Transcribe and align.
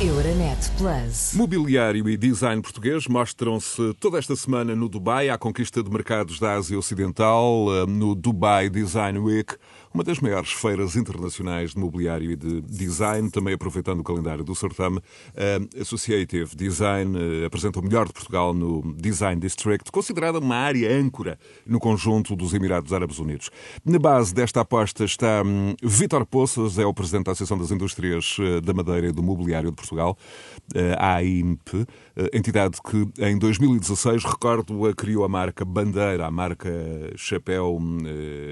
Euronet 0.00 0.72
Plus. 0.76 1.34
Mobiliário 1.34 2.08
e 2.08 2.16
design 2.16 2.60
português 2.60 3.06
mostram-se 3.06 3.94
toda 4.00 4.18
esta 4.18 4.34
semana 4.34 4.74
no 4.74 4.88
Dubai, 4.88 5.28
à 5.28 5.38
conquista 5.38 5.84
de 5.84 5.90
mercados 5.90 6.40
da 6.40 6.54
Ásia 6.54 6.76
Ocidental, 6.76 7.66
eh, 7.70 7.86
no 7.86 8.12
Dubai 8.12 8.68
Design 8.68 9.20
Week, 9.20 9.54
uma 9.94 10.02
das 10.02 10.18
maiores 10.18 10.50
feiras 10.50 10.96
internacionais 10.96 11.70
de 11.70 11.78
mobiliário 11.78 12.32
e 12.32 12.34
de 12.36 12.60
design, 12.62 13.30
também 13.30 13.54
aproveitando 13.54 14.00
o 14.00 14.02
calendário 14.02 14.42
do 14.42 14.52
certame. 14.52 15.00
A 15.36 15.80
Associative 15.80 16.56
Design 16.56 17.16
eh, 17.16 17.46
apresenta 17.46 17.78
o 17.78 17.82
melhor 17.82 18.08
de 18.08 18.12
Portugal 18.12 18.52
no 18.52 18.92
Design 18.96 19.40
District, 19.40 19.92
considerada 19.92 20.40
uma 20.40 20.56
área 20.56 20.92
âncora 20.92 21.38
no 21.64 21.78
conjunto 21.78 22.34
dos 22.34 22.52
Emirados 22.52 22.92
Árabes 22.92 23.20
Unidos. 23.20 23.50
Na 23.84 24.00
base 24.00 24.34
desta 24.34 24.62
aposta 24.62 25.04
está 25.04 25.44
hum, 25.46 25.76
Vítor 25.80 26.26
Poças, 26.26 26.76
é 26.76 26.84
o 26.84 26.92
presidente 26.92 27.26
da 27.26 27.32
Associação 27.32 27.56
das 27.56 27.70
Indústrias 27.70 28.36
eh, 28.40 28.60
da 28.60 28.74
Madeira 28.74 29.06
e 29.06 29.12
do 29.12 29.22
Mobiliário 29.22 29.70
de 29.70 29.76
Portugal, 29.76 30.18
a 30.98 31.14
AIMP, 31.14 31.86
entidade 32.32 32.78
que 32.82 33.08
em 33.22 33.38
2016, 33.38 34.24
recordo, 34.24 34.94
criou 34.94 35.24
a 35.24 35.28
marca 35.28 35.64
Bandeira, 35.64 36.26
a 36.26 36.30
marca 36.30 36.70
Chapéu 37.16 37.76
hum, 37.80 37.98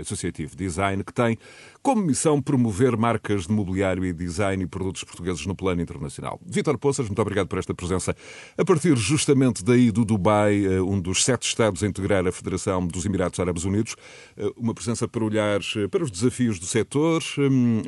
Associative 0.00 0.56
Design, 0.56 1.04
que 1.04 1.12
tem 1.12 1.38
como 1.82 2.00
missão 2.00 2.40
promover 2.40 2.96
marcas 2.96 3.46
de 3.46 3.52
mobiliário 3.52 4.04
e 4.04 4.12
design 4.12 4.62
e 4.62 4.66
produtos 4.66 5.02
portugueses 5.02 5.44
no 5.46 5.54
plano 5.54 5.82
internacional. 5.82 6.40
Vítor 6.46 6.78
Poças, 6.78 7.06
muito 7.06 7.20
obrigado 7.20 7.48
por 7.48 7.58
esta 7.58 7.74
presença. 7.74 8.14
A 8.56 8.64
partir 8.64 8.96
justamente 8.96 9.64
daí 9.64 9.90
do 9.90 10.04
Dubai, 10.04 10.64
eh, 10.64 10.80
um 10.80 11.00
dos 11.00 11.24
sete 11.24 11.48
Estados 11.48 11.82
a 11.82 11.86
integrar 11.86 12.24
a 12.26 12.30
Federação 12.30 12.86
dos 12.86 13.04
Emirados 13.04 13.40
Árabes 13.40 13.64
Unidos, 13.64 13.96
eh, 14.36 14.48
uma 14.56 14.72
presença 14.72 15.08
para 15.08 15.24
olhar 15.24 15.60
eh, 15.76 15.88
para 15.88 16.04
os 16.04 16.10
desafios 16.10 16.60
do 16.60 16.66
setor, 16.66 17.20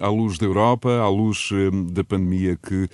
à 0.00 0.08
luz 0.08 0.38
da 0.38 0.46
Europa, 0.46 0.90
à 0.98 1.08
luz 1.08 1.50
da 1.92 2.02
pandemia 2.02 2.56
que 2.56 2.88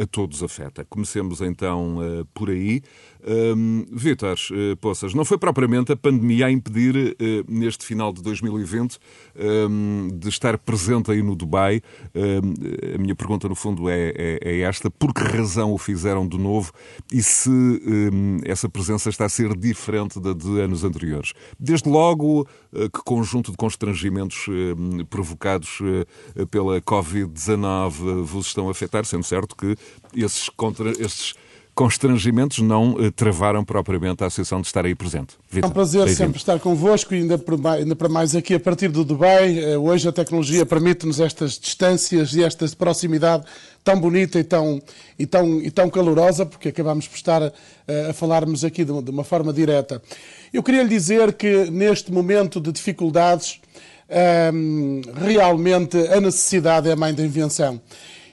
a 0.00 0.06
todos 0.06 0.42
afeta. 0.42 0.84
Comecemos 0.84 1.40
então 1.40 2.26
por 2.34 2.50
aí. 2.50 2.82
Um, 3.26 3.84
Vítor 3.90 4.36
Poças, 4.80 5.12
não 5.14 5.24
foi 5.24 5.36
propriamente 5.36 5.92
a 5.92 5.96
pandemia 5.96 6.46
a 6.46 6.50
impedir, 6.50 7.16
neste 7.48 7.84
final 7.84 8.12
de 8.12 8.22
2020, 8.22 8.98
um, 9.36 10.08
de 10.12 10.28
estar 10.28 10.56
presente 10.58 11.10
aí 11.10 11.22
no 11.22 11.34
Dubai. 11.34 11.82
Um, 12.14 12.94
a 12.94 12.98
minha 12.98 13.14
pergunta, 13.14 13.48
no 13.48 13.54
fundo, 13.54 13.88
é, 13.88 14.12
é, 14.16 14.38
é, 14.42 14.60
esta: 14.60 14.90
por 14.90 15.12
que 15.12 15.22
razão 15.22 15.72
o 15.72 15.78
fizeram 15.78 16.26
de 16.26 16.38
novo 16.38 16.72
e 17.12 17.22
se 17.22 17.50
essa 18.44 18.68
presença 18.68 19.08
está 19.10 19.24
a 19.24 19.28
ser 19.28 19.56
diferente 19.56 20.20
da 20.20 20.32
de 20.32 20.60
anos 20.60 20.84
anteriores? 20.84 21.32
Desde 21.58 21.88
logo, 21.88 22.46
uh, 22.72 22.90
que 22.90 23.02
conjunto 23.04 23.50
de 23.50 23.56
constrangimentos 23.56 24.46
uh, 24.48 25.06
provocados 25.06 25.80
uh, 25.80 26.46
pela 26.46 26.80
Covid-19 26.80 28.22
vos 28.22 28.46
estão 28.46 28.68
a 28.68 28.70
afetar, 28.70 29.04
sendo 29.04 29.24
certo 29.24 29.56
que 29.56 29.76
esses, 30.14 30.48
contra, 30.50 30.90
esses 30.90 31.34
constrangimentos 31.76 32.60
não 32.60 32.96
eh, 32.98 33.10
travaram 33.10 33.62
propriamente 33.62 34.24
a 34.24 34.28
Associação 34.28 34.62
de 34.62 34.66
estar 34.66 34.86
aí 34.86 34.94
presente. 34.94 35.34
Vitor, 35.50 35.68
é 35.68 35.70
um 35.70 35.74
prazer 35.74 36.08
sempre 36.08 36.38
estar 36.38 36.58
convosco, 36.58 37.12
ainda, 37.12 37.38
ainda 37.78 37.94
para 37.94 38.08
mais 38.08 38.34
aqui 38.34 38.54
a 38.54 38.60
partir 38.60 38.88
do 38.88 39.04
Dubai. 39.04 39.58
Eh, 39.58 39.76
hoje 39.76 40.08
a 40.08 40.12
tecnologia 40.12 40.64
permite-nos 40.64 41.20
estas 41.20 41.58
distâncias 41.58 42.34
e 42.34 42.42
esta 42.42 42.66
proximidade 42.68 43.44
tão 43.84 44.00
bonita 44.00 44.38
e 44.38 44.42
tão, 44.42 44.80
e 45.18 45.26
tão, 45.26 45.60
e 45.60 45.70
tão 45.70 45.90
calorosa, 45.90 46.46
porque 46.46 46.70
acabamos 46.70 47.06
por 47.06 47.16
estar 47.16 47.42
a, 47.42 47.52
eh, 47.86 48.08
a 48.08 48.14
falarmos 48.14 48.64
aqui 48.64 48.82
de, 48.82 49.02
de, 49.02 49.10
uma 49.10 49.22
forma 49.22 49.52
direta. 49.52 50.00
Eu 50.54 50.62
queria 50.62 50.82
lhe 50.82 50.88
dizer 50.88 51.34
que 51.34 51.70
neste 51.70 52.10
momento 52.10 52.58
de 52.58 52.72
dificuldades, 52.72 53.60
ehm, 54.08 55.02
realmente 55.14 55.98
a 56.08 56.22
necessidade 56.22 56.88
é 56.88 56.92
a 56.92 56.96
mãe 56.96 57.12
da 57.12 57.22
invenção 57.22 57.78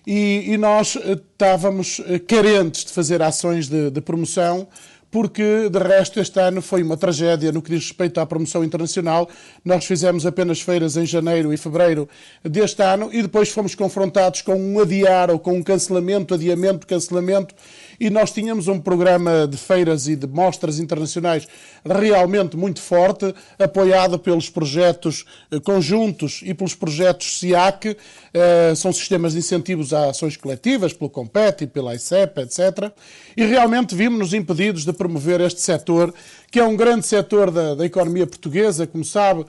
e, 0.06 0.54
e 0.54 0.58
nós 0.58 0.96
eh, 0.96 1.14
estávamos 1.14 2.02
eh, 2.06 2.20
carentes 2.20 2.86
de 2.86 2.92
fazer 2.92 3.22
ações 3.22 3.68
de, 3.68 3.90
de 3.90 4.02
promoção 4.02 4.68
porque 5.14 5.70
de 5.70 5.78
resto 5.78 6.20
este 6.20 6.40
ano 6.40 6.60
foi 6.60 6.82
uma 6.82 6.98
tragédia 6.98 7.52
no 7.52 7.62
que 7.62 7.70
diz 7.70 7.84
respeito 7.84 8.20
à 8.20 8.26
promoção 8.26 8.64
internacional. 8.64 9.30
Nós 9.64 9.86
fizemos 9.86 10.26
apenas 10.26 10.60
feiras 10.60 10.98
em 10.98 11.06
janeiro 11.06 11.54
e 11.54 11.58
fevereiro 11.58 12.10
deste 12.44 12.82
ano 12.82 13.12
e 13.14 13.22
depois 13.22 13.50
fomos 13.50 13.76
confrontados 13.76 14.42
com 14.42 14.56
um 14.56 14.80
adiar 14.80 15.30
ou 15.30 15.38
com 15.38 15.54
um 15.54 15.62
cancelamento, 15.62 16.34
adiamento, 16.34 16.88
cancelamento 16.88 17.54
e 18.00 18.10
nós 18.10 18.32
tínhamos 18.32 18.68
um 18.68 18.80
programa 18.80 19.48
de 19.48 19.58
feiras 19.58 20.08
e 20.08 20.16
de 20.16 20.28
mostras 20.28 20.80
internacionais 20.80 21.48
realmente 21.86 22.56
muito 22.56 22.82
forte, 22.82 23.34
apoiado 23.60 24.18
pelos 24.18 24.50
projetos 24.50 25.26
eh, 25.52 25.60
conjuntos 25.60 26.42
e 26.44 26.54
pelos 26.54 26.76
projetos 26.76 27.40
SIAC, 27.40 27.98
eh, 28.34 28.74
são 28.76 28.92
sistemas 28.92 29.34
de 29.34 29.40
incentivos 29.40 29.94
a 29.94 30.10
ações 30.10 30.38
coletivas, 30.38 30.94
pelo 30.94 31.10
Compete, 31.10 31.68
pela 31.68 31.96
ICEP, 31.96 32.42
etc. 32.42 32.92
E 33.36 33.44
realmente 33.46 33.96
vimos-nos 33.96 34.34
impedidos 34.34 34.86
de 34.86 34.94
promover 34.94 35.42
este 35.42 35.62
setor, 35.62 36.14
que 36.52 36.60
é 36.60 36.64
um 36.64 36.76
grande 36.76 37.06
setor 37.06 37.52
da, 37.52 37.76
da 37.76 37.86
economia 37.86 38.28
portuguesa, 38.28 38.88
como 38.88 39.04
sabe, 39.04 39.46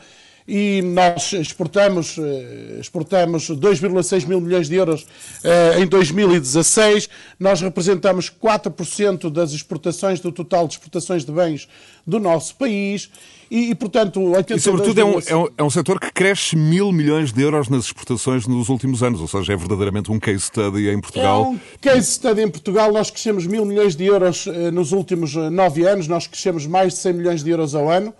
e 0.47 0.82
nós 0.82 1.32
exportamos, 1.32 2.19
eh, 2.19 2.77
exportamos 2.78 3.49
2,6 3.49 4.27
mil 4.27 4.41
milhões 4.41 4.69
de 4.69 4.75
euros 4.75 5.06
eh, 5.43 5.81
em 5.81 5.87
2016. 5.87 7.09
Nós 7.41 7.62
representamos 7.62 8.31
4% 8.31 9.31
das 9.31 9.53
exportações, 9.53 10.21
do 10.21 10.31
total 10.31 10.69
de 10.69 10.75
exportações 10.75 11.25
de 11.25 11.32
bens 11.32 11.66
do 12.06 12.21
nosso 12.21 12.55
país. 12.56 13.10
E, 13.50 13.71
e 13.71 13.75
portanto, 13.75 14.21
e, 14.50 14.59
sobretudo, 14.59 15.00
é 15.00 15.05
um, 15.05 15.19
é, 15.27 15.37
um, 15.37 15.49
é 15.59 15.62
um 15.62 15.71
setor 15.71 15.99
que 15.99 16.10
cresce 16.12 16.56
mil 16.56 16.93
milhões 16.93 17.32
de 17.32 17.41
euros 17.41 17.69
nas 17.69 17.87
exportações 17.87 18.47
nos 18.47 18.69
últimos 18.69 19.03
anos, 19.03 19.21
ou 19.21 19.28
seja, 19.28 19.53
é 19.53 19.56
verdadeiramente 19.56 20.11
um 20.11 20.19
case 20.19 20.41
study 20.41 20.88
em 20.88 21.00
Portugal. 21.00 21.44
É 21.44 21.49
um 21.49 21.61
case 21.81 22.12
study 22.12 22.43
em 22.43 22.50
Portugal. 22.50 22.93
Nós 22.93 23.11
crescemos 23.11 23.47
mil 23.47 23.65
milhões 23.65 23.97
de 23.97 24.05
euros 24.05 24.47
eh, 24.47 24.71
nos 24.71 24.93
últimos 24.93 25.34
nove 25.34 25.87
anos, 25.87 26.06
nós 26.06 26.26
crescemos 26.26 26.66
mais 26.66 26.94
de 26.94 26.99
100 26.99 27.12
milhões 27.15 27.44
de 27.44 27.50
euros 27.50 27.75
ao 27.75 27.88
ano. 27.88 28.12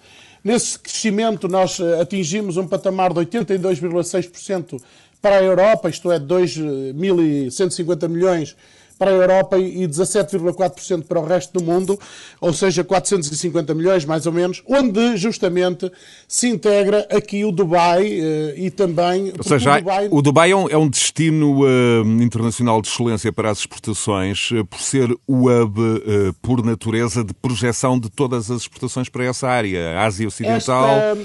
Nesse 0.45 0.79
crescimento, 0.79 1.49
nós 1.49 1.81
eh, 1.81 2.01
atingimos 2.03 2.59
um 2.59 2.69
patamar 2.69 3.15
de 3.15 3.21
82,6% 3.21 4.79
para 5.23 5.39
a 5.39 5.43
Europa, 5.43 5.89
isto 5.89 6.13
é, 6.13 6.21
2.150 6.21 8.07
milhões 8.11 8.55
para 8.99 9.11
a 9.11 9.15
Europa 9.15 9.59
e 9.59 9.87
17,4% 9.87 11.05
para 11.05 11.21
o 11.21 11.25
resto 11.25 11.59
do 11.59 11.65
mundo, 11.65 11.99
ou 12.41 12.53
seja, 12.53 12.85
450 12.85 13.75
milhões 13.75 14.05
mais 14.05 14.27
ou 14.27 14.33
menos, 14.33 14.63
onde 14.67 15.17
justamente 15.17 15.91
se 16.29 16.49
integra 16.49 17.07
aqui 17.11 17.45
o 17.45 17.53
Dubai 17.53 18.05
uh, 18.05 18.59
e 18.59 18.71
também. 18.71 19.33
Ou 19.37 19.45
seja, 19.45 19.73
o 19.73 19.79
Dubai, 19.79 20.09
o 20.11 20.23
Dubai 20.23 20.51
é, 20.51 20.57
um, 20.57 20.69
é 20.69 20.77
um 20.77 20.89
destino 20.89 21.63
uh, 21.63 22.23
internacional 22.23 22.81
de 22.81 22.89
excelência 22.89 23.33
para 23.33 23.51
as 23.51 23.59
exportações, 23.59 24.51
uh, 24.51 24.65
por 24.65 24.81
ser 24.81 25.11
o 25.27 25.49
hub, 25.49 25.75
por 26.41 26.65
natureza, 26.65 27.25
de 27.25 27.35
projeção 27.35 27.99
de 27.99 28.11
todas 28.11 28.51
as 28.51 28.63
exportações 28.63 29.09
para 29.09 29.25
essa 29.25 29.49
área, 29.49 30.01
Ásia 30.01 30.27
Ocidental. 30.27 30.89
Esta... 30.89 31.19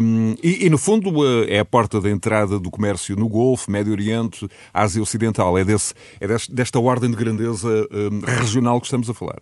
Um, 0.00 0.34
e, 0.42 0.66
e, 0.66 0.70
no 0.70 0.78
fundo, 0.78 1.10
é 1.48 1.58
a 1.58 1.64
porta 1.64 2.00
de 2.00 2.10
entrada 2.10 2.58
do 2.58 2.70
comércio 2.70 3.16
no 3.16 3.28
Golfo, 3.28 3.70
Médio 3.70 3.92
Oriente, 3.92 4.48
Ásia 4.72 5.02
Ocidental. 5.02 5.56
É, 5.58 5.64
desse, 5.64 5.94
é 6.20 6.26
desta 6.50 6.78
ordem 6.78 7.10
de 7.10 7.15
de 7.16 7.24
grandeza 7.24 7.68
um, 7.90 8.20
regional 8.20 8.78
que 8.80 8.86
estamos 8.86 9.08
a 9.08 9.14
falar? 9.14 9.40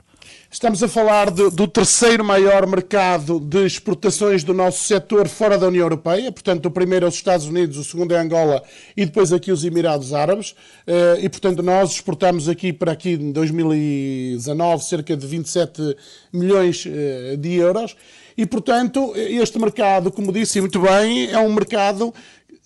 Estamos 0.50 0.82
a 0.82 0.88
falar 0.88 1.30
de, 1.30 1.50
do 1.50 1.66
terceiro 1.66 2.24
maior 2.24 2.66
mercado 2.66 3.40
de 3.40 3.66
exportações 3.66 4.44
do 4.44 4.54
nosso 4.54 4.84
setor 4.84 5.26
fora 5.26 5.58
da 5.58 5.66
União 5.66 5.82
Europeia. 5.82 6.30
Portanto, 6.30 6.66
o 6.66 6.70
primeiro 6.70 7.04
é 7.04 7.08
os 7.08 7.16
Estados 7.16 7.46
Unidos, 7.46 7.76
o 7.76 7.84
segundo 7.84 8.14
é 8.14 8.18
Angola 8.18 8.62
e 8.96 9.04
depois 9.04 9.32
aqui 9.32 9.50
os 9.50 9.64
Emirados 9.64 10.14
Árabes. 10.14 10.54
Eh, 10.86 11.18
e, 11.22 11.28
portanto, 11.28 11.62
nós 11.62 11.90
exportamos 11.90 12.48
aqui 12.48 12.72
para 12.72 12.92
aqui 12.92 13.10
em 13.10 13.32
2019 13.32 14.84
cerca 14.84 15.16
de 15.16 15.26
27 15.26 15.96
milhões 16.32 16.84
eh, 16.86 17.36
de 17.36 17.54
euros. 17.54 17.96
E, 18.36 18.46
portanto, 18.46 19.12
este 19.16 19.58
mercado, 19.58 20.10
como 20.10 20.32
disse 20.32 20.60
muito 20.60 20.80
bem, 20.80 21.30
é 21.30 21.38
um 21.38 21.52
mercado 21.52 22.12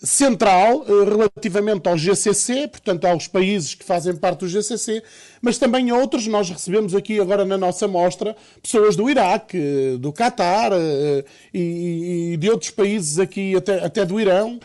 central 0.02 0.84
eh, 0.86 1.04
relativamente 1.04 1.88
ao 1.88 1.98
GCC, 1.98 2.68
portanto 2.68 3.04
aos 3.04 3.26
países 3.26 3.74
que 3.74 3.84
fazem 3.84 4.14
parte 4.14 4.40
do 4.40 4.48
GCC, 4.48 5.02
mas 5.42 5.58
também 5.58 5.90
outros. 5.90 6.26
Nós 6.26 6.48
recebemos 6.48 6.94
aqui 6.94 7.20
agora 7.20 7.44
na 7.44 7.58
nossa 7.58 7.88
mostra 7.88 8.36
pessoas 8.62 8.94
do 8.94 9.10
Iraque, 9.10 9.58
eh, 9.58 9.96
do 9.98 10.12
Catar 10.12 10.70
eh, 10.72 11.24
e 11.52 12.36
de 12.38 12.48
outros 12.48 12.70
países 12.70 13.18
aqui, 13.18 13.56
até, 13.56 13.84
até 13.84 14.04
do 14.04 14.20
Irão. 14.20 14.60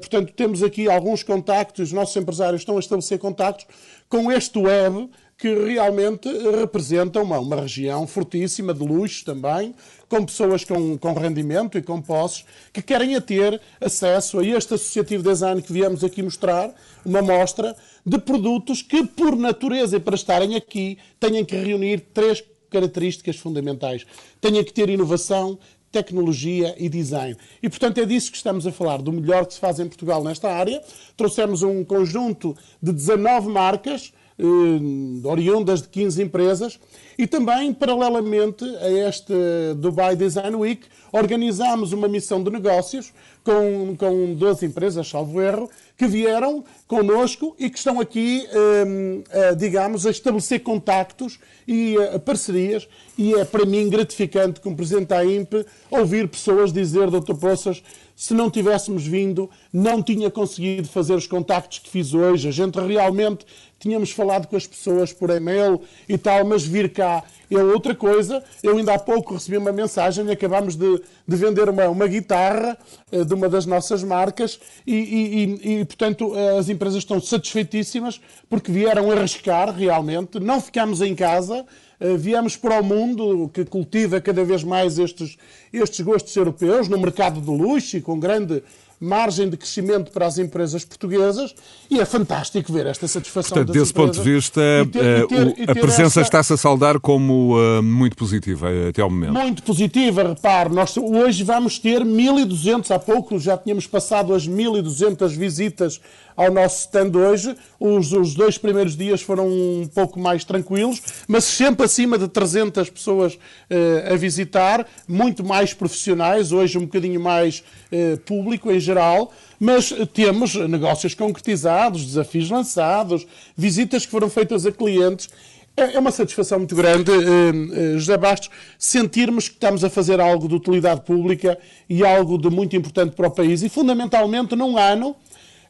Portanto, 0.00 0.32
temos 0.34 0.62
aqui 0.62 0.88
alguns 0.88 1.22
contactos, 1.22 1.88
os 1.88 1.92
nossos 1.92 2.16
empresários 2.16 2.62
estão 2.62 2.76
a 2.76 2.80
estabelecer 2.80 3.18
contactos 3.18 3.66
com 4.08 4.30
este 4.30 4.58
web 4.58 5.10
que 5.36 5.52
realmente 5.52 6.28
representa 6.56 7.20
uma, 7.20 7.38
uma 7.38 7.56
região 7.56 8.06
fortíssima, 8.06 8.72
de 8.72 8.84
luxo 8.84 9.24
também, 9.24 9.74
com 10.14 10.24
pessoas 10.24 10.62
com, 10.62 10.96
com 10.96 11.12
rendimento 11.12 11.76
e 11.76 11.82
com 11.82 12.00
posses, 12.00 12.44
que 12.72 12.80
querem 12.80 13.16
a 13.16 13.20
ter 13.20 13.60
acesso 13.80 14.38
a 14.38 14.46
este 14.46 14.74
associativo 14.74 15.24
design 15.24 15.60
que 15.60 15.72
viemos 15.72 16.04
aqui 16.04 16.22
mostrar, 16.22 16.72
uma 17.04 17.20
mostra 17.20 17.74
de 18.06 18.16
produtos 18.18 18.80
que, 18.80 19.04
por 19.04 19.34
natureza 19.34 19.96
e 19.96 20.00
para 20.00 20.14
estarem 20.14 20.54
aqui, 20.54 20.98
têm 21.18 21.44
que 21.44 21.56
reunir 21.56 21.98
três 22.14 22.44
características 22.70 23.38
fundamentais. 23.38 24.06
Têm 24.40 24.62
que 24.62 24.72
ter 24.72 24.88
inovação, 24.88 25.58
tecnologia 25.90 26.76
e 26.78 26.88
design. 26.88 27.36
E, 27.60 27.68
portanto, 27.68 27.98
é 27.98 28.06
disso 28.06 28.30
que 28.30 28.36
estamos 28.36 28.68
a 28.68 28.70
falar, 28.70 29.02
do 29.02 29.12
melhor 29.12 29.46
que 29.46 29.54
se 29.54 29.60
faz 29.60 29.80
em 29.80 29.88
Portugal 29.88 30.22
nesta 30.22 30.48
área. 30.48 30.80
Trouxemos 31.16 31.64
um 31.64 31.84
conjunto 31.84 32.56
de 32.80 32.92
19 32.92 33.48
marcas 33.48 34.12
eh, 34.38 35.26
oriundas 35.26 35.82
de 35.82 35.88
15 35.88 36.22
empresas. 36.22 36.78
E 37.16 37.26
também, 37.26 37.72
paralelamente 37.72 38.64
a 38.64 38.90
este 38.90 39.32
Dubai 39.76 40.16
Design 40.16 40.56
Week, 40.56 40.86
organizámos 41.12 41.92
uma 41.92 42.08
missão 42.08 42.42
de 42.42 42.50
negócios 42.50 43.12
com, 43.44 43.94
com 43.96 44.34
12 44.34 44.66
empresas, 44.66 45.06
salvo 45.06 45.40
erro, 45.40 45.70
que 45.96 46.08
vieram 46.08 46.64
connosco 46.88 47.54
e 47.56 47.70
que 47.70 47.78
estão 47.78 48.00
aqui, 48.00 48.44
eh, 48.50 49.54
digamos, 49.54 50.06
a 50.06 50.10
estabelecer 50.10 50.60
contactos 50.60 51.38
e 51.68 51.96
eh, 51.96 52.18
parcerias. 52.18 52.88
E 53.16 53.34
é 53.34 53.44
para 53.44 53.64
mim 53.64 53.88
gratificante, 53.88 54.60
como 54.60 54.74
Presidente 54.74 55.08
da 55.08 55.24
IMP, 55.24 55.64
ouvir 55.90 56.26
pessoas 56.26 56.72
dizer, 56.72 57.10
Dr. 57.10 57.34
Poças, 57.34 57.82
se 58.16 58.32
não 58.32 58.50
tivéssemos 58.50 59.06
vindo, 59.06 59.50
não 59.72 60.02
tinha 60.02 60.30
conseguido 60.30 60.88
fazer 60.88 61.14
os 61.14 61.26
contactos 61.26 61.78
que 61.78 61.90
fiz 61.90 62.14
hoje. 62.14 62.48
A 62.48 62.52
gente 62.52 62.78
realmente 62.80 63.44
tínhamos 63.84 64.12
falado 64.12 64.46
com 64.46 64.56
as 64.56 64.66
pessoas 64.66 65.12
por 65.12 65.28
e-mail 65.28 65.78
e 66.08 66.16
tal, 66.16 66.42
mas 66.42 66.64
vir 66.64 66.90
cá 66.90 67.22
é 67.50 67.62
outra 67.62 67.94
coisa. 67.94 68.42
Eu 68.62 68.76
ainda 68.76 68.94
há 68.94 68.98
pouco 68.98 69.34
recebi 69.34 69.56
uma 69.56 69.72
mensagem, 69.72 70.30
acabámos 70.30 70.76
de, 70.76 71.02
de 71.26 71.36
vender 71.36 71.68
uma, 71.68 71.88
uma 71.88 72.06
guitarra 72.06 72.76
uh, 73.12 73.24
de 73.24 73.34
uma 73.34 73.48
das 73.48 73.66
nossas 73.66 74.02
marcas 74.02 74.58
e, 74.86 74.94
e, 74.94 75.80
e, 75.80 75.84
portanto, 75.84 76.32
as 76.58 76.68
empresas 76.68 76.98
estão 76.98 77.20
satisfeitíssimas 77.20 78.20
porque 78.48 78.70
vieram 78.70 79.10
arriscar 79.10 79.74
realmente, 79.74 80.38
não 80.38 80.60
ficámos 80.60 81.00
em 81.00 81.14
casa, 81.14 81.64
uh, 82.00 82.16
viemos 82.16 82.56
para 82.56 82.80
o 82.80 82.84
mundo 82.84 83.50
que 83.52 83.64
cultiva 83.64 84.20
cada 84.20 84.44
vez 84.44 84.62
mais 84.64 84.98
estes, 84.98 85.36
estes 85.72 86.00
gostos 86.00 86.34
europeus, 86.36 86.88
no 86.88 86.98
mercado 86.98 87.40
de 87.40 87.50
luxo 87.50 87.96
e 87.96 88.00
com 88.00 88.18
grande 88.18 88.62
margem 89.00 89.48
de 89.48 89.56
crescimento 89.56 90.10
para 90.10 90.26
as 90.26 90.38
empresas 90.38 90.84
portuguesas 90.84 91.54
e 91.90 92.00
é 92.00 92.04
fantástico 92.04 92.72
ver 92.72 92.86
esta 92.86 93.06
satisfação 93.06 93.56
Portanto, 93.56 93.76
desse 93.76 93.92
ponto 93.92 94.12
de 94.12 94.20
vista, 94.20 94.60
ter, 94.90 95.26
ter, 95.26 95.70
a 95.70 95.74
presença 95.74 96.20
está-se 96.20 96.52
a 96.52 96.56
saldar 96.56 96.98
como 97.00 97.33
uh, 97.34 97.82
muito 97.82 98.16
positiva 98.16 98.68
até 98.88 99.02
ao 99.02 99.10
momento. 99.10 99.32
Muito 99.32 99.62
positiva, 99.62 100.22
repare, 100.22 100.68
nós 100.70 100.96
hoje 100.96 101.42
vamos 101.42 101.78
ter 101.78 102.02
1.200, 102.02 102.90
há 102.90 102.98
pouco 102.98 103.38
já 103.38 103.56
tínhamos 103.56 103.86
passado 103.86 104.34
as 104.34 104.48
1.200 104.48 105.28
visitas 105.36 106.00
ao 106.36 106.50
nosso 106.50 106.80
stand 106.80 107.12
hoje. 107.14 107.56
Os, 107.78 108.12
os, 108.12 108.34
dois 108.34 108.58
primeiros 108.58 108.96
dias 108.96 109.22
foram 109.22 109.48
um 109.48 109.88
pouco 109.92 110.18
mais 110.18 110.44
tranquilos, 110.44 111.00
mas 111.28 111.44
sempre 111.44 111.86
acima 111.86 112.18
de 112.18 112.28
300 112.28 112.90
pessoas 112.90 113.34
uh, 113.34 114.12
a 114.12 114.16
visitar, 114.16 114.86
muito 115.06 115.44
mais 115.44 115.72
profissionais, 115.72 116.52
hoje 116.52 116.78
um 116.78 116.82
bocadinho 116.82 117.20
mais 117.20 117.62
uh, 117.92 118.16
público 118.18 118.70
em 118.70 118.80
geral. 118.80 119.32
Mas 119.58 119.94
temos 120.12 120.54
negócios 120.54 121.14
concretizados, 121.14 122.04
desafios 122.04 122.50
lançados, 122.50 123.26
visitas 123.56 124.04
que 124.04 124.10
foram 124.10 124.28
feitas 124.28 124.66
a 124.66 124.72
clientes. 124.72 125.30
É, 125.76 125.94
é 125.94 125.98
uma 125.98 126.12
satisfação 126.12 126.58
muito 126.58 126.74
grande, 126.76 127.10
uh, 127.10 127.98
José 127.98 128.16
Bastos, 128.16 128.50
sentirmos 128.78 129.48
que 129.48 129.54
estamos 129.54 129.82
a 129.82 129.90
fazer 129.90 130.20
algo 130.20 130.46
de 130.46 130.54
utilidade 130.54 131.00
pública 131.00 131.58
e 131.88 132.04
algo 132.04 132.38
de 132.38 132.48
muito 132.48 132.76
importante 132.76 133.16
para 133.16 133.26
o 133.26 133.30
país. 133.30 133.62
E, 133.62 133.68
fundamentalmente, 133.68 134.54
num 134.54 134.78
ano 134.78 135.16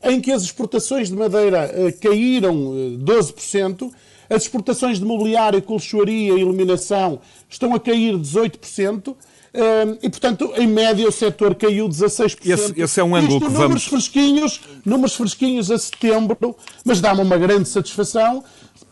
em 0.02 0.20
que 0.20 0.30
as 0.30 0.42
exportações 0.42 1.08
de 1.08 1.16
madeira 1.16 1.70
uh, 1.74 2.00
caíram 2.00 2.54
uh, 2.54 2.98
12%, 2.98 3.90
as 4.28 4.42
exportações 4.42 4.98
de 4.98 5.04
mobiliário, 5.06 5.60
colchoaria 5.62 6.34
e 6.34 6.40
iluminação 6.40 7.20
estão 7.48 7.74
a 7.74 7.80
cair 7.80 8.14
18%. 8.14 9.08
Uh, 9.08 9.98
e, 10.02 10.10
portanto, 10.10 10.52
em 10.56 10.66
média, 10.66 11.08
o 11.08 11.12
setor 11.12 11.54
caiu 11.54 11.88
16%. 11.88 12.38
Esse, 12.44 12.80
esse 12.80 13.00
é 13.00 13.04
um 13.04 13.14
ângulo 13.14 13.38
Isto, 13.38 13.46
que 13.46 13.52
números 13.52 13.68
vamos... 13.68 13.84
Fresquinhos, 13.84 14.60
números 14.84 15.14
fresquinhos 15.14 15.70
a 15.70 15.78
setembro, 15.78 16.56
mas 16.84 17.00
dá-me 17.00 17.22
uma 17.22 17.38
grande 17.38 17.68
satisfação 17.68 18.44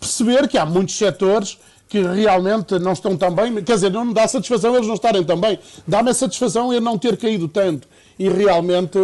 perceber 0.03 0.49
que 0.49 0.59
há 0.59 0.67
muitos 0.67 0.97
setores 0.99 1.57
que 1.89 2.03
realmente 2.03 2.79
não 2.79 2.93
estão 2.93 3.17
tão 3.17 3.33
bem. 3.33 3.63
Quer 3.63 3.75
dizer, 3.75 3.91
não 3.91 4.05
me 4.07 4.15
dá 4.15 4.27
satisfação 4.27 4.75
eles 4.75 4.89
não 4.89 4.95
estarem 4.95 5.23
tão 5.23 5.39
bem. 5.39 5.59
Dá-me 5.87 6.11
a 6.11 6.15
satisfação 6.15 6.73
ele 6.73 6.85
não 6.85 6.99
ter 6.99 7.17
caído 7.17 7.47
tanto. 7.47 7.87
E 8.19 8.29
realmente 8.29 8.99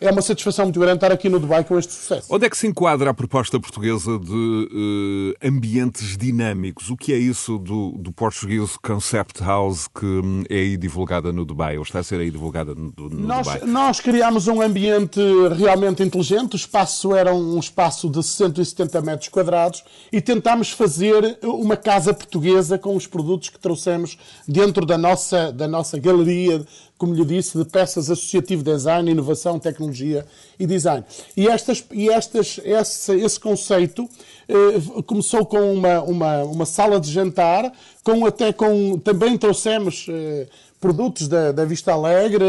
é 0.00 0.10
uma 0.10 0.22
satisfação 0.22 0.64
muito 0.64 0.80
grande 0.80 0.96
estar 0.96 1.12
aqui 1.12 1.28
no 1.28 1.38
Dubai 1.38 1.62
com 1.62 1.78
este 1.78 1.92
sucesso. 1.92 2.26
Onde 2.30 2.46
é 2.46 2.50
que 2.50 2.56
se 2.56 2.66
enquadra 2.66 3.10
a 3.10 3.14
proposta 3.14 3.60
portuguesa 3.60 4.18
de 4.18 4.32
uh, 4.32 5.46
ambientes 5.46 6.16
dinâmicos? 6.16 6.90
O 6.90 6.96
que 6.96 7.12
é 7.12 7.18
isso 7.18 7.58
do, 7.58 7.92
do 7.98 8.10
português 8.10 8.76
Concept 8.78 9.42
House 9.42 9.86
que 9.86 10.06
hum, 10.06 10.42
é 10.48 10.56
aí 10.56 10.76
divulgada 10.76 11.32
no 11.32 11.44
Dubai, 11.44 11.76
ou 11.76 11.82
está 11.82 11.98
a 11.98 12.02
ser 12.02 12.20
aí 12.20 12.30
divulgada 12.30 12.74
no, 12.74 12.92
no 12.96 13.10
nós, 13.10 13.46
Dubai? 13.46 13.60
Nós 13.66 14.00
criámos 14.00 14.48
um 14.48 14.62
ambiente 14.62 15.20
realmente 15.56 16.02
inteligente, 16.02 16.54
o 16.54 16.56
espaço 16.56 17.14
era 17.14 17.34
um 17.34 17.58
espaço 17.58 18.08
de 18.08 18.22
170 18.22 19.02
metros 19.02 19.28
quadrados 19.28 19.84
e 20.10 20.20
tentámos 20.20 20.70
fazer 20.70 21.38
uma 21.42 21.76
casa 21.76 22.14
portuguesa 22.14 22.78
com 22.78 22.96
os 22.96 23.06
produtos 23.06 23.50
que 23.50 23.58
trouxemos 23.58 24.16
dentro 24.48 24.86
da 24.86 24.96
nossa, 24.96 25.52
da 25.52 25.68
nossa 25.68 25.98
galeria 25.98 26.64
como 27.00 27.14
lhe 27.14 27.24
disse, 27.24 27.56
de 27.56 27.64
peças 27.64 28.10
associativo 28.10 28.62
design, 28.62 29.10
inovação, 29.10 29.58
tecnologia 29.58 30.26
e 30.58 30.66
design. 30.66 31.02
E, 31.34 31.48
estas, 31.48 31.82
e 31.90 32.10
estas, 32.10 32.60
esse, 32.62 33.14
esse 33.14 33.40
conceito 33.40 34.06
eh, 34.46 35.02
começou 35.06 35.46
com 35.46 35.72
uma, 35.72 36.02
uma, 36.02 36.42
uma, 36.42 36.66
sala 36.66 37.00
de 37.00 37.10
jantar, 37.10 37.72
com 38.04 38.26
até 38.26 38.52
com 38.52 38.98
também 38.98 39.38
trouxemos 39.38 40.08
eh, 40.10 40.46
produtos 40.78 41.26
da, 41.26 41.52
da, 41.52 41.64
Vista 41.64 41.90
Alegre, 41.90 42.44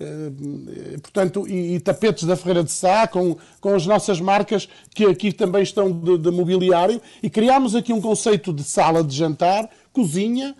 eh, 0.00 0.30
portanto, 1.02 1.46
e, 1.46 1.74
e, 1.74 1.80
tapetes 1.80 2.24
da 2.24 2.36
Ferreira 2.36 2.64
de 2.64 2.72
Sá, 2.72 3.06
com, 3.06 3.36
com 3.60 3.74
as 3.74 3.84
nossas 3.84 4.18
marcas 4.18 4.66
que 4.94 5.04
aqui 5.04 5.30
também 5.30 5.62
estão 5.62 5.92
de, 5.92 6.16
de 6.16 6.30
mobiliário, 6.30 7.02
e 7.22 7.28
criámos 7.28 7.74
aqui 7.74 7.92
um 7.92 8.00
conceito 8.00 8.50
de 8.50 8.64
sala 8.64 9.04
de 9.04 9.14
jantar, 9.14 9.68
cozinha, 9.92 10.56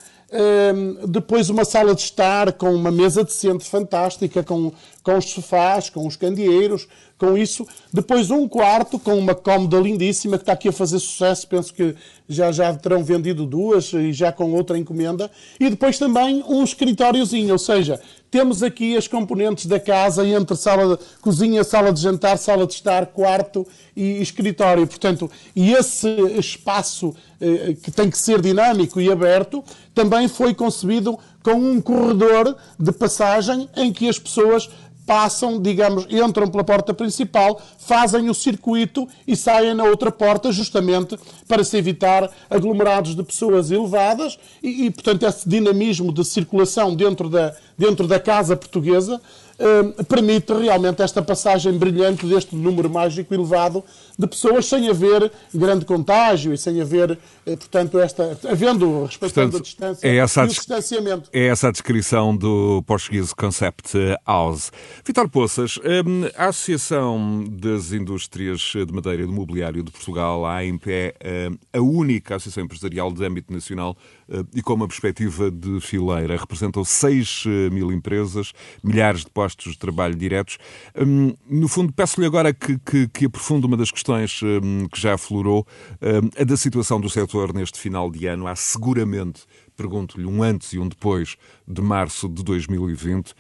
depois 1.07 1.51
uma 1.51 1.65
sala 1.65 1.95
de 1.95 2.03
estar 2.03 2.53
com 2.53 2.75
uma 2.75 2.91
mesa 2.91 3.25
de 3.25 3.33
fantástica, 3.69 4.43
com, 4.43 4.73
com 5.03 5.19
os 5.19 5.27
sofás, 5.27 5.91
com 5.91 6.07
os 6.07 6.17
candeeiros, 6.17 6.89
com 7.25 7.39
isso. 7.39 7.67
Depois 7.93 8.31
um 8.31 8.47
quarto 8.47 8.99
com 8.99 9.17
uma 9.17 9.35
cómoda 9.35 9.79
lindíssima 9.79 10.37
que 10.37 10.43
está 10.43 10.53
aqui 10.53 10.69
a 10.69 10.73
fazer 10.73 10.99
sucesso, 10.99 11.49
penso 11.49 11.73
que 11.73 11.95
já, 12.29 12.53
já 12.53 12.75
terão 12.75 13.03
vendido 13.03 13.47
duas 13.47 13.93
e 13.93 14.13
já 14.13 14.31
com 14.31 14.53
outra 14.53 14.79
encomenda. 14.79 15.31
E 15.59 15.71
depois 15.71 15.99
também 15.99 16.45
um 16.47 16.63
escritóriozinho, 16.63 17.53
ou 17.53 17.59
seja, 17.59 18.01
temos 18.31 18.63
aqui 18.63 18.97
as 18.97 19.07
componentes 19.07 19.67
da 19.67 19.79
casa 19.79 20.27
entre 20.27 20.57
sala 20.57 20.97
de 20.97 21.05
cozinha, 21.21 21.63
sala 21.65 21.93
de 21.93 22.01
jantar, 22.01 22.37
sala 22.37 22.67
de 22.67 22.75
estar, 22.75 23.07
quarto 23.07 23.67
e 23.97 24.21
escritório. 24.21 24.87
Portanto, 24.87 25.31
e 25.55 25.73
esse 25.73 26.09
espaço 26.39 27.15
eh, 27.41 27.77
que 27.81 27.91
tem 27.91 28.11
que 28.11 28.19
ser 28.19 28.41
dinâmico 28.41 29.01
e 29.01 29.11
aberto 29.11 29.63
também 29.95 30.29
foi 30.29 30.53
concebido 30.53 31.19
com 31.43 31.53
um 31.53 31.81
corredor 31.81 32.57
de 32.79 32.91
passagem 32.91 33.69
em 33.77 33.93
que 33.93 34.09
as 34.09 34.19
pessoas 34.19 34.69
passam, 35.07 35.61
digamos, 35.61 36.07
entram 36.11 36.49
pela 36.49 36.65
porta 36.65 36.95
principal, 36.95 37.61
fazem 37.79 38.29
o 38.31 38.35
circuito 38.35 39.07
e 39.27 39.37
saem 39.37 39.75
na 39.75 39.85
outra 39.85 40.11
porta, 40.11 40.51
justamente 40.51 41.19
para 41.47 41.63
se 41.63 41.77
evitar 41.77 42.31
aglomerados 42.49 43.15
de 43.15 43.23
pessoas 43.23 43.71
elevadas 43.71 44.39
e, 44.63 44.87
e 44.87 44.91
portanto, 44.91 45.25
esse 45.27 45.49
dinamismo 45.49 46.13
de 46.13 46.25
circulação 46.25 46.95
dentro 46.95 47.29
da, 47.29 47.55
dentro 47.77 48.07
da 48.07 48.19
casa 48.19 48.57
portuguesa 48.57 49.21
eh, 49.59 50.03
permite 50.05 50.53
realmente 50.53 51.01
esta 51.01 51.23
passagem 51.23 51.79
brilhante 51.79 52.27
deste 52.27 52.57
número 52.57 52.91
mágico 52.91 53.33
elevado 53.33 53.85
de 54.19 54.27
pessoas 54.27 54.67
sem 54.67 54.89
haver 54.89 55.31
grande 55.53 55.85
contágio 55.85 56.53
e 56.53 56.59
sem 56.59 56.81
haver, 56.81 57.19
eh, 57.47 57.57
portanto, 57.57 57.99
esta, 57.99 58.39
havendo, 58.49 59.05
respeitando 59.05 59.53
portanto, 59.53 59.57
a 59.57 59.63
distância 59.63 60.07
é 60.07 60.17
essa 60.17 60.43
e 60.43 60.45
o 60.45 60.49
distanciamento. 60.49 61.31
É 61.33 61.47
essa 61.47 61.69
a 61.69 61.71
descrição 61.73 62.37
do 62.37 62.83
português 62.87 63.33
Concept 63.33 63.93
House. 64.27 64.71
Vitor 65.05 65.29
Poças, 65.29 65.79
eh, 65.83 66.03
a 66.37 66.47
Associação 66.47 67.45
das 67.51 67.93
Indústrias 67.93 68.61
de 68.75 68.93
Madeira 68.93 69.23
e 69.23 69.27
do 69.27 69.33
Mobiliário 69.33 69.83
de 69.83 69.91
Portugal, 69.91 70.45
a 70.47 70.57
AIMP, 70.57 70.87
é 70.89 71.51
a 71.73 71.81
única 71.81 72.37
associação 72.37 72.65
empresarial 72.65 73.13
de 73.13 73.25
âmbito 73.25 73.53
nacional 73.53 73.97
e 74.55 74.63
com 74.63 74.75
uma 74.75 74.89
perspectiva 74.89 75.51
de 75.51 75.81
fileira. 75.81 76.37
Representam 76.37 76.85
6 76.85 77.45
mil 77.71 77.93
empresas, 77.93 78.53
milhares 78.83 79.25
de 79.25 79.31
postos 79.31 79.73
de 79.73 79.79
trabalho 79.79 80.15
diretos. 80.15 80.59
Hum, 80.97 81.35
no 81.49 81.69
fundo, 81.69 81.93
peço-lhe 81.93 82.27
agora 82.27 82.53
que, 82.53 82.79
que, 82.79 83.09
que, 83.09 83.25
aprofunde 83.27 83.67
uma 83.67 83.77
das 83.77 83.91
questões 83.91 84.04
hum, 84.13 84.87
que 84.91 85.01
já 85.01 85.15
aflorou, 85.15 85.67
hum, 86.03 86.31
a 86.39 86.45
da 86.45 86.57
situação 86.57 87.01
do 87.01 87.09
setor 87.09 87.53
neste 87.55 87.79
final 87.79 88.11
de 88.11 88.27
ano. 88.27 88.47
Há 88.47 88.57
seguramente 88.57 89.43
pergunto-lhe, 89.77 90.25
um 90.25 90.43
antes 90.43 90.73
e 90.73 90.79
um 90.79 90.89
depois 90.89 91.37
de 91.67 91.83
março 91.83 92.29
de 92.29 92.45
2020, 92.45 93.35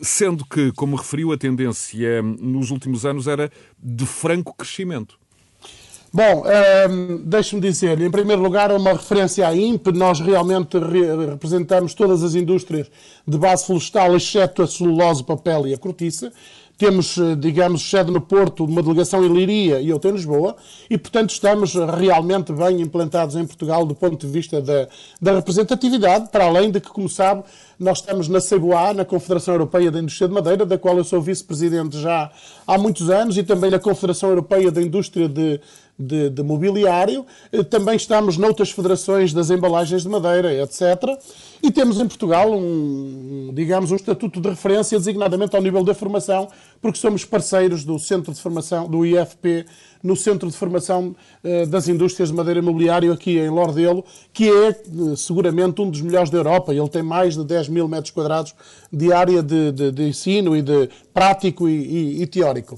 sendo 0.00 0.44
que, 0.44 0.70
como 0.70 0.94
referiu, 0.94 1.32
a 1.32 1.36
tendência 1.36 2.22
nos 2.22 2.70
últimos 2.70 3.04
anos 3.04 3.26
era 3.26 3.50
de 3.82 4.06
franco 4.06 4.54
crescimento. 4.54 5.18
Bom, 6.16 6.44
um, 6.88 7.16
deixe-me 7.24 7.60
dizer, 7.60 8.00
em 8.00 8.08
primeiro 8.08 8.40
lugar, 8.40 8.70
uma 8.70 8.92
referência 8.92 9.48
à 9.48 9.52
INPE. 9.52 9.90
Nós 9.90 10.20
realmente 10.20 10.78
re 10.78 11.26
representamos 11.30 11.92
todas 11.92 12.22
as 12.22 12.36
indústrias 12.36 12.88
de 13.26 13.36
base 13.36 13.66
florestal, 13.66 14.14
exceto 14.14 14.62
a 14.62 14.66
celulose, 14.68 15.22
o 15.22 15.24
papel 15.24 15.66
e 15.66 15.74
a 15.74 15.76
cortiça. 15.76 16.32
Temos, 16.76 17.16
eh, 17.18 17.36
digamos, 17.36 17.88
sede 17.88 18.10
no 18.10 18.20
Porto, 18.20 18.64
uma 18.64 18.82
delegação 18.82 19.24
em 19.24 19.32
Liria 19.32 19.80
e 19.80 19.92
outra 19.92 20.10
em 20.10 20.14
Lisboa, 20.14 20.56
e, 20.90 20.98
portanto, 20.98 21.30
estamos 21.30 21.74
realmente 21.74 22.52
bem 22.52 22.80
implantados 22.80 23.36
em 23.36 23.46
Portugal 23.46 23.86
do 23.86 23.94
ponto 23.94 24.26
de 24.26 24.32
vista 24.32 24.60
da, 24.60 24.88
da 25.20 25.34
representatividade, 25.34 26.30
para 26.30 26.44
além 26.44 26.70
de 26.70 26.80
que, 26.80 26.88
como 26.88 27.08
sabe, 27.08 27.44
nós 27.78 27.98
estamos 27.98 28.28
na 28.28 28.40
CEBOA, 28.40 28.92
na 28.92 29.04
Confederação 29.04 29.54
Europeia 29.54 29.90
da 29.90 29.98
Indústria 29.98 30.28
de 30.28 30.34
Madeira, 30.34 30.66
da 30.66 30.78
qual 30.78 30.96
eu 30.96 31.04
sou 31.04 31.20
vice-presidente 31.20 32.00
já 32.00 32.30
há 32.66 32.78
muitos 32.78 33.08
anos, 33.10 33.36
e 33.36 33.42
também 33.42 33.70
na 33.70 33.78
Confederação 33.78 34.28
Europeia 34.30 34.70
da 34.70 34.82
Indústria 34.82 35.28
de, 35.28 35.60
de, 35.98 36.30
de 36.30 36.42
Mobiliário. 36.42 37.24
Eh, 37.52 37.62
também 37.62 37.96
estamos 37.96 38.36
noutras 38.36 38.70
federações 38.70 39.32
das 39.32 39.50
embalagens 39.50 40.02
de 40.02 40.08
madeira, 40.08 40.52
etc. 40.62 41.18
E 41.62 41.70
temos 41.70 42.00
em 42.00 42.06
Portugal 42.06 42.52
um, 42.52 43.50
digamos, 43.54 43.90
um 43.90 43.96
estatuto 43.96 44.40
de 44.40 44.48
referência 44.48 44.98
designadamente 44.98 45.56
ao 45.56 45.62
nível 45.62 45.82
da 45.84 45.94
formação, 45.94 46.48
porque 46.82 46.98
somos 46.98 47.24
parceiros 47.24 47.84
do 47.84 47.98
Centro 47.98 48.32
de 48.32 48.40
Formação, 48.40 48.88
do 48.88 49.06
IFP, 49.06 49.64
no 50.02 50.14
Centro 50.14 50.50
de 50.50 50.56
Formação 50.56 51.16
uh, 51.42 51.66
das 51.66 51.88
Indústrias 51.88 52.28
de 52.28 52.34
Madeira 52.34 52.60
Imobiliário 52.60 53.10
aqui 53.10 53.38
em 53.38 53.48
Lordelo, 53.48 54.04
que 54.34 54.50
é 54.50 54.82
uh, 54.92 55.16
seguramente 55.16 55.80
um 55.80 55.88
dos 55.88 56.02
melhores 56.02 56.28
da 56.28 56.36
Europa. 56.36 56.74
Ele 56.74 56.88
tem 56.90 57.02
mais 57.02 57.34
de 57.34 57.42
10 57.42 57.68
mil 57.70 57.88
metros 57.88 58.10
quadrados 58.10 58.54
de 58.92 59.10
área 59.10 59.42
de, 59.42 59.72
de, 59.72 59.90
de 59.90 60.02
ensino 60.02 60.54
e 60.54 60.60
de 60.60 60.90
prático 61.14 61.66
e, 61.66 61.72
e, 61.72 62.22
e 62.22 62.26
teórico. 62.26 62.76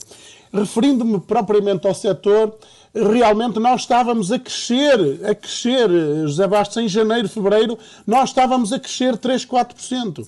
Referindo-me 0.52 1.18
propriamente 1.18 1.86
ao 1.88 1.94
setor, 1.94 2.56
realmente 2.96 3.58
nós 3.58 3.82
estávamos 3.82 4.32
a 4.32 4.38
crescer, 4.38 5.20
a 5.24 5.34
crescer, 5.34 5.88
José 6.22 6.46
Bastos, 6.46 6.76
em 6.78 6.88
janeiro, 6.88 7.28
fevereiro, 7.28 7.78
nós 8.06 8.30
estávamos 8.30 8.72
a 8.72 8.78
crescer 8.78 9.16
3, 9.16 9.44
4%. 9.44 10.26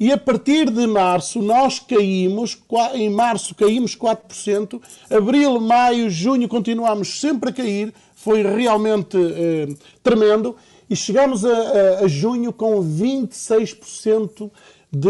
E 0.00 0.12
a 0.12 0.18
partir 0.18 0.70
de 0.70 0.86
março 0.86 1.40
nós 1.42 1.78
caímos, 1.78 2.58
em 2.94 3.10
março 3.10 3.54
caímos 3.54 3.96
4%, 3.96 4.80
abril, 5.10 5.60
maio, 5.60 6.10
junho 6.10 6.48
continuámos 6.48 7.20
sempre 7.20 7.50
a 7.50 7.52
cair, 7.52 7.92
foi 8.14 8.42
realmente 8.42 9.16
eh, 9.16 9.68
tremendo, 10.02 10.56
e 10.90 10.96
chegamos 10.96 11.44
a, 11.44 11.50
a, 11.50 12.04
a 12.04 12.08
junho 12.08 12.52
com 12.52 12.80
26% 12.82 14.50
de 14.90 15.08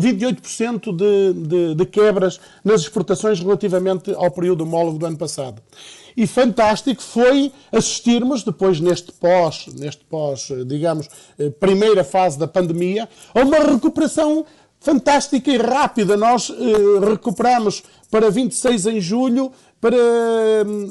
28% 0.00 0.96
de, 0.96 1.32
de, 1.34 1.74
de, 1.74 1.86
quebras 1.86 2.40
nas 2.64 2.80
exportações 2.82 3.38
relativamente 3.38 4.12
ao 4.14 4.30
período 4.30 4.62
homólogo 4.62 4.98
do 4.98 5.06
ano 5.06 5.18
passado 5.18 5.60
e 6.16 6.26
fantástico 6.26 7.02
foi 7.02 7.52
assistirmos 7.72 8.42
depois 8.42 8.80
neste 8.80 9.12
pós, 9.12 9.66
neste 9.78 10.04
pós, 10.04 10.48
digamos, 10.66 11.08
eh, 11.38 11.50
primeira 11.50 12.04
fase 12.04 12.38
da 12.38 12.46
pandemia, 12.46 13.08
a 13.34 13.40
uma 13.40 13.58
recuperação 13.58 14.44
fantástica 14.80 15.50
e 15.50 15.58
rápida. 15.58 16.16
Nós 16.16 16.50
eh, 16.50 17.10
recuperamos 17.10 17.82
para 18.10 18.30
26 18.30 18.86
em 18.86 19.00
julho, 19.00 19.52
para, 19.80 19.96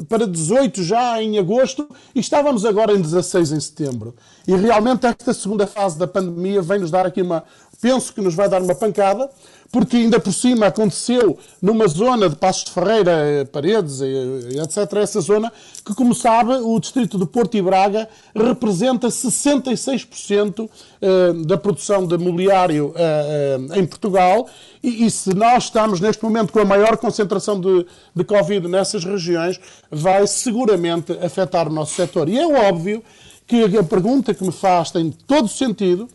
para 0.07 0.25
18 0.25 0.83
já 0.83 1.21
em 1.21 1.37
agosto 1.37 1.87
e 2.15 2.19
estávamos 2.19 2.65
agora 2.65 2.93
em 2.93 3.01
16 3.01 3.51
em 3.51 3.59
setembro. 3.59 4.15
E 4.47 4.55
realmente 4.55 5.05
esta 5.05 5.33
segunda 5.33 5.67
fase 5.67 5.97
da 5.97 6.07
pandemia 6.07 6.61
vem 6.61 6.79
nos 6.79 6.89
dar 6.89 7.05
aqui 7.05 7.21
uma, 7.21 7.43
penso 7.81 8.13
que 8.13 8.21
nos 8.21 8.35
vai 8.35 8.49
dar 8.49 8.61
uma 8.61 8.75
pancada, 8.75 9.29
porque 9.71 9.97
ainda 9.97 10.19
por 10.19 10.33
cima 10.33 10.67
aconteceu 10.67 11.37
numa 11.61 11.87
zona 11.87 12.27
de 12.27 12.35
Passos 12.35 12.65
de 12.65 12.71
Ferreira, 12.71 13.11
eh, 13.11 13.45
Paredes, 13.45 14.01
etc., 14.01 14.93
essa 14.97 15.21
zona, 15.21 15.51
que, 15.85 15.93
como 15.93 16.15
sabe, 16.15 16.53
o 16.53 16.79
distrito 16.79 17.19
de 17.19 17.25
Porto 17.25 17.55
e 17.55 17.61
Braga 17.61 18.09
representa 18.35 19.09
66% 19.09 20.69
eh, 21.01 21.33
da 21.45 21.57
produção 21.57 22.05
de 22.05 22.17
mobiliário 22.17 22.93
eh, 22.95 23.57
em 23.75 23.85
Portugal, 23.85 24.47
e, 24.81 25.05
e, 25.05 25.11
se 25.11 25.35
nós 25.35 25.65
estamos 25.65 25.99
neste 25.99 26.23
momento 26.23 26.51
com 26.51 26.59
a 26.59 26.65
maior 26.65 26.97
concentração 26.97 27.59
de, 27.59 27.85
de 28.15 28.23
Covid 28.23 28.67
nessas 28.67 29.03
regiões, 29.03 29.59
vai 29.91 30.25
seguramente 30.25 31.11
afetar 31.21 31.67
o 31.67 31.71
nosso 31.71 31.93
setor. 31.95 32.27
E 32.29 32.39
é 32.39 32.69
óbvio 32.69 33.03
que 33.45 33.77
a 33.77 33.83
pergunta 33.83 34.33
que 34.33 34.43
me 34.43 34.51
faz 34.51 34.89
tem 34.89 35.11
todo 35.27 35.47
sentido, 35.47 36.07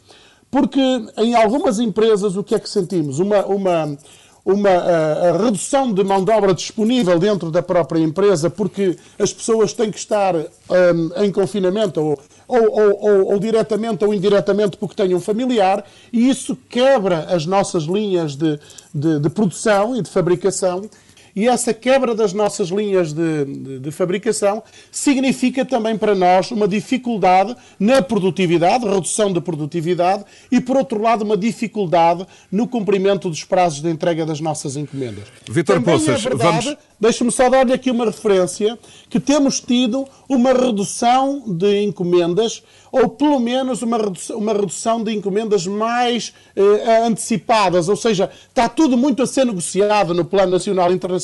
porque 0.54 0.78
em 1.16 1.34
algumas 1.34 1.80
empresas 1.80 2.37
o 2.37 2.44
que 2.44 2.54
é 2.54 2.61
que 2.61 2.70
sentimos? 2.70 3.18
Uma, 3.18 3.44
uma, 3.44 3.99
uma 4.44 4.70
a, 4.70 5.37
redução 5.37 5.92
de 5.92 6.04
mão 6.04 6.25
de 6.25 6.30
obra 6.30 6.54
disponível 6.54 7.18
dentro 7.18 7.50
da 7.50 7.61
própria 7.61 7.99
empresa, 7.99 8.49
porque 8.49 8.96
as 9.18 9.32
pessoas 9.32 9.73
têm 9.73 9.90
que 9.90 9.99
estar 9.99 10.37
um, 10.37 11.25
em 11.25 11.32
confinamento 11.32 12.00
ou, 12.00 12.16
ou, 12.46 12.70
ou, 12.70 13.32
ou, 13.32 13.38
diretamente 13.40 14.04
ou 14.04 14.14
indiretamente 14.14 14.76
porque 14.76 14.94
têm 14.94 15.12
um 15.12 15.18
familiar, 15.18 15.84
e 16.12 16.30
isso 16.30 16.56
quebra 16.68 17.26
as 17.34 17.44
nossas 17.46 17.82
linhas 17.82 18.37
de, 18.37 18.56
de, 18.94 19.18
de 19.18 19.30
produção 19.30 19.96
e 19.96 20.02
de 20.02 20.08
fabricação 20.08 20.88
e 21.35 21.49
essa 21.49 21.75
quebra 21.75 22.14
das 22.14 22.33
nossas 22.33 22.69
linhas 22.69 23.12
de, 23.12 23.45
de, 23.45 23.79
de, 23.81 23.91
fabricação 23.91 24.62
significa 24.91 25.64
também 25.64 25.99
para 25.99 26.14
nós 26.14 26.50
uma 26.50 26.69
dificuldade 26.69 27.57
na 27.79 28.00
produtividade, 28.00 28.87
redução 28.87 29.33
da 29.33 29.41
produtividade, 29.41 30.25
e 30.50 30.61
por 30.61 30.76
outro 30.76 31.00
lado, 31.00 31.25
uma 31.25 31.37
dificuldade 31.37 32.25
no 32.50 32.69
cumprimento 32.69 33.29
dos 33.29 33.43
prazos 33.43 33.81
de 33.81 33.91
entrega 33.91 34.25
das 34.25 34.41
nossas 34.41 34.76
encomendas. 34.76 35.25
Vitor 35.50 35.83
Poças, 35.83 36.25
é 36.25 36.31
vamos. 36.31 36.76
Deixe-me 37.00 37.31
só 37.33 37.50
dar-lhe 37.50 37.73
aqui 37.73 37.91
uma 37.91 38.07
referência 38.07 38.79
que 39.11 39.19
temos 39.19 39.61
tido 39.61 40.07
uma 40.29 40.53
redução 40.53 41.43
de 41.47 41.83
encomendas 41.83 42.62
ou 42.91 43.09
pelo 43.09 43.41
menos 43.41 43.83
uma 43.83 43.99
redução, 43.99 44.38
uma 44.38 44.53
redução 44.53 45.03
de 45.03 45.12
encomendas 45.12 45.67
mais 45.67 46.33
eh, 46.55 47.05
antecipadas, 47.05 47.88
ou 47.88 47.97
seja, 47.97 48.31
está 48.49 48.69
tudo 48.69 48.97
muito 48.97 49.21
a 49.21 49.26
ser 49.26 49.45
negociado 49.45 50.14
no 50.14 50.25
plano 50.25 50.53
nacional 50.53 50.93
e 50.93 50.95
internacional 50.95 51.24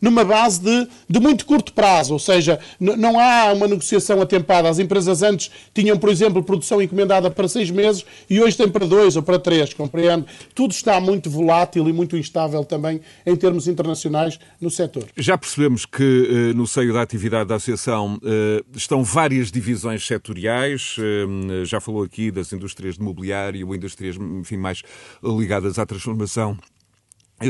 numa 0.00 0.24
base 0.24 0.60
de, 0.60 0.88
de 1.08 1.20
muito 1.20 1.44
curto 1.44 1.72
prazo, 1.72 2.12
ou 2.12 2.18
seja, 2.18 2.58
não 2.78 3.18
há 3.18 3.52
uma 3.52 3.66
negociação 3.66 4.20
atempada. 4.22 4.68
As 4.68 4.78
empresas 4.78 5.22
antes 5.22 5.50
tinham, 5.74 5.98
por 5.98 6.08
exemplo, 6.08 6.42
produção 6.42 6.80
encomendada 6.80 7.30
para 7.30 7.48
seis 7.48 7.70
meses 7.70 8.04
e 8.30 8.40
hoje 8.40 8.56
tem 8.56 8.68
para 8.68 8.86
dois 8.86 9.16
ou 9.16 9.22
para 9.22 9.38
três, 9.38 9.74
compreende? 9.74 10.26
Tudo 10.54 10.72
está 10.72 11.00
muito 11.00 11.28
volátil 11.28 11.88
e 11.88 11.92
muito 11.92 12.16
instável 12.16 12.64
também 12.64 13.00
em 13.24 13.36
termos 13.36 13.68
internacionais 13.68 14.38
no 14.60 14.70
setor. 14.70 15.04
Já 15.16 15.36
percebemos 15.36 15.84
que 15.84 16.50
eh, 16.50 16.54
no 16.54 16.66
seio 16.66 16.92
da 16.92 17.02
atividade 17.02 17.48
da 17.48 17.56
Associação 17.56 18.18
eh, 18.24 18.62
estão 18.74 19.02
várias 19.02 19.50
divisões 19.50 20.06
setoriais, 20.06 20.96
Hum, 21.26 21.64
já 21.64 21.80
falou 21.80 22.02
aqui 22.02 22.30
das 22.30 22.52
indústrias 22.52 22.96
de 22.96 23.02
mobiliário, 23.02 23.74
indústrias 23.74 24.16
enfim, 24.16 24.56
mais 24.56 24.82
ligadas 25.22 25.78
à 25.78 25.86
transformação 25.86 26.56
eh, 26.60 26.75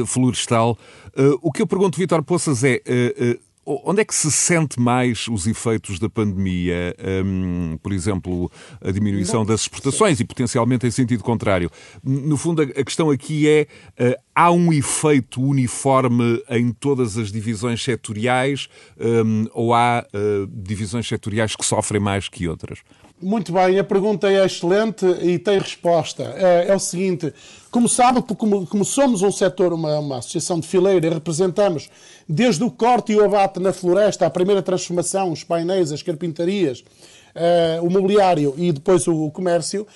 florestal. 0.07 0.79
Eh, 1.17 1.31
o 1.43 1.53
que 1.53 1.63
eu 1.63 1.67
pergunto, 1.67 1.99
Vitor 1.99 2.23
Poças, 2.23 2.65
é 2.65 2.81
eh, 2.87 3.39
Onde 3.69 4.01
é 4.01 4.05
que 4.05 4.15
se 4.15 4.31
sente 4.31 4.79
mais 4.79 5.27
os 5.27 5.45
efeitos 5.45 5.99
da 5.99 6.09
pandemia? 6.09 6.95
Um, 7.25 7.77
por 7.83 7.93
exemplo, 7.93 8.49
a 8.81 8.93
diminuição 8.93 9.45
das 9.45 9.63
exportações 9.63 10.21
e 10.21 10.25
potencialmente 10.25 10.87
em 10.87 10.91
sentido 10.93 11.25
contrário. 11.25 11.69
No 12.01 12.37
fundo, 12.37 12.63
a 12.63 12.85
questão 12.85 13.11
aqui 13.11 13.49
é: 13.49 13.67
uh, 14.01 14.15
há 14.33 14.53
um 14.53 14.73
efeito 14.73 15.43
uniforme 15.43 16.41
em 16.49 16.71
todas 16.71 17.19
as 17.19 17.33
divisões 17.33 17.83
setoriais 17.83 18.69
um, 19.01 19.47
ou 19.53 19.75
há 19.75 20.07
uh, 20.15 20.47
divisões 20.47 21.09
setoriais 21.09 21.57
que 21.57 21.67
sofrem 21.67 22.01
mais 22.01 22.29
que 22.29 22.47
outras? 22.47 22.79
Muito 23.21 23.51
bem, 23.51 23.79
a 23.79 23.85
pergunta 23.85 24.31
é 24.31 24.45
excelente 24.45 25.07
e 25.23 25.39
tem 25.39 25.59
resposta. 25.59 26.23
É, 26.37 26.67
é 26.69 26.75
o 26.75 26.79
seguinte: 26.79 27.33
como 27.71 27.89
sabe, 27.89 28.21
como, 28.21 28.67
como 28.67 28.85
somos 28.85 29.23
um 29.23 29.33
setor, 29.33 29.73
uma, 29.73 29.99
uma, 29.99 30.19
associação 30.19 30.61
de 30.61 30.69
fileira 30.69 31.07
e 31.07 31.11
representamos 31.11 31.89
desde 32.29 32.63
o 32.63 32.71
corte 32.71 33.13
e 33.13 33.17
o 33.17 33.25
abate 33.25 33.59
na 33.59 33.73
floresta, 33.73 34.27
a 34.27 34.31
primeira 34.31 34.61
transformação, 34.61 35.33
os 35.33 35.43
painéis, 35.43 35.93
as 35.93 36.03
carpintarias, 36.03 36.81
uh, 36.81 37.87
o 37.87 37.91
mobiliário 37.91 38.53
e 38.59 38.71
depois 38.71 39.07
o, 39.07 39.25
o 39.25 39.31
comércio, 39.31 39.87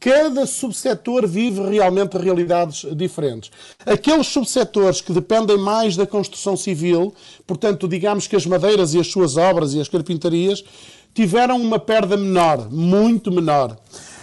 cada 0.00 0.46
subsetor 0.46 1.28
vive 1.28 1.60
realmente 1.60 2.16
realidades 2.16 2.86
diferentes. 2.96 3.50
Aqueles 3.84 4.28
subsetores 4.28 5.02
que 5.02 5.12
dependem 5.12 5.58
mais 5.58 5.94
da 5.94 6.06
construção 6.06 6.56
civil, 6.56 7.14
portanto, 7.46 7.86
digamos 7.86 8.26
que 8.26 8.34
as 8.34 8.46
madeiras 8.46 8.94
e 8.94 8.98
as 8.98 9.08
suas 9.08 9.36
obras 9.36 9.74
e 9.74 9.80
as 9.80 9.88
carpintarias, 9.88 10.64
tiveram 11.14 11.60
uma 11.60 11.78
perda 11.78 12.16
menor, 12.16 12.70
muito 12.70 13.30
menor. 13.30 13.76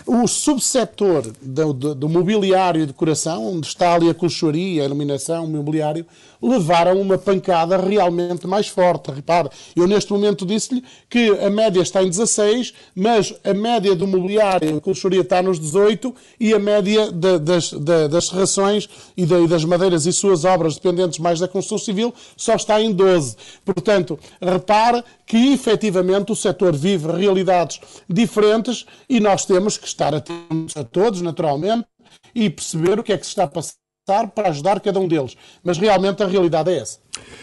O 0.07 0.25
subsetor 0.25 1.33
do, 1.41 1.73
do, 1.73 1.93
do, 1.93 2.07
mobiliário 2.07 2.81
e 2.81 2.85
decoração, 2.85 3.45
onde 3.45 3.67
está 3.67 3.93
ali 3.93 4.09
a 4.09 4.13
colchoaria, 4.13 4.81
a 4.81 4.85
iluminação, 4.85 5.43
o 5.43 5.49
mobiliário, 5.49 6.05
levaram 6.41 7.01
uma 7.01 7.17
pancada 7.17 7.75
realmente 7.75 8.47
mais 8.47 8.69
forte. 8.69 9.11
Repare, 9.11 9.49
eu 9.75 9.85
neste 9.85 10.13
momento 10.13 10.45
disse-lhe 10.45 10.81
que 11.09 11.29
a 11.39 11.49
média 11.49 11.81
está 11.81 12.01
em 12.01 12.09
16, 12.09 12.73
mas 12.95 13.33
a 13.43 13.53
média 13.53 13.93
do 13.95 14.07
mobiliário 14.07 14.77
e 14.77 14.79
colchoaria 14.79 15.21
está 15.21 15.41
nos 15.41 15.59
18 15.59 16.15
e 16.39 16.53
a 16.53 16.59
média 16.59 17.11
de, 17.11 17.39
das, 17.39 17.71
de, 17.71 18.07
das 18.07 18.27
serrações 18.27 18.87
e, 19.17 19.25
de, 19.25 19.43
e 19.43 19.47
das 19.47 19.65
madeiras 19.65 20.05
e 20.05 20.13
suas 20.13 20.45
obras 20.45 20.75
dependentes 20.75 21.19
mais 21.19 21.39
da 21.39 21.49
construção 21.49 21.83
civil 21.83 22.13
só 22.37 22.55
está 22.55 22.81
em 22.81 22.93
12. 22.93 23.35
Portanto, 23.65 24.17
repare 24.41 25.03
que 25.27 25.53
efetivamente 25.53 26.31
o 26.31 26.35
setor 26.35 26.75
vive 26.75 27.11
realidades 27.11 27.81
diferentes 28.09 28.85
e 29.09 29.19
nós 29.19 29.45
temos 29.45 29.77
que 29.77 29.85
estar 29.85 30.15
atentos 30.15 30.75
a 30.77 30.83
todos, 30.83 31.21
naturalmente, 31.21 31.85
e 32.33 32.49
perceber 32.49 32.97
o 32.97 33.03
que 33.03 33.11
é 33.11 33.17
que 33.17 33.25
se 33.25 33.31
está 33.31 33.43
a 33.43 33.47
passar 33.47 33.75
para 34.33 34.49
ajudar 34.49 34.79
cada 34.79 34.99
um 34.99 35.07
deles. 35.07 35.35
Mas 35.61 35.77
realmente 35.77 36.23
a 36.23 36.27
realidade 36.27 36.71
é 36.71 36.79
essa. 36.79 36.99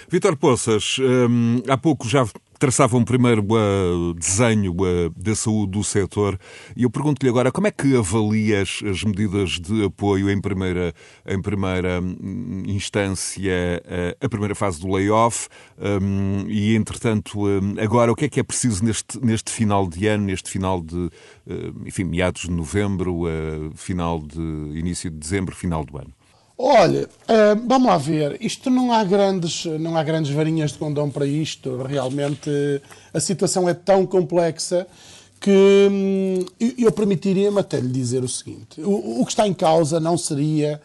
Vitor 0.08 0.36
Poças, 0.36 0.96
hum, 0.98 1.62
há 1.68 1.76
pouco 1.76 2.08
já 2.08 2.26
traçava 2.64 2.96
um 2.96 3.04
primeiro 3.04 3.44
uh, 3.50 4.14
desenho 4.14 4.72
uh, 4.72 5.10
da 5.14 5.34
saúde 5.34 5.72
do 5.72 5.84
setor 5.84 6.40
e 6.74 6.84
eu 6.84 6.90
pergunto-lhe 6.90 7.28
agora 7.28 7.52
como 7.52 7.66
é 7.66 7.70
que 7.70 7.94
avalias 7.94 8.80
as 8.90 9.04
medidas 9.04 9.60
de 9.60 9.84
apoio 9.84 10.30
em 10.30 10.40
primeira, 10.40 10.94
em 11.26 11.42
primeira 11.42 12.00
hum, 12.00 12.62
instância, 12.66 13.52
uh, 13.84 14.24
a 14.24 14.28
primeira 14.30 14.54
fase 14.54 14.80
do 14.80 14.90
layoff 14.90 15.46
um, 15.78 16.46
e, 16.48 16.74
entretanto, 16.74 17.46
um, 17.46 17.74
agora 17.78 18.10
o 18.10 18.16
que 18.16 18.24
é 18.24 18.28
que 18.30 18.40
é 18.40 18.42
preciso 18.42 18.82
neste, 18.82 19.22
neste 19.22 19.52
final 19.52 19.86
de 19.86 20.06
ano, 20.06 20.24
neste 20.24 20.50
final 20.50 20.80
de, 20.80 21.10
enfim, 21.84 22.04
meados 22.04 22.42
de 22.42 22.50
novembro, 22.50 23.24
final 23.74 24.20
de 24.20 24.40
início 24.78 25.10
de 25.10 25.18
dezembro, 25.18 25.54
final 25.54 25.84
do 25.84 25.98
ano? 25.98 26.14
Olha, 26.56 27.04
uh, 27.04 27.66
vamos 27.66 27.88
lá 27.88 27.98
ver. 27.98 28.36
Isto 28.40 28.70
não 28.70 28.92
há 28.92 29.02
grandes, 29.02 29.64
não 29.64 29.96
há 29.96 30.04
grandes 30.04 30.30
varinhas 30.30 30.72
de 30.72 30.78
condão 30.78 31.10
para 31.10 31.26
isto. 31.26 31.82
Realmente 31.82 32.50
a 33.12 33.18
situação 33.18 33.68
é 33.68 33.74
tão 33.74 34.06
complexa 34.06 34.86
que 35.40 35.88
hum, 35.90 36.46
eu 36.78 36.92
permitiria-me 36.92 37.58
até 37.58 37.80
lhe 37.80 37.88
dizer 37.88 38.22
o 38.22 38.28
seguinte: 38.28 38.80
o, 38.80 39.20
o 39.20 39.26
que 39.26 39.32
está 39.32 39.48
em 39.48 39.52
causa 39.52 39.98
não 39.98 40.16
seria 40.16 40.80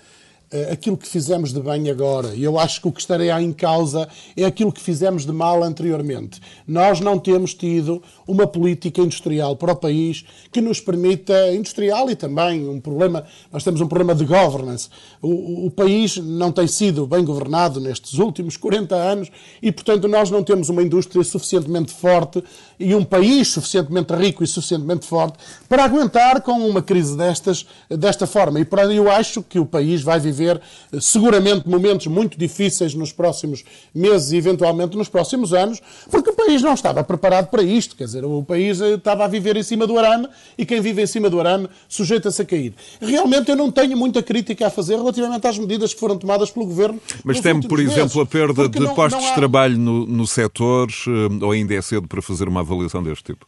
aquilo 0.71 0.97
que 0.97 1.07
fizemos 1.07 1.53
de 1.53 1.59
bem 1.59 1.89
agora. 1.89 2.33
E 2.33 2.43
eu 2.43 2.57
acho 2.57 2.81
que 2.81 2.87
o 2.87 2.91
que 2.91 2.99
estará 2.99 3.41
em 3.41 3.53
causa 3.53 4.07
é 4.35 4.45
aquilo 4.45 4.71
que 4.71 4.81
fizemos 4.81 5.25
de 5.25 5.31
mal 5.31 5.63
anteriormente. 5.63 6.41
Nós 6.67 6.99
não 6.99 7.19
temos 7.19 7.53
tido 7.53 8.01
uma 8.27 8.47
política 8.47 9.01
industrial 9.01 9.55
para 9.55 9.73
o 9.73 9.75
país 9.75 10.25
que 10.51 10.59
nos 10.59 10.79
permita, 10.79 11.53
industrial 11.53 12.09
e 12.09 12.15
também 12.15 12.67
um 12.67 12.79
problema, 12.79 13.25
nós 13.51 13.63
temos 13.63 13.79
um 13.79 13.87
problema 13.87 14.15
de 14.15 14.25
governance. 14.25 14.89
O, 15.21 15.67
o 15.67 15.71
país 15.71 16.17
não 16.17 16.51
tem 16.51 16.67
sido 16.67 17.05
bem 17.05 17.23
governado 17.23 17.79
nestes 17.79 18.13
últimos 18.13 18.57
40 18.57 18.95
anos 18.95 19.31
e, 19.61 19.71
portanto, 19.71 20.07
nós 20.07 20.31
não 20.31 20.43
temos 20.43 20.69
uma 20.69 20.81
indústria 20.81 21.23
suficientemente 21.23 21.91
forte 21.93 22.43
e 22.79 22.95
um 22.95 23.03
país 23.03 23.49
suficientemente 23.49 24.13
rico 24.13 24.43
e 24.43 24.47
suficientemente 24.47 25.05
forte 25.05 25.37
para 25.67 25.83
aguentar 25.83 26.41
com 26.41 26.53
uma 26.67 26.81
crise 26.81 27.15
destas, 27.15 27.65
desta 27.89 28.25
forma. 28.25 28.59
E 28.59 28.65
para 28.65 28.91
eu 28.91 29.11
acho 29.11 29.43
que 29.43 29.59
o 29.59 29.65
país 29.65 30.01
vai 30.01 30.19
viver 30.19 30.38
viver 30.39 30.61
seguramente 30.99 31.67
momentos 31.67 32.07
muito 32.07 32.37
difíceis 32.37 32.93
nos 32.93 33.11
próximos 33.11 33.63
meses 33.93 34.31
e 34.31 34.37
eventualmente 34.37 34.97
nos 34.97 35.09
próximos 35.09 35.53
anos, 35.53 35.81
porque 36.09 36.29
o 36.29 36.33
país 36.33 36.61
não 36.61 36.73
estava 36.73 37.03
preparado 37.03 37.47
para 37.47 37.61
isto. 37.61 37.95
Quer 37.95 38.05
dizer, 38.05 38.25
o 38.25 38.43
país 38.43 38.79
eh, 38.81 38.93
estava 38.93 39.25
a 39.25 39.27
viver 39.27 39.57
em 39.57 39.63
cima 39.63 39.85
do 39.85 39.97
arame 39.99 40.27
e 40.57 40.65
quem 40.65 40.81
vive 40.81 41.01
em 41.01 41.07
cima 41.07 41.29
do 41.29 41.39
arame 41.39 41.67
sujeita-se 41.87 42.41
a 42.41 42.45
cair. 42.45 42.73
Realmente 43.01 43.49
eu 43.49 43.55
não 43.55 43.71
tenho 43.71 43.97
muita 43.97 44.23
crítica 44.23 44.67
a 44.67 44.69
fazer 44.69 44.95
relativamente 44.95 45.45
às 45.45 45.57
medidas 45.57 45.93
que 45.93 45.99
foram 45.99 46.17
tomadas 46.17 46.49
pelo 46.49 46.65
governo. 46.65 46.99
Mas 47.23 47.39
teme, 47.39 47.67
por 47.67 47.79
exemplo, 47.79 47.99
meses, 48.01 48.17
a 48.17 48.25
perda 48.25 48.69
de 48.69 48.79
não, 48.79 48.95
postos 48.95 49.21
não 49.21 49.27
há... 49.27 49.31
de 49.31 49.35
trabalho 49.35 49.77
no, 49.77 50.05
no 50.05 50.25
setor, 50.25 50.89
eh, 50.89 51.45
ou 51.45 51.51
ainda 51.51 51.73
é 51.73 51.81
cedo 51.81 52.07
para 52.07 52.21
fazer 52.21 52.47
uma 52.47 52.61
avaliação 52.61 53.03
deste 53.03 53.25
tipo? 53.25 53.45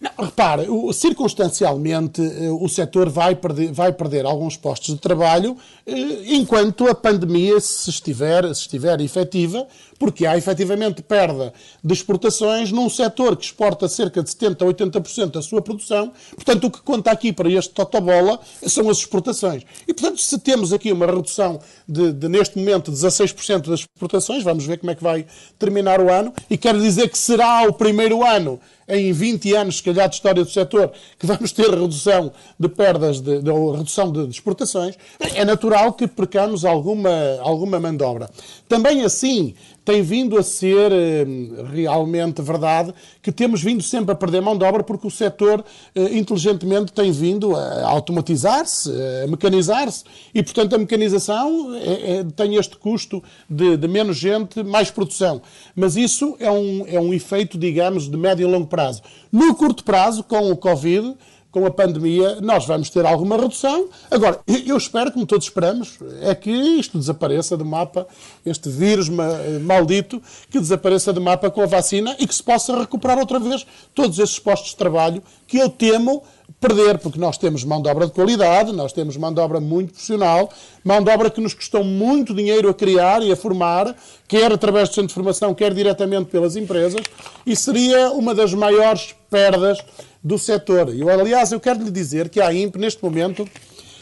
Não, 0.00 0.12
repare, 0.24 0.64
circunstancialmente 0.92 2.22
eh, 2.22 2.48
o 2.50 2.68
setor 2.68 3.08
vai 3.08 3.34
perder, 3.34 3.72
vai 3.72 3.92
perder 3.92 4.24
alguns 4.24 4.56
postos 4.56 4.94
de 4.94 5.00
trabalho 5.00 5.56
eh, 5.84 6.36
enquanto 6.36 6.86
a 6.86 6.94
pandemia 6.94 7.58
se 7.58 7.90
estiver, 7.90 8.44
se 8.54 8.60
estiver 8.60 9.00
efetiva, 9.00 9.66
porque 9.98 10.24
há 10.24 10.38
efetivamente 10.38 11.02
perda 11.02 11.52
de 11.82 11.92
exportações 11.92 12.70
num 12.70 12.88
setor 12.88 13.36
que 13.36 13.44
exporta 13.44 13.88
cerca 13.88 14.22
de 14.22 14.30
70% 14.30 14.62
a 14.62 14.72
80% 14.72 15.32
da 15.32 15.42
sua 15.42 15.60
produção. 15.60 16.12
Portanto, 16.36 16.68
o 16.68 16.70
que 16.70 16.80
conta 16.80 17.10
aqui 17.10 17.32
para 17.32 17.50
este 17.50 17.74
totobola 17.74 18.38
são 18.68 18.88
as 18.88 18.98
exportações. 18.98 19.64
E, 19.86 19.92
portanto, 19.92 20.20
se 20.20 20.38
temos 20.38 20.72
aqui 20.72 20.92
uma 20.92 21.06
redução 21.06 21.58
de, 21.88 22.12
de 22.12 22.28
neste 22.28 22.56
momento, 22.56 22.92
16% 22.92 23.68
das 23.68 23.80
exportações, 23.80 24.44
vamos 24.44 24.64
ver 24.64 24.78
como 24.78 24.92
é 24.92 24.94
que 24.94 25.02
vai 25.02 25.26
terminar 25.58 26.00
o 26.00 26.08
ano, 26.08 26.32
e 26.48 26.56
quero 26.56 26.80
dizer 26.80 27.08
que 27.08 27.18
será 27.18 27.64
o 27.64 27.72
primeiro 27.72 28.24
ano 28.24 28.60
em 28.88 29.12
20 29.12 29.54
anos, 29.54 29.76
se 29.76 29.82
calhar, 29.82 30.08
de 30.08 30.14
história 30.14 30.42
do 30.42 30.50
setor, 30.50 30.90
que 31.18 31.26
vamos 31.26 31.52
ter 31.52 31.68
redução 31.68 32.32
de 32.58 32.68
perdas, 32.68 33.20
de, 33.20 33.42
de, 33.42 33.50
ou 33.50 33.72
redução 33.72 34.10
de, 34.10 34.24
de 34.24 34.30
exportações, 34.30 34.96
é 35.20 35.44
natural 35.44 35.92
que 35.92 36.06
percamos 36.06 36.64
alguma, 36.64 37.10
alguma 37.40 37.78
mandobra. 37.78 38.30
Também 38.68 39.02
assim, 39.04 39.54
tem 39.88 40.02
vindo 40.02 40.36
a 40.36 40.42
ser 40.42 40.92
eh, 40.92 41.24
realmente 41.72 42.42
verdade 42.42 42.92
que 43.22 43.32
temos 43.32 43.62
vindo 43.62 43.82
sempre 43.82 44.12
a 44.12 44.14
perder 44.14 44.42
mão 44.42 44.54
de 44.54 44.62
obra 44.62 44.82
porque 44.84 45.06
o 45.06 45.10
setor 45.10 45.64
eh, 45.94 46.18
inteligentemente 46.18 46.92
tem 46.92 47.10
vindo 47.10 47.56
a 47.56 47.88
automatizar-se, 47.88 48.92
a 49.24 49.26
mecanizar-se 49.26 50.04
e, 50.34 50.42
portanto, 50.42 50.74
a 50.74 50.78
mecanização 50.78 51.74
é, 51.74 52.18
é, 52.18 52.24
tem 52.36 52.56
este 52.56 52.76
custo 52.76 53.24
de, 53.48 53.78
de, 53.78 53.88
menos 53.88 54.18
gente, 54.18 54.62
mais 54.62 54.90
produção. 54.90 55.40
Mas 55.74 55.96
isso 55.96 56.36
é 56.38 56.50
um, 56.50 56.84
é 56.86 57.00
um 57.00 57.14
efeito, 57.14 57.56
digamos, 57.56 58.10
de 58.10 58.16
médio 58.18 58.46
e 58.46 58.52
longo 58.52 58.66
prazo. 58.66 59.00
No 59.32 59.54
curto 59.54 59.84
prazo, 59.84 60.22
com 60.22 60.50
o 60.50 60.56
Covid, 60.58 61.16
com 61.50 61.64
a 61.64 61.70
pandemia, 61.70 62.40
nós 62.40 62.66
vamos 62.66 62.90
ter 62.90 63.06
alguma 63.06 63.36
redução. 63.36 63.88
Agora, 64.10 64.38
eu 64.66 64.76
espero, 64.76 65.10
como 65.10 65.26
todos 65.26 65.46
esperamos, 65.46 65.98
é 66.20 66.34
que 66.34 66.50
isto 66.50 66.98
desapareça 66.98 67.56
do 67.56 67.64
mapa, 67.64 68.06
este 68.44 68.68
vírus 68.68 69.08
maldito, 69.08 70.22
que 70.50 70.60
desapareça 70.60 71.12
do 71.12 71.20
mapa 71.20 71.50
com 71.50 71.62
a 71.62 71.66
vacina 71.66 72.14
e 72.18 72.26
que 72.26 72.34
se 72.34 72.42
possa 72.42 72.78
recuperar 72.78 73.18
outra 73.18 73.38
vez 73.38 73.66
todos 73.94 74.18
esses 74.18 74.38
postos 74.38 74.70
de 74.70 74.76
trabalho 74.76 75.22
que 75.46 75.56
eu 75.56 75.70
temo 75.70 76.22
perder, 76.60 76.98
porque 76.98 77.18
nós 77.18 77.38
temos 77.38 77.62
mão 77.62 77.80
de 77.80 77.88
obra 77.88 78.06
de 78.06 78.12
qualidade, 78.12 78.72
nós 78.72 78.92
temos 78.92 79.16
mão 79.16 79.32
de 79.32 79.40
obra 79.40 79.60
muito 79.60 79.92
profissional, 79.92 80.50
mão 80.82 81.02
de 81.02 81.10
obra 81.10 81.30
que 81.30 81.40
nos 81.40 81.54
custou 81.54 81.84
muito 81.84 82.34
dinheiro 82.34 82.68
a 82.68 82.74
criar 82.74 83.22
e 83.22 83.30
a 83.30 83.36
formar, 83.36 83.94
quer 84.26 84.52
através 84.52 84.88
do 84.88 84.94
centro 84.94 85.08
de 85.08 85.14
formação, 85.14 85.54
quer 85.54 85.72
diretamente 85.72 86.30
pelas 86.30 86.56
empresas, 86.56 87.02
e 87.46 87.54
seria 87.54 88.10
uma 88.10 88.34
das 88.34 88.52
maiores 88.54 89.14
perdas 89.30 89.78
do 90.22 90.38
setor. 90.38 90.94
Eu, 90.94 91.08
aliás, 91.08 91.52
eu 91.52 91.60
quero 91.60 91.82
lhe 91.82 91.90
dizer 91.90 92.28
que 92.28 92.40
a 92.40 92.52
IMP, 92.52 92.76
neste 92.76 93.02
momento, 93.02 93.48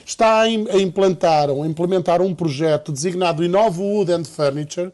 está 0.05 0.41
a 0.41 0.49
implantar, 0.49 1.51
a 1.51 1.67
implementar 1.67 2.23
um 2.23 2.35
projeto 2.35 2.93
designado 2.93 3.45
Innovo 3.45 3.83
Wood 3.83 4.13
and 4.13 4.25
Furniture, 4.25 4.93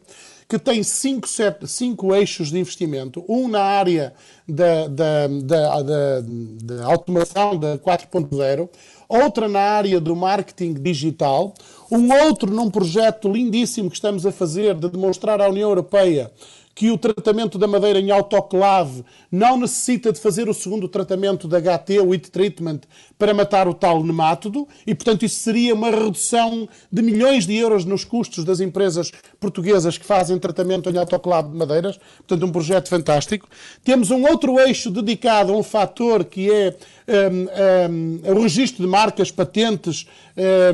que 0.49 0.59
tem 0.59 0.83
cinco, 0.83 1.27
cinco 1.65 2.13
eixos 2.13 2.49
de 2.49 2.59
investimento, 2.59 3.23
um 3.27 3.47
na 3.47 3.61
área 3.61 4.13
da, 4.47 4.87
da, 4.87 5.27
da, 5.27 5.81
da, 5.81 6.21
da 6.63 6.85
automação 6.85 7.57
da 7.57 7.77
4.0, 7.77 8.69
outra 9.07 9.47
na 9.47 9.59
área 9.59 9.99
do 9.99 10.15
marketing 10.15 10.73
digital, 10.73 11.53
um 11.91 12.11
outro 12.25 12.51
num 12.51 12.69
projeto 12.69 13.31
lindíssimo 13.31 13.89
que 13.89 13.95
estamos 13.95 14.25
a 14.25 14.31
fazer 14.31 14.75
de 14.75 14.89
demonstrar 14.89 15.41
à 15.41 15.47
União 15.47 15.69
Europeia 15.69 16.31
que 16.75 16.89
o 16.89 16.97
tratamento 16.97 17.57
da 17.57 17.67
madeira 17.67 17.99
em 17.99 18.09
autoclave 18.09 19.03
não 19.31 19.57
necessita 19.57 20.11
de 20.11 20.19
fazer 20.19 20.49
o 20.49 20.53
segundo 20.53 20.87
tratamento 20.87 21.47
da 21.47 21.59
HT, 21.59 21.99
o 21.99 22.13
heat 22.13 22.31
treatment, 22.31 22.81
para 23.17 23.33
matar 23.33 23.67
o 23.67 23.73
tal 23.73 24.03
nemátodo, 24.03 24.67
e 24.85 24.95
portanto 24.95 25.23
isso 25.23 25.39
seria 25.39 25.73
uma 25.73 25.91
redução 25.91 26.67
de 26.91 27.01
milhões 27.01 27.45
de 27.45 27.55
euros 27.55 27.85
nos 27.85 28.03
custos 28.03 28.43
das 28.43 28.59
empresas 28.59 29.11
portuguesas 29.39 29.97
que 29.97 30.05
fazem 30.05 30.39
tratamento 30.39 30.89
em 30.89 30.97
autoclave 30.97 31.49
de 31.49 31.57
madeiras, 31.57 31.99
portanto 32.17 32.45
um 32.45 32.51
projeto 32.51 32.89
fantástico. 32.89 33.47
Temos 33.83 34.09
um 34.09 34.23
outro 34.23 34.59
eixo 34.59 34.89
dedicado 34.89 35.53
a 35.53 35.57
um 35.57 35.63
fator 35.63 36.25
que 36.25 36.51
é 36.51 36.75
um, 37.07 37.91
um, 37.91 38.31
o 38.31 38.41
registro 38.41 38.83
de 38.83 38.89
marcas, 38.89 39.29
patentes, 39.29 40.07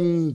um, 0.02 0.34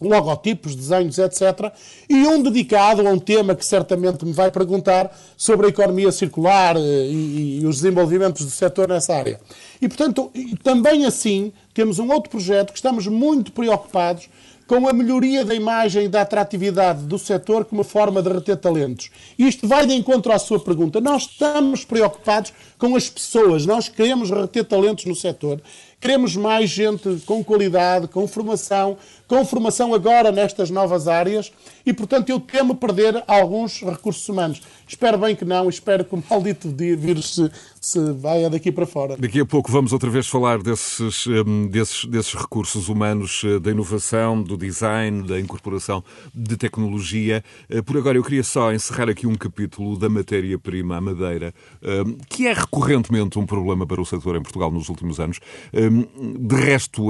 logotipos, 0.00 0.74
desenhos, 0.74 1.18
etc. 1.18 1.72
E 2.08 2.26
um 2.26 2.42
dedicado 2.42 3.06
a 3.06 3.10
um 3.10 3.18
tema 3.18 3.54
que 3.54 3.64
certamente 3.64 4.24
me 4.24 4.32
vai 4.32 4.50
perguntar 4.50 5.16
sobre 5.36 5.66
a 5.66 5.68
economia 5.68 6.12
circular 6.12 6.76
eh, 6.76 6.80
e, 6.80 7.60
e 7.62 7.66
os 7.66 7.76
desenvolvimentos 7.76 8.44
do 8.44 8.50
setor 8.50 8.88
nessa 8.88 9.14
área. 9.14 9.40
E, 9.80 9.88
portanto, 9.88 10.30
também 10.62 11.04
assim, 11.04 11.52
temos 11.72 11.98
um 11.98 12.10
outro 12.10 12.30
projeto 12.30 12.72
que 12.72 12.78
estamos 12.78 13.06
muito 13.06 13.52
preocupados 13.52 14.28
com 14.66 14.88
a 14.88 14.92
melhoria 14.92 15.44
da 15.44 15.54
imagem 15.54 16.04
e 16.04 16.08
da 16.08 16.22
atratividade 16.22 17.02
do 17.04 17.18
setor 17.18 17.64
como 17.64 17.84
forma 17.84 18.22
de 18.22 18.30
reter 18.30 18.56
talentos. 18.56 19.10
Isto 19.38 19.68
vai 19.68 19.86
de 19.86 19.92
encontro 19.94 20.32
à 20.32 20.38
sua 20.38 20.58
pergunta. 20.58 21.00
Nós 21.00 21.22
estamos 21.24 21.84
preocupados 21.84 22.52
com 22.78 22.96
as 22.96 23.08
pessoas, 23.08 23.66
nós 23.66 23.88
queremos 23.88 24.30
reter 24.30 24.64
talentos 24.64 25.04
no 25.04 25.14
setor, 25.14 25.60
queremos 26.00 26.34
mais 26.36 26.70
gente 26.70 27.20
com 27.26 27.44
qualidade, 27.44 28.08
com 28.08 28.26
formação, 28.26 28.96
com 29.26 29.44
formação 29.44 29.94
agora 29.94 30.30
nestas 30.30 30.70
novas 30.70 31.08
áreas 31.08 31.52
e, 31.84 31.92
portanto, 31.92 32.30
eu 32.30 32.40
temo 32.40 32.74
perder 32.74 33.22
alguns 33.26 33.80
recursos 33.80 34.28
humanos. 34.28 34.60
Espero 34.86 35.18
bem 35.18 35.34
que 35.34 35.44
não, 35.44 35.68
espero 35.68 36.04
que 36.04 36.14
o 36.14 36.22
maldito 36.28 36.68
vírus 36.68 37.34
se, 37.34 37.50
se 37.80 38.12
vai 38.12 38.48
daqui 38.48 38.70
para 38.70 38.86
fora. 38.86 39.16
Daqui 39.16 39.40
a 39.40 39.46
pouco 39.46 39.70
vamos 39.70 39.92
outra 39.92 40.10
vez 40.10 40.26
falar 40.26 40.62
desses, 40.62 41.26
hum, 41.26 41.68
desses, 41.68 42.04
desses 42.04 42.34
recursos 42.34 42.88
humanos, 42.88 43.42
eh, 43.44 43.58
da 43.58 43.70
inovação, 43.70 44.42
do 44.42 44.56
design, 44.56 45.26
da 45.26 45.40
incorporação 45.40 46.02
de 46.34 46.56
tecnologia. 46.56 47.42
Eh, 47.68 47.82
por 47.82 47.96
agora, 47.96 48.18
eu 48.18 48.22
queria 48.22 48.44
só 48.44 48.72
encerrar 48.72 49.08
aqui 49.08 49.26
um 49.26 49.34
capítulo 49.34 49.98
da 49.98 50.08
matéria-prima, 50.08 50.96
a 50.96 51.00
madeira, 51.00 51.54
hum, 51.82 52.16
que 52.28 52.46
é 52.46 52.52
recorrentemente 52.52 53.38
um 53.38 53.46
problema 53.46 53.86
para 53.86 54.00
o 54.00 54.06
setor 54.06 54.36
em 54.36 54.42
Portugal 54.42 54.70
nos 54.70 54.88
últimos 54.88 55.18
anos. 55.18 55.40
Hum, 55.72 56.04
De 56.38 56.54
resto, 56.56 57.08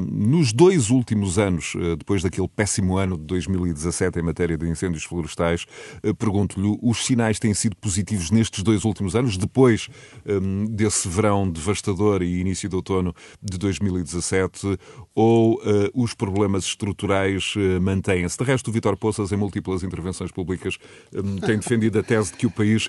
nos 0.00 0.52
dois 0.52 0.90
últimos 0.90 1.38
anos, 1.38 1.49
depois 1.98 2.22
daquele 2.22 2.48
péssimo 2.48 2.96
ano 2.96 3.16
de 3.16 3.24
2017 3.24 4.18
em 4.18 4.22
matéria 4.22 4.56
de 4.56 4.68
incêndios 4.68 5.04
florestais, 5.04 5.66
pergunto-lhe, 6.18 6.78
os 6.82 7.04
sinais 7.04 7.38
têm 7.38 7.54
sido 7.54 7.76
positivos 7.76 8.30
nestes 8.30 8.62
dois 8.62 8.84
últimos 8.84 9.16
anos, 9.16 9.36
depois 9.36 9.88
desse 10.70 11.08
verão 11.08 11.50
devastador 11.50 12.22
e 12.22 12.40
início 12.40 12.68
de 12.68 12.76
outono 12.76 13.14
de 13.42 13.58
2017, 13.58 14.78
ou 15.14 15.60
os 15.94 16.14
problemas 16.14 16.64
estruturais 16.64 17.54
mantêm-se? 17.80 18.38
De 18.38 18.44
resto, 18.44 18.68
o 18.68 18.72
Vítor 18.72 18.96
Poças, 18.96 19.32
em 19.32 19.36
múltiplas 19.36 19.82
intervenções 19.82 20.30
públicas, 20.30 20.78
tem 21.46 21.58
defendido 21.58 21.98
a 21.98 22.02
tese 22.02 22.32
de 22.32 22.38
que 22.38 22.46
o 22.46 22.50
país 22.50 22.88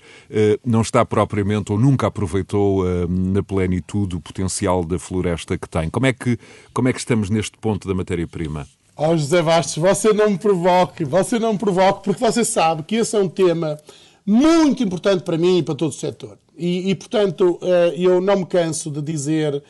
não 0.66 0.82
está 0.82 1.06
propriamente 1.06 1.72
ou 1.72 1.80
nunca 1.80 2.08
aproveitou 2.08 2.84
na 3.08 3.42
plenitude 3.42 4.16
o 4.16 4.20
potencial 4.20 4.84
da 4.84 5.00
floresta 5.00 5.58
que 5.58 5.70
tem. 5.70 5.90
Como 5.90 6.06
é 6.06 6.14
que, 6.14 6.38
como 6.74 6.88
é 6.88 6.94
que 6.94 7.00
estamos 7.00 7.30
neste 7.30 7.58
ponto 7.58 7.88
da 7.88 7.94
matéria-prima? 7.94 8.51
Oh, 8.96 9.18
José 9.18 9.42
Bastos, 9.42 9.78
você 9.78 10.14
não 10.14 10.30
me 10.30 10.38
provoque, 10.38 11.04
você 11.04 11.40
não 11.40 11.54
me 11.54 11.60
provoque, 11.60 12.04
porque 12.04 12.24
você 12.24 12.46
sabe 12.46 12.84
que 12.84 12.98
esse 12.98 13.16
é 13.16 13.20
um 13.20 13.30
tema 13.30 13.80
muito 14.26 14.84
importante 14.84 15.24
para 15.24 15.38
mim 15.38 15.60
e 15.60 15.64
para 15.64 15.76
todo 15.76 15.90
o 15.90 15.94
setor. 15.94 16.38
E, 16.58 16.92
e 16.92 16.96
portanto, 16.96 17.58
eh, 17.62 17.96
eu 17.98 18.22
não 18.22 18.38
me 18.38 18.46
canso 18.46 18.92
de 18.92 19.02
dizer 19.02 19.64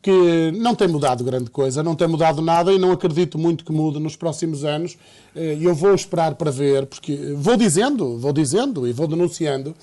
que 0.00 0.52
não 0.52 0.74
tem 0.74 0.86
mudado 0.86 1.24
grande 1.24 1.50
coisa, 1.50 1.82
não 1.82 1.96
tem 1.96 2.06
mudado 2.06 2.40
nada 2.40 2.72
e 2.72 2.78
não 2.78 2.92
acredito 2.92 3.36
muito 3.36 3.64
que 3.64 3.72
mude 3.72 3.98
nos 3.98 4.14
próximos 4.14 4.64
anos. 4.64 4.96
Eh, 5.34 5.58
eu 5.60 5.74
vou 5.74 5.94
esperar 5.94 6.36
para 6.36 6.50
ver, 6.50 6.86
porque 6.86 7.34
vou 7.36 7.56
dizendo, 7.56 8.18
vou 8.18 8.32
dizendo 8.32 8.86
e 8.86 8.92
vou 8.92 9.08
denunciando, 9.08 9.74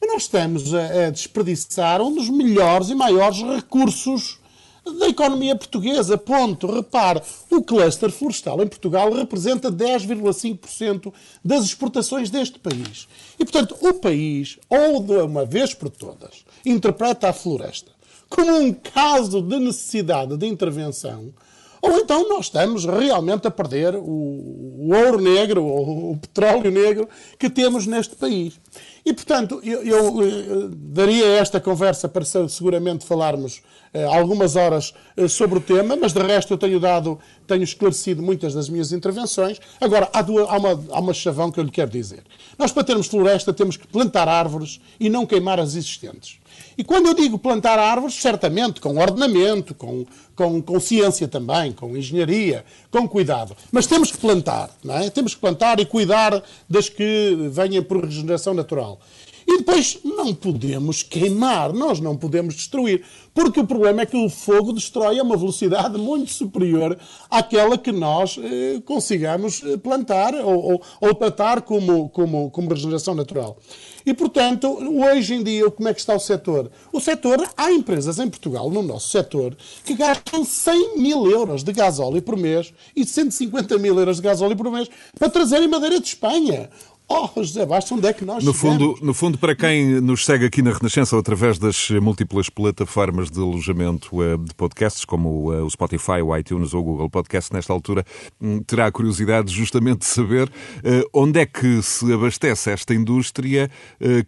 mas 0.00 0.12
nós 0.12 0.22
estamos 0.22 0.72
a, 0.72 1.10
desperdiçar 1.10 2.00
um 2.00 2.14
dos 2.14 2.30
melhores 2.30 2.90
e 2.90 2.94
maiores 2.94 3.42
recursos 3.42 4.38
da 4.84 5.08
economia 5.08 5.56
portuguesa. 5.56 6.18
Ponto. 6.18 6.66
Repare, 6.66 7.22
o 7.50 7.62
cluster 7.62 8.10
florestal 8.10 8.62
em 8.62 8.66
Portugal 8.66 9.12
representa 9.12 9.70
10,5% 9.70 11.12
das 11.44 11.64
exportações 11.64 12.30
deste 12.30 12.58
país. 12.58 13.08
E, 13.38 13.44
portanto, 13.44 13.76
o 13.80 13.94
país, 13.94 14.58
ou 14.68 15.02
de 15.02 15.14
uma 15.14 15.44
vez 15.44 15.74
por 15.74 15.90
todas, 15.90 16.44
interpreta 16.64 17.28
a 17.28 17.32
floresta 17.32 17.94
como 18.34 18.56
um 18.56 18.72
caso 18.72 19.40
de 19.40 19.58
necessidade 19.58 20.36
de 20.36 20.46
intervenção, 20.46 21.32
ou 21.80 21.98
então 21.98 22.28
nós 22.28 22.46
estamos 22.46 22.84
realmente 22.84 23.46
a 23.46 23.50
perder 23.50 23.94
o, 23.94 24.00
o 24.00 24.88
ouro 24.92 25.20
negro, 25.20 25.64
ou 25.64 26.12
o 26.12 26.16
petróleo 26.16 26.70
negro 26.70 27.08
que 27.38 27.48
temos 27.48 27.86
neste 27.86 28.16
país. 28.16 28.58
E, 29.04 29.12
portanto, 29.12 29.60
eu, 29.62 29.84
eu, 29.84 30.22
eu, 30.22 30.68
daria 30.70 31.26
esta 31.26 31.60
conversa 31.60 32.08
para 32.08 32.24
seguramente 32.24 33.04
falarmos 33.04 33.60
eh, 33.83 33.83
algumas 34.02 34.56
horas 34.56 34.92
eh, 35.16 35.28
sobre 35.28 35.58
o 35.58 35.60
tema, 35.60 35.94
mas 35.94 36.12
de 36.12 36.20
resto 36.20 36.52
eu 36.52 36.58
tenho 36.58 36.80
dado, 36.80 37.16
tenho 37.46 37.62
esclarecido 37.62 38.20
muitas 38.20 38.52
das 38.52 38.68
minhas 38.68 38.90
intervenções. 38.90 39.60
Agora, 39.80 40.08
há, 40.12 40.20
duas, 40.20 40.48
há, 40.48 40.56
uma, 40.56 40.84
há 40.90 40.98
uma 40.98 41.14
chavão 41.14 41.52
que 41.52 41.60
eu 41.60 41.64
lhe 41.64 41.70
quero 41.70 41.90
dizer. 41.90 42.24
Nós, 42.58 42.72
para 42.72 42.82
termos 42.82 43.06
floresta, 43.06 43.52
temos 43.52 43.76
que 43.76 43.86
plantar 43.86 44.28
árvores 44.28 44.80
e 44.98 45.08
não 45.08 45.24
queimar 45.24 45.60
as 45.60 45.76
existentes. 45.76 46.38
E 46.76 46.82
quando 46.82 47.06
eu 47.06 47.14
digo 47.14 47.38
plantar 47.38 47.78
árvores, 47.78 48.14
certamente 48.14 48.80
com 48.80 48.96
ordenamento, 48.98 49.74
com, 49.74 50.04
com, 50.34 50.60
com 50.60 50.80
ciência 50.80 51.28
também, 51.28 51.72
com 51.72 51.96
engenharia, 51.96 52.64
com 52.90 53.08
cuidado. 53.08 53.56
Mas 53.70 53.86
temos 53.86 54.10
que 54.10 54.18
plantar, 54.18 54.70
não 54.82 54.96
é? 54.96 55.10
Temos 55.10 55.34
que 55.34 55.40
plantar 55.40 55.78
e 55.78 55.86
cuidar 55.86 56.42
das 56.68 56.88
que 56.88 57.36
venham 57.50 57.82
por 57.84 58.04
regeneração 58.04 58.54
natural. 58.54 58.98
E 59.46 59.58
depois 59.58 59.98
não 60.04 60.34
podemos 60.34 61.02
queimar, 61.02 61.72
nós 61.72 62.00
não 62.00 62.16
podemos 62.16 62.54
destruir, 62.54 63.04
porque 63.34 63.60
o 63.60 63.66
problema 63.66 64.02
é 64.02 64.06
que 64.06 64.16
o 64.16 64.30
fogo 64.30 64.72
destrói 64.72 65.18
a 65.18 65.22
uma 65.22 65.36
velocidade 65.36 65.98
muito 65.98 66.32
superior 66.32 66.98
àquela 67.30 67.76
que 67.76 67.92
nós 67.92 68.38
eh, 68.42 68.80
consigamos 68.84 69.62
eh, 69.64 69.76
plantar 69.76 70.34
ou, 70.34 70.72
ou, 70.72 70.82
ou 71.00 71.14
tratar 71.14 71.62
como, 71.62 72.08
como, 72.10 72.50
como 72.50 72.68
regeneração 72.70 73.14
natural. 73.14 73.58
E, 74.06 74.12
portanto, 74.12 74.68
hoje 74.68 75.34
em 75.34 75.42
dia, 75.42 75.70
como 75.70 75.88
é 75.88 75.94
que 75.94 76.00
está 76.00 76.14
o 76.14 76.20
setor? 76.20 76.70
O 76.92 77.00
setor, 77.00 77.48
há 77.56 77.72
empresas 77.72 78.18
em 78.18 78.28
Portugal, 78.28 78.70
no 78.70 78.82
nosso 78.82 79.08
setor, 79.08 79.56
que 79.84 79.94
gastam 79.94 80.44
100 80.44 80.98
mil 80.98 81.30
euros 81.30 81.64
de 81.64 81.72
gasóleo 81.72 82.20
por 82.20 82.36
mês 82.36 82.72
e 82.94 83.04
150 83.04 83.78
mil 83.78 83.98
euros 83.98 84.16
de 84.16 84.22
gasóleo 84.22 84.56
por 84.56 84.70
mês 84.70 84.88
para 85.18 85.30
trazerem 85.30 85.68
madeira 85.68 85.98
de 85.98 86.06
Espanha. 86.06 86.68
Oh, 87.06 87.28
José 87.36 87.66
Bastos, 87.66 87.92
onde 87.92 88.06
é 88.06 88.14
que 88.14 88.24
nós 88.24 88.42
no 88.42 88.54
fundo, 88.54 88.98
no 89.02 89.12
fundo, 89.12 89.36
para 89.36 89.54
quem 89.54 90.00
nos 90.00 90.24
segue 90.24 90.46
aqui 90.46 90.62
na 90.62 90.72
Renascença 90.72 91.18
através 91.18 91.58
das 91.58 91.90
múltiplas 91.90 92.48
plataformas 92.48 93.30
de 93.30 93.38
alojamento 93.38 94.22
eh, 94.22 94.38
de 94.38 94.54
podcasts, 94.54 95.04
como 95.04 95.52
eh, 95.52 95.60
o 95.60 95.68
Spotify, 95.68 96.22
o 96.22 96.34
iTunes 96.34 96.72
ou 96.72 96.80
o 96.80 96.82
Google 96.82 97.10
Podcast, 97.10 97.52
nesta 97.52 97.74
altura, 97.74 98.06
hum, 98.40 98.62
terá 98.62 98.86
a 98.86 98.92
curiosidade 98.92 99.52
justamente 99.52 99.98
de 99.98 100.06
saber 100.06 100.50
eh, 100.82 101.02
onde 101.12 101.40
é 101.40 101.44
que 101.44 101.82
se 101.82 102.10
abastece 102.10 102.70
esta 102.70 102.94
indústria 102.94 103.70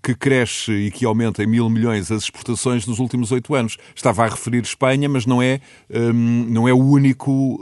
que 0.02 0.14
cresce 0.14 0.72
e 0.72 0.90
que 0.90 1.04
aumenta 1.04 1.42
em 1.42 1.46
mil 1.46 1.68
milhões 1.70 2.10
as 2.10 2.24
exportações 2.24 2.86
nos 2.86 2.98
últimos 2.98 3.32
oito 3.32 3.54
anos. 3.54 3.76
Estava 3.94 4.24
a 4.24 4.28
referir 4.28 4.62
Espanha, 4.62 5.08
mas 5.08 5.24
não 5.24 5.42
é, 5.42 5.60
hum, 5.90 6.46
não 6.48 6.68
é 6.68 6.72
o 6.72 6.78
único 6.78 7.58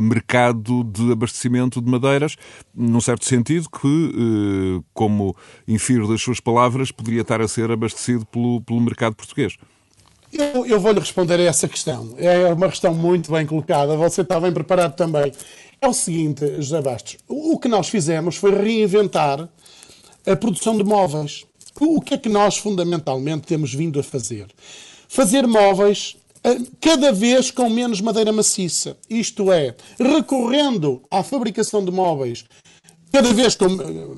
mercado 0.00 0.84
de 0.84 1.12
abastecimento 1.12 1.80
de 1.80 1.90
madeiras, 1.90 2.36
num 2.74 3.00
certo 3.00 3.24
sentido 3.24 3.68
que 3.68 4.51
como 4.92 5.36
infiro 5.66 6.08
das 6.08 6.20
suas 6.20 6.40
palavras, 6.40 6.90
poderia 6.90 7.22
estar 7.22 7.40
a 7.40 7.48
ser 7.48 7.70
abastecido 7.70 8.26
pelo, 8.26 8.60
pelo 8.62 8.80
mercado 8.80 9.14
português? 9.14 9.56
Eu, 10.32 10.64
eu 10.64 10.80
vou-lhe 10.80 10.98
responder 10.98 11.38
a 11.40 11.42
essa 11.42 11.68
questão. 11.68 12.14
É 12.16 12.52
uma 12.52 12.68
questão 12.68 12.94
muito 12.94 13.30
bem 13.30 13.44
colocada. 13.44 13.96
Você 13.96 14.22
está 14.22 14.40
bem 14.40 14.52
preparado 14.52 14.96
também. 14.96 15.32
É 15.80 15.86
o 15.86 15.92
seguinte, 15.92 16.46
José 16.56 16.80
Bastos. 16.80 17.18
O 17.28 17.58
que 17.58 17.68
nós 17.68 17.88
fizemos 17.88 18.36
foi 18.36 18.54
reinventar 18.54 19.48
a 20.26 20.36
produção 20.36 20.76
de 20.76 20.84
móveis. 20.84 21.44
O 21.80 22.00
que 22.00 22.14
é 22.14 22.18
que 22.18 22.28
nós 22.28 22.56
fundamentalmente 22.56 23.46
temos 23.46 23.74
vindo 23.74 23.98
a 24.00 24.02
fazer? 24.02 24.46
Fazer 25.08 25.46
móveis 25.46 26.16
eh, 26.44 26.58
cada 26.80 27.12
vez 27.12 27.50
com 27.50 27.68
menos 27.68 28.00
madeira 28.00 28.32
maciça. 28.32 28.96
Isto 29.08 29.52
é, 29.52 29.74
recorrendo 29.98 31.02
à 31.10 31.22
fabricação 31.22 31.84
de 31.84 31.90
móveis 31.90 32.44
cada 33.12 33.32
vez 33.32 33.54
com, 33.54 33.68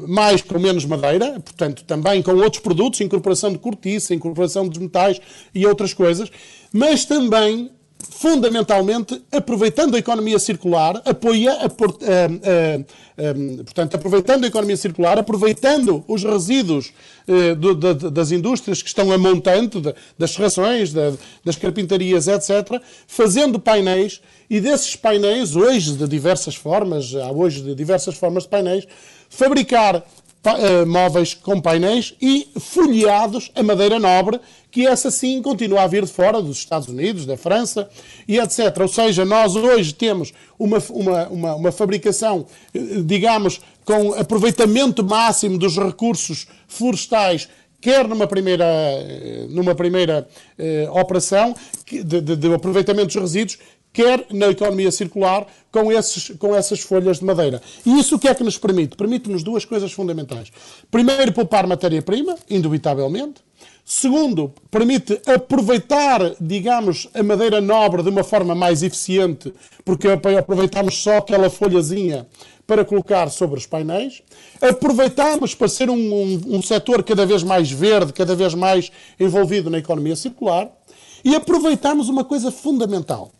mais 0.07 0.41
com 0.41 0.59
menos 0.59 0.85
madeira, 0.85 1.41
portanto, 1.41 1.85
também 1.85 2.23
com 2.23 2.33
outros 2.37 2.63
produtos, 2.63 3.01
incorporação 3.01 3.53
de 3.53 3.59
cortiça, 3.59 4.15
incorporação 4.15 4.69
de 4.69 4.79
metais 4.79 5.21
e 5.53 5.67
outras 5.67 5.93
coisas, 5.93 6.31
mas 6.73 7.05
também 7.05 7.71
fundamentalmente 8.11 9.23
aproveitando 9.33 9.95
a 9.95 9.99
economia 9.99 10.39
circular, 10.39 11.01
apoia, 11.05 11.53
a, 11.53 11.65
a, 11.65 11.69
a, 11.69 13.65
portanto, 13.65 13.95
aproveitando 13.95 14.45
a 14.45 14.47
economia 14.47 14.77
circular, 14.77 15.19
aproveitando 15.19 16.05
os 16.07 16.23
resíduos 16.23 16.93
eh, 17.27 17.55
do, 17.55 17.75
das 17.75 18.31
indústrias 18.31 18.83
que 18.83 18.89
estão 18.89 19.11
a 19.11 19.19
montante, 19.19 19.81
das 20.19 20.33
serrações, 20.33 20.93
das 20.93 21.57
carpintarias, 21.57 22.29
etc., 22.29 22.81
fazendo 23.07 23.59
painéis 23.59 24.21
e 24.49 24.61
desses 24.61 24.97
painéis, 24.97 25.57
hoje 25.57 25.93
de 25.93 26.07
diversas 26.07 26.55
formas, 26.55 27.15
há 27.15 27.31
hoje 27.31 27.63
de 27.63 27.75
diversas 27.75 28.17
formas 28.17 28.45
de 28.45 28.51
painéis, 28.51 28.87
fabricar 29.29 29.97
uh, 30.53 30.87
móveis 30.87 31.35
com 31.35 31.61
painéis 31.61 32.15
e 32.21 32.49
folheados 32.59 33.51
a 33.55 33.63
madeira 33.63 33.99
nobre, 33.99 34.41
que 34.71 34.87
essa 34.87 35.11
sim 35.11 35.41
continua 35.41 35.83
a 35.83 35.87
vir 35.87 36.05
de 36.05 36.13
fora, 36.13 36.43
dos 36.43 36.59
Estados 36.59 36.89
Unidos, 36.89 37.25
da 37.25 37.37
França 37.37 37.89
e 38.27 38.39
etc. 38.39 38.77
Ou 38.81 38.89
seja, 38.89 39.25
nós 39.25 39.55
hoje 39.55 39.95
temos 39.95 40.33
uma, 40.59 40.79
uma, 40.91 41.29
uma, 41.29 41.55
uma 41.55 41.73
fabricação, 41.73 42.47
eh, 42.75 42.81
digamos, 43.05 43.61
com 43.85 44.13
aproveitamento 44.15 45.05
máximo 45.05 45.59
dos 45.59 45.77
recursos 45.77 46.47
florestais 46.67 47.49
quer 47.85 48.09
numa 48.09 48.27
primeira, 48.27 48.65
eh, 48.65 49.47
numa 49.51 49.75
primeira 49.75 50.27
eh, 50.59 50.89
operação 50.91 51.55
de, 51.87 52.03
de, 52.03 52.35
de, 52.35 52.55
aproveitamento 52.55 53.09
dos 53.09 53.17
resíduos, 53.17 53.59
quer 53.95 54.27
na 54.31 54.49
economia 54.49 54.91
circular 54.91 55.47
com, 55.71 55.91
esses, 55.91 56.31
com 56.37 56.55
essas 56.55 56.81
folhas 56.81 57.21
de 57.21 57.25
madeira. 57.25 57.63
E 57.87 57.99
isso 57.99 58.17
o 58.17 58.19
que 58.19 58.29
é 58.29 58.35
que 58.35 58.43
nos 58.45 58.59
permite? 58.59 58.97
Permite-nos 58.97 59.43
duas 59.43 59.65
coisas 59.65 59.93
fundamentais. 59.93 60.53
Primeiro, 60.91 61.33
poupar 61.33 61.67
matéria-prima, 61.67 62.35
indubitavelmente. 62.51 63.41
Segundo, 63.87 64.53
permite 64.71 65.21
aproveitar, 65.27 66.35
digamos, 66.41 67.09
a 67.15 67.23
madeira 67.23 67.61
nobre 67.61 68.03
de 68.03 68.09
uma 68.09 68.25
forma 68.25 68.55
mais 68.55 68.83
eficiente, 68.83 69.53
porque 69.85 70.09
aproveitamos 70.09 71.01
só 71.01 71.19
aquela 71.19 71.49
folhazinha 71.49 72.27
para 72.67 72.85
colocar 72.85 73.31
sobre 73.31 73.59
os 73.59 73.67
painéis. 73.67 74.23
Aproveitamos 74.61 75.55
para 75.55 75.69
ser 75.69 75.91
um, 75.91 75.95
um, 75.95 76.57
um 76.57 76.63
setor 76.63 77.03
cada 77.05 77.27
vez 77.27 77.43
mais 77.43 77.71
verde, 77.71 78.13
cada 78.13 78.35
vez 78.35 78.55
mais 78.55 78.91
envolvido 79.21 79.71
na 79.71 79.79
economia 79.79 80.17
circular. 80.17 80.71
E 81.25 81.35
aproveitamos 81.35 82.11
uma 82.11 82.23
coisa 82.23 82.51
fundamental, 82.51 83.33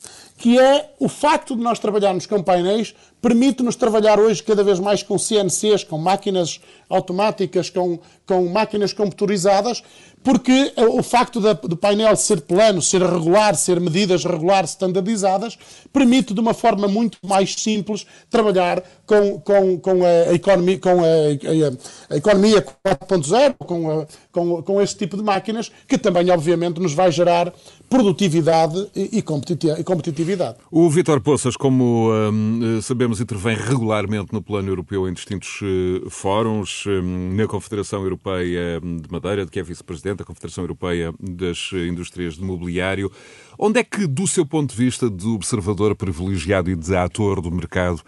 que 0.45 0.59
é 0.59 0.91
o 1.01 1.09
facto 1.09 1.57
de 1.57 1.63
nós 1.63 1.79
trabalharmos 1.79 2.27
com 2.27 2.43
painéis 2.43 2.95
permite-nos 3.25 3.75
trabalhar 3.75 4.21
hoje 4.21 4.43
cada 4.43 4.63
vez 4.63 4.79
mais 4.79 5.03
com 5.03 5.19
CNCs, 5.19 5.83
com 5.83 5.97
máquinas 5.97 6.61
automáticas, 6.91 7.71
com, 7.71 7.99
com 8.27 8.47
máquinas 8.51 8.93
computadorizadas, 8.93 9.83
porque 10.23 10.73
eh, 10.77 10.87
o 10.87 11.03
facto 11.03 11.41
do 11.41 11.77
painel 11.77 12.17
ser 12.17 12.43
plano, 12.43 12.83
ser 12.83 13.03
regular, 13.03 13.55
ser 13.55 13.81
medidas 13.81 14.25
regulares, 14.25 14.71
standardizadas, 14.71 15.59
permite 15.91 16.35
de 16.35 16.41
uma 16.41 16.53
forma 16.53 16.87
muito 16.87 17.17
mais 17.23 17.55
simples 17.55 18.07
trabalhar 18.29 18.83
com, 19.07 19.41
com, 19.41 19.79
com 19.79 20.05
a, 20.05 20.35
economia, 20.35 20.79
com 20.79 21.01
a, 21.01 22.13
a, 22.13 22.15
a 22.15 22.17
economia 22.17 22.65
4.0, 22.87 23.55
com, 23.59 24.07
com, 24.33 24.63
com 24.63 24.83
este 24.83 24.97
tipo 24.97 25.17
de 25.17 25.23
máquinas, 25.23 25.71
que 25.87 25.99
também, 25.99 26.31
obviamente, 26.31 26.81
nos 26.81 26.93
vai 26.93 27.11
gerar 27.11 27.53
produtividade 27.89 28.89
e 28.95 29.23
competitividade. 29.23 30.57
O 30.71 30.89
Vítor 30.91 31.21
Poças, 31.21 31.57
como 31.57 32.11
hum, 32.11 32.81
sabemos, 32.83 33.14
intervém 33.21 33.57
regularmente 33.57 34.33
no 34.33 34.43
plano 34.43 34.69
europeu 34.69 35.09
em 35.09 35.13
distintos 35.13 35.61
uh, 35.63 36.11
fóruns, 36.11 36.85
um, 36.87 37.35
na 37.35 37.47
Confederação 37.47 38.03
Europeia 38.03 38.81
de 38.81 39.11
Madeira, 39.11 39.45
de 39.45 39.51
que 39.51 39.61
é 39.61 39.63
vice-presidente, 39.63 40.23
a 40.23 40.25
Confederação 40.25 40.65
Europeia 40.65 41.13
das 41.21 41.71
Indústrias 41.73 42.35
de 42.35 42.43
Mobiliário. 42.43 43.11
Onde 43.59 43.81
é 43.81 43.85
que, 43.85 44.07
do 44.07 44.27
seu 44.27 44.45
ponto 44.45 44.75
de 44.75 44.77
vista 44.77 45.09
de 45.09 45.27
observador 45.29 45.95
privilegiado 45.95 46.71
e 46.71 46.77
de 46.77 46.97
ator 46.97 47.41
do 47.41 47.51
mercado, 47.51 48.01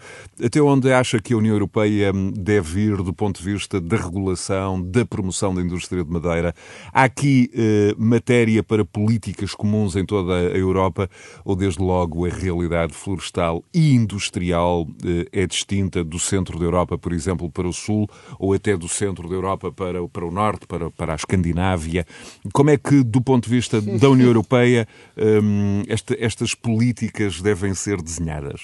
até 0.43 0.61
onde 0.61 0.91
acha 0.91 1.19
que 1.21 1.33
a 1.33 1.37
União 1.37 1.53
Europeia 1.53 2.11
deve 2.33 2.81
ir 2.81 2.97
do 2.97 3.13
ponto 3.13 3.41
de 3.41 3.51
vista 3.51 3.79
da 3.79 3.97
regulação, 3.97 4.81
da 4.81 5.05
promoção 5.05 5.55
da 5.55 5.61
indústria 5.61 6.03
de 6.03 6.11
madeira? 6.11 6.53
Há 6.91 7.03
aqui 7.03 7.49
eh, 7.53 7.95
matéria 7.97 8.61
para 8.61 8.83
políticas 8.83 9.55
comuns 9.55 9.95
em 9.95 10.05
toda 10.05 10.33
a 10.33 10.57
Europa 10.57 11.09
ou, 11.45 11.55
desde 11.55 11.81
logo, 11.81 12.25
a 12.25 12.29
realidade 12.29 12.93
florestal 12.93 13.63
e 13.73 13.93
industrial 13.93 14.87
eh, 15.03 15.27
é 15.31 15.47
distinta 15.47 16.03
do 16.03 16.19
centro 16.19 16.59
da 16.59 16.65
Europa, 16.65 16.97
por 16.97 17.13
exemplo, 17.13 17.49
para 17.49 17.67
o 17.67 17.73
sul, 17.73 18.09
ou 18.37 18.53
até 18.53 18.75
do 18.75 18.87
centro 18.87 19.29
da 19.29 19.35
Europa 19.35 19.71
para, 19.71 20.05
para 20.07 20.25
o 20.25 20.31
norte, 20.31 20.67
para, 20.67 20.91
para 20.91 21.13
a 21.13 21.15
Escandinávia? 21.15 22.05
Como 22.53 22.69
é 22.69 22.77
que, 22.77 23.03
do 23.03 23.21
ponto 23.21 23.45
de 23.45 23.55
vista 23.55 23.81
da 23.81 24.09
União 24.09 24.27
Europeia, 24.27 24.87
eh, 25.15 25.36
um, 25.39 25.83
esta, 25.87 26.15
estas 26.19 26.53
políticas 26.53 27.41
devem 27.41 27.73
ser 27.73 28.01
desenhadas? 28.01 28.61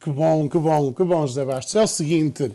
Que 0.00 0.10
bom, 0.10 0.48
que 0.48 0.58
bom, 0.58 0.92
que 0.92 1.04
bom, 1.04 1.26
José 1.26 1.44
Bastos. 1.44 1.74
É 1.74 1.82
o 1.82 1.86
seguinte. 1.86 2.52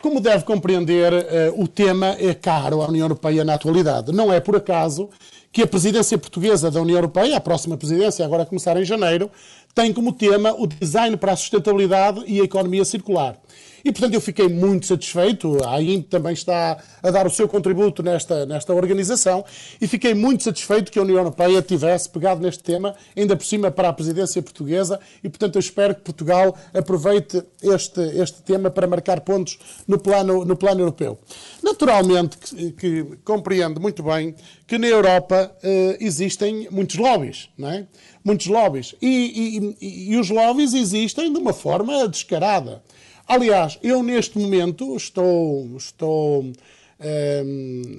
Como 0.00 0.18
deve 0.18 0.44
compreender, 0.44 1.12
uh, 1.12 1.62
o 1.62 1.68
tema 1.68 2.16
é 2.18 2.32
caro 2.32 2.82
à 2.82 2.88
União 2.88 3.04
Europeia 3.04 3.44
na 3.44 3.54
atualidade. 3.54 4.12
Não 4.12 4.32
é 4.32 4.40
por 4.40 4.56
acaso 4.56 5.10
que 5.52 5.62
a 5.62 5.66
presidência 5.66 6.16
portuguesa 6.16 6.70
da 6.70 6.80
União 6.80 6.96
Europeia, 6.96 7.36
a 7.36 7.40
próxima 7.40 7.76
presidência, 7.76 8.24
agora 8.24 8.44
a 8.44 8.46
começar 8.46 8.76
em 8.76 8.84
janeiro, 8.84 9.30
tem 9.74 9.92
como 9.92 10.12
tema 10.12 10.54
o 10.58 10.66
design 10.66 11.16
para 11.16 11.32
a 11.32 11.36
sustentabilidade 11.36 12.24
e 12.26 12.40
a 12.40 12.44
economia 12.44 12.84
circular. 12.84 13.38
E, 13.84 13.90
portanto, 13.90 14.14
eu 14.14 14.20
fiquei 14.20 14.48
muito 14.48 14.86
satisfeito. 14.86 15.58
A 15.66 15.80
INT 15.80 16.08
também 16.08 16.32
está 16.32 16.78
a 17.02 17.10
dar 17.10 17.26
o 17.26 17.30
seu 17.30 17.48
contributo 17.48 18.02
nesta, 18.02 18.44
nesta 18.46 18.74
organização 18.74 19.44
e 19.80 19.86
fiquei 19.86 20.14
muito 20.14 20.44
satisfeito 20.44 20.92
que 20.92 20.98
a 20.98 21.02
União 21.02 21.18
Europeia 21.18 21.62
tivesse 21.62 22.08
pegado 22.08 22.40
neste 22.40 22.62
tema, 22.62 22.94
ainda 23.16 23.36
por 23.36 23.44
cima 23.44 23.70
para 23.70 23.88
a 23.88 23.92
presidência 23.92 24.42
portuguesa, 24.42 25.00
e, 25.22 25.28
portanto, 25.28 25.56
eu 25.56 25.60
espero 25.60 25.94
que 25.94 26.02
Portugal 26.02 26.56
aproveite 26.74 27.42
este, 27.62 28.00
este 28.00 28.42
tema 28.42 28.70
para 28.70 28.86
marcar 28.86 29.20
pontos 29.20 29.58
no 29.86 29.98
plano, 29.98 30.44
no 30.44 30.56
plano 30.56 30.80
europeu. 30.80 31.18
Naturalmente, 31.62 32.36
que, 32.38 32.72
que 32.72 33.04
compreendo 33.24 33.80
muito 33.80 34.02
bem 34.02 34.34
que 34.66 34.78
na 34.78 34.86
Europa 34.86 35.52
eh, 35.62 35.96
existem 36.00 36.68
muitos 36.70 36.96
lobbies, 36.96 37.48
não 37.56 37.70
é? 37.70 37.86
Muitos 38.22 38.46
lobbies. 38.46 38.94
E, 39.00 39.74
e, 39.80 40.12
e 40.12 40.16
os 40.16 40.28
lobbies 40.28 40.74
existem 40.74 41.32
de 41.32 41.38
uma 41.38 41.52
forma 41.52 42.06
descarada. 42.08 42.82
Aliás, 43.26 43.78
eu 43.82 44.02
neste 44.02 44.38
momento 44.38 44.96
estou, 44.96 45.76
estou 45.76 46.42
um, 46.42 47.98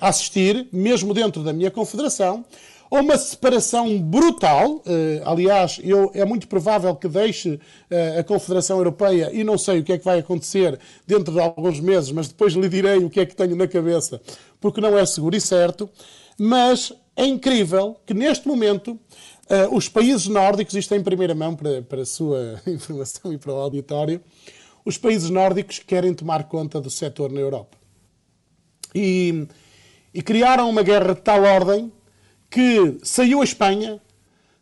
a 0.00 0.08
assistir, 0.08 0.68
mesmo 0.72 1.12
dentro 1.12 1.42
da 1.42 1.52
minha 1.52 1.70
confederação, 1.70 2.44
a 2.90 3.00
uma 3.00 3.16
separação 3.16 3.98
brutal. 3.98 4.76
Uh, 4.76 4.82
aliás, 5.24 5.80
eu, 5.82 6.10
é 6.14 6.24
muito 6.24 6.46
provável 6.46 6.94
que 6.94 7.08
deixe 7.08 7.54
uh, 7.54 8.20
a 8.20 8.22
Confederação 8.22 8.78
Europeia 8.78 9.30
e 9.32 9.42
não 9.42 9.58
sei 9.58 9.80
o 9.80 9.84
que 9.84 9.94
é 9.94 9.98
que 9.98 10.04
vai 10.04 10.20
acontecer 10.20 10.78
dentro 11.06 11.32
de 11.32 11.40
alguns 11.40 11.80
meses, 11.80 12.12
mas 12.12 12.28
depois 12.28 12.52
lhe 12.52 12.68
direi 12.68 12.98
o 12.98 13.10
que 13.10 13.20
é 13.20 13.26
que 13.26 13.34
tenho 13.34 13.56
na 13.56 13.66
cabeça, 13.66 14.20
porque 14.60 14.80
não 14.80 14.96
é 14.96 15.04
seguro 15.04 15.34
e 15.34 15.40
certo. 15.40 15.88
Mas 16.38 16.92
é 17.16 17.24
incrível 17.24 17.96
que 18.04 18.12
neste 18.12 18.46
momento 18.46 18.98
uh, 19.50 19.74
os 19.74 19.88
países 19.88 20.26
nórdicos, 20.26 20.74
isto 20.74 20.94
é 20.94 20.96
em 20.96 21.02
primeira 21.02 21.34
mão 21.34 21.54
para, 21.54 21.82
para 21.82 22.02
a 22.02 22.06
sua 22.06 22.60
informação 22.66 23.32
e 23.32 23.38
para 23.38 23.52
o 23.52 23.56
auditório, 23.56 24.20
os 24.84 24.96
países 24.96 25.30
nórdicos 25.30 25.80
querem 25.80 26.14
tomar 26.14 26.44
conta 26.44 26.80
do 26.80 26.90
setor 26.90 27.32
na 27.32 27.40
Europa. 27.40 27.76
E, 28.94 29.46
e 30.14 30.22
criaram 30.22 30.70
uma 30.70 30.82
guerra 30.82 31.14
de 31.14 31.20
tal 31.20 31.42
ordem 31.42 31.92
que 32.48 32.98
saiu 33.02 33.40
a 33.40 33.44
Espanha, 33.44 34.00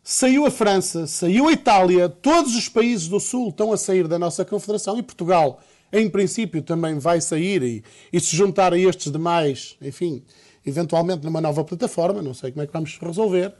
saiu 0.03 0.45
a 0.45 0.51
França, 0.51 1.07
saiu 1.07 1.47
a 1.47 1.51
Itália, 1.51 2.09
todos 2.09 2.55
os 2.55 2.67
países 2.67 3.07
do 3.07 3.19
Sul 3.19 3.49
estão 3.49 3.71
a 3.71 3.77
sair 3.77 4.07
da 4.07 4.19
nossa 4.19 4.43
Confederação 4.43 4.97
e 4.97 5.03
Portugal, 5.03 5.61
em 5.93 6.09
princípio, 6.09 6.61
também 6.61 6.97
vai 6.97 7.21
sair 7.21 7.61
e, 7.63 7.83
e 8.11 8.19
se 8.19 8.35
juntar 8.35 8.73
a 8.73 8.77
estes 8.77 9.11
demais, 9.11 9.77
enfim, 9.81 10.23
eventualmente 10.65 11.23
numa 11.23 11.39
nova 11.39 11.63
plataforma, 11.63 12.21
não 12.21 12.33
sei 12.33 12.51
como 12.51 12.63
é 12.63 12.67
que 12.67 12.73
vamos 12.73 12.97
resolver, 12.97 13.53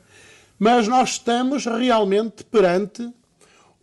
mas 0.58 0.88
nós 0.88 1.12
estamos 1.12 1.66
realmente 1.66 2.44
perante 2.44 3.10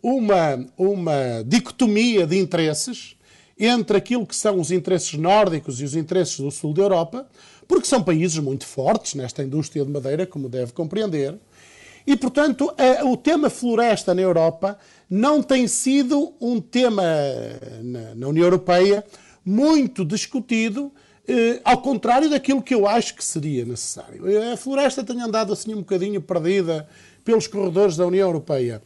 uma, 0.01 0.65
uma 0.77 1.43
dicotomia 1.45 2.27
de 2.27 2.37
interesses 2.37 3.15
entre 3.57 3.97
aquilo 3.97 4.25
que 4.25 4.35
são 4.35 4.59
os 4.59 4.71
interesses 4.71 5.13
nórdicos 5.13 5.79
e 5.79 5.83
os 5.83 5.95
interesses 5.95 6.39
do 6.39 6.51
sul 6.51 6.73
da 6.73 6.81
Europa, 6.81 7.27
porque 7.67 7.87
são 7.87 8.03
países 8.03 8.37
muito 8.39 8.65
fortes 8.65 9.13
nesta 9.13 9.43
indústria 9.43 9.85
de 9.85 9.91
madeira, 9.91 10.25
como 10.25 10.49
deve 10.49 10.73
compreender. 10.73 11.37
E, 12.05 12.17
portanto, 12.17 12.73
o 13.05 13.15
tema 13.15 13.49
floresta 13.49 14.13
na 14.13 14.21
Europa 14.21 14.77
não 15.09 15.41
tem 15.41 15.67
sido 15.67 16.33
um 16.41 16.59
tema 16.59 17.03
na 18.15 18.27
União 18.27 18.43
Europeia 18.43 19.05
muito 19.45 20.03
discutido, 20.03 20.91
eh, 21.27 21.61
ao 21.63 21.81
contrário 21.81 22.29
daquilo 22.29 22.61
que 22.61 22.75
eu 22.75 22.87
acho 22.87 23.15
que 23.15 23.23
seria 23.23 23.65
necessário. 23.65 24.23
A 24.51 24.57
floresta 24.57 25.03
tem 25.03 25.21
andado 25.21 25.53
assim 25.53 25.73
um 25.73 25.79
bocadinho 25.79 26.21
perdida 26.21 26.87
pelos 27.23 27.47
corredores 27.47 27.95
da 27.95 28.05
União 28.05 28.27
Europeia. 28.27 28.81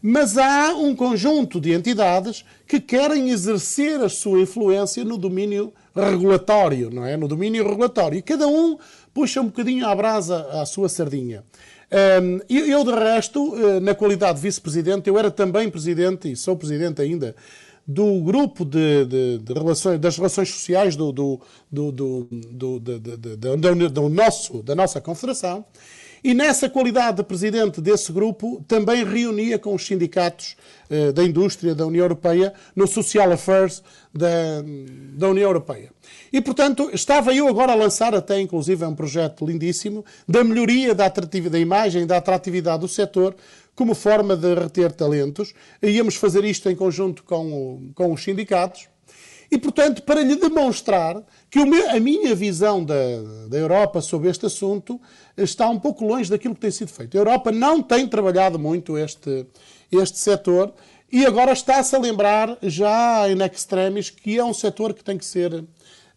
Mas 0.00 0.36
há 0.36 0.74
um 0.74 0.94
conjunto 0.94 1.60
de 1.60 1.72
entidades 1.72 2.44
que 2.66 2.78
querem 2.78 3.30
exercer 3.30 4.00
a 4.02 4.08
sua 4.08 4.40
influência 4.40 5.02
no 5.02 5.16
domínio 5.16 5.72
regulatório, 5.94 6.90
não 6.90 7.06
é? 7.06 7.16
No 7.16 7.26
domínio 7.26 7.66
regulatório. 7.66 8.18
E 8.18 8.22
cada 8.22 8.46
um 8.46 8.76
puxa 9.14 9.40
um 9.40 9.46
bocadinho 9.46 9.86
à 9.86 9.94
brasa 9.94 10.46
à 10.60 10.66
sua 10.66 10.90
sardinha. 10.90 11.42
Eu, 12.48 12.84
de 12.84 12.90
resto, 12.90 13.54
eh, 13.56 13.80
na 13.80 13.94
qualidade 13.94 14.36
de 14.36 14.42
vice-presidente, 14.42 15.08
eu 15.08 15.16
era 15.16 15.30
também 15.30 15.70
presidente, 15.70 16.30
e 16.30 16.34
sou 16.34 16.56
presidente 16.56 17.00
ainda, 17.00 17.36
do 17.86 18.20
grupo 18.22 18.64
de, 18.64 19.04
de, 19.04 19.38
de 19.38 19.52
relações, 19.52 20.00
das 20.00 20.16
relações 20.16 20.48
sociais 20.50 20.96
do, 20.96 21.12
do, 21.12 21.40
do, 21.70 21.92
do, 21.92 22.80
do 22.80 24.08
nosso, 24.08 24.62
da 24.62 24.74
nossa 24.74 25.00
confederação. 25.00 25.64
E 26.24 26.32
nessa 26.32 26.70
qualidade 26.70 27.18
de 27.18 27.22
presidente 27.22 27.82
desse 27.82 28.10
grupo, 28.10 28.64
também 28.66 29.04
reunia 29.04 29.58
com 29.58 29.74
os 29.74 29.86
sindicatos 29.86 30.56
eh, 30.88 31.12
da 31.12 31.22
indústria 31.22 31.74
da 31.74 31.86
União 31.86 32.02
Europeia 32.02 32.54
no 32.74 32.86
Social 32.86 33.30
Affairs 33.30 33.82
da, 34.10 34.62
da, 35.18 35.28
União 35.28 35.46
Europeia. 35.46 35.90
E, 36.32 36.40
portanto, 36.40 36.88
estava 36.94 37.34
eu 37.34 37.46
agora 37.46 37.72
a 37.72 37.74
lançar 37.74 38.14
até, 38.14 38.40
inclusive, 38.40 38.82
é 38.82 38.88
um 38.88 38.94
projeto 38.94 39.44
lindíssimo 39.44 40.02
da 40.26 40.42
melhoria 40.42 40.94
da, 40.94 41.08
da 41.08 41.58
imagem 41.58 42.04
e 42.04 42.06
da 42.06 42.16
atratividade 42.16 42.80
do 42.80 42.88
setor 42.88 43.36
como 43.74 43.94
forma 43.94 44.36
de 44.36 44.54
reter 44.54 44.92
talentos. 44.92 45.54
Íamos 45.82 46.16
fazer 46.16 46.44
isto 46.44 46.68
em 46.68 46.76
conjunto 46.76 47.24
com, 47.24 47.52
o, 47.52 47.92
com 47.94 48.12
os 48.12 48.22
sindicatos. 48.22 48.88
E, 49.50 49.58
portanto, 49.58 50.02
para 50.02 50.22
lhe 50.22 50.36
demonstrar 50.36 51.22
que 51.50 51.64
meu, 51.64 51.90
a 51.90 52.00
minha 52.00 52.34
visão 52.34 52.84
da, 52.84 52.94
da 53.48 53.56
Europa 53.56 54.00
sobre 54.00 54.28
este 54.28 54.46
assunto 54.46 55.00
está 55.36 55.68
um 55.68 55.78
pouco 55.78 56.04
longe 56.04 56.30
daquilo 56.30 56.54
que 56.54 56.60
tem 56.60 56.70
sido 56.70 56.90
feito. 56.90 57.16
A 57.16 57.20
Europa 57.20 57.52
não 57.52 57.82
tem 57.82 58.06
trabalhado 58.08 58.58
muito 58.58 58.98
este, 58.98 59.46
este 59.92 60.18
setor 60.18 60.72
e 61.12 61.24
agora 61.24 61.52
está-se 61.52 61.94
a 61.94 61.98
lembrar, 61.98 62.58
já 62.62 63.28
em 63.30 63.38
extremis, 63.44 64.10
que 64.10 64.38
é 64.38 64.44
um 64.44 64.54
setor 64.54 64.92
que 64.92 65.04
tem 65.04 65.16
que 65.16 65.24
ser 65.24 65.64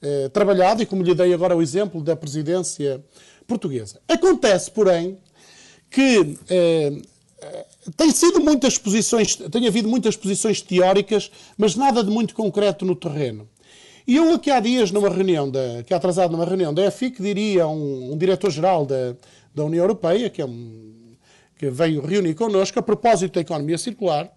eh, 0.01 0.29
trabalhado, 0.29 0.81
e 0.81 0.85
como 0.85 1.03
lhe 1.03 1.13
dei 1.13 1.33
agora 1.33 1.55
o 1.55 1.61
exemplo 1.61 2.01
da 2.01 2.15
presidência 2.15 3.03
portuguesa. 3.45 3.99
Acontece, 4.07 4.71
porém, 4.71 5.19
que 5.89 6.37
eh, 6.49 7.01
tem 7.95 8.11
sido 8.11 8.39
muitas 8.39 8.77
posições, 8.77 9.35
tem 9.35 9.67
havido 9.67 9.87
muitas 9.87 10.15
posições 10.15 10.61
teóricas, 10.61 11.31
mas 11.57 11.75
nada 11.75 12.03
de 12.03 12.09
muito 12.09 12.33
concreto 12.33 12.85
no 12.85 12.95
terreno. 12.95 13.47
E 14.07 14.15
eu 14.15 14.33
aqui 14.33 14.49
há 14.49 14.59
dias, 14.59 14.89
numa 14.89 15.09
reunião, 15.09 15.49
da, 15.49 15.83
que 15.85 15.93
atrasado 15.93 16.31
numa 16.31 16.45
reunião 16.45 16.73
da 16.73 16.85
EFIC, 16.85 17.21
diria 17.21 17.67
um, 17.67 18.13
um 18.13 18.17
diretor-geral 18.17 18.85
da, 18.85 19.15
da 19.53 19.65
União 19.65 19.83
Europeia, 19.83 20.29
que 20.29 20.41
é 20.41 20.45
um, 20.45 20.97
que 21.57 21.69
veio 21.69 22.05
reunir 22.05 22.33
connosco 22.35 22.79
a 22.79 22.81
propósito 22.81 23.33
da 23.33 23.41
economia 23.41 23.77
circular. 23.77 24.31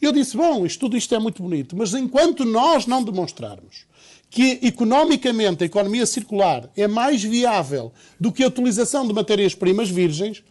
Eu 0.00 0.12
disse: 0.12 0.36
bom, 0.36 0.64
isto, 0.64 0.78
tudo 0.80 0.96
isto 0.96 1.14
é 1.14 1.18
muito 1.18 1.42
bonito, 1.42 1.76
mas 1.76 1.92
enquanto 1.94 2.44
nós 2.44 2.86
não 2.86 3.02
demonstrarmos 3.02 3.86
que 4.30 4.58
economicamente 4.62 5.62
a 5.62 5.66
economia 5.66 6.04
circular 6.04 6.68
é 6.76 6.86
mais 6.86 7.22
viável 7.22 7.92
do 8.20 8.32
que 8.32 8.44
a 8.44 8.48
utilização 8.48 9.06
de 9.06 9.12
matérias-primas 9.12 9.88
virgens, 9.88 10.42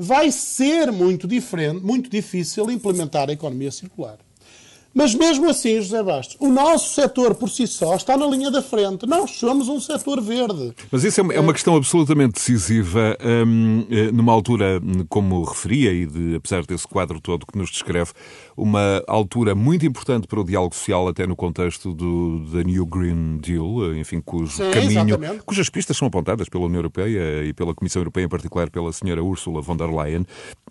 vai 0.00 0.32
ser 0.32 0.90
muito 0.90 1.28
diferente, 1.28 1.84
muito 1.84 2.08
difícil 2.08 2.70
implementar 2.70 3.28
a 3.28 3.34
economia 3.34 3.70
circular. 3.70 4.18
Mas 4.92 5.14
mesmo 5.14 5.48
assim, 5.48 5.76
José 5.80 6.02
Bastos, 6.02 6.36
o 6.40 6.48
nosso 6.48 6.94
setor 6.94 7.34
por 7.34 7.48
si 7.48 7.66
só 7.66 7.94
está 7.94 8.16
na 8.16 8.26
linha 8.26 8.50
da 8.50 8.60
frente. 8.60 9.06
Nós 9.06 9.32
somos 9.32 9.68
um 9.68 9.78
setor 9.78 10.20
verde. 10.20 10.72
Mas 10.90 11.04
isso 11.04 11.20
é 11.20 11.22
uma, 11.22 11.34
é 11.34 11.40
uma 11.40 11.52
questão 11.52 11.76
absolutamente 11.76 12.34
decisiva 12.34 13.16
hum, 13.46 13.86
eh, 13.90 14.10
numa 14.10 14.32
altura, 14.32 14.80
como 15.08 15.44
referia, 15.44 15.92
e 15.92 16.06
de, 16.06 16.34
apesar 16.34 16.66
desse 16.66 16.88
quadro 16.88 17.20
todo 17.20 17.46
que 17.46 17.56
nos 17.56 17.70
descreve, 17.70 18.10
uma 18.56 19.02
altura 19.06 19.54
muito 19.54 19.86
importante 19.86 20.26
para 20.26 20.40
o 20.40 20.44
diálogo 20.44 20.74
social, 20.74 21.08
até 21.08 21.26
no 21.26 21.36
contexto 21.36 21.94
do 21.94 22.40
da 22.50 22.62
New 22.62 22.84
Green 22.86 23.38
Deal, 23.38 23.94
enfim, 23.96 24.20
cujo 24.20 24.52
Sim, 24.52 24.70
caminho, 24.70 25.14
exatamente. 25.14 25.44
cujas 25.44 25.70
pistas 25.70 25.96
são 25.96 26.08
apontadas 26.08 26.48
pela 26.48 26.64
União 26.64 26.78
Europeia 26.78 27.44
e 27.44 27.52
pela 27.52 27.74
Comissão 27.74 28.00
Europeia, 28.00 28.24
em 28.24 28.28
particular 28.28 28.70
pela 28.70 28.92
senhora 28.92 29.22
Ursula 29.22 29.60
von 29.60 29.76
der 29.76 29.88
Leyen, 29.88 30.26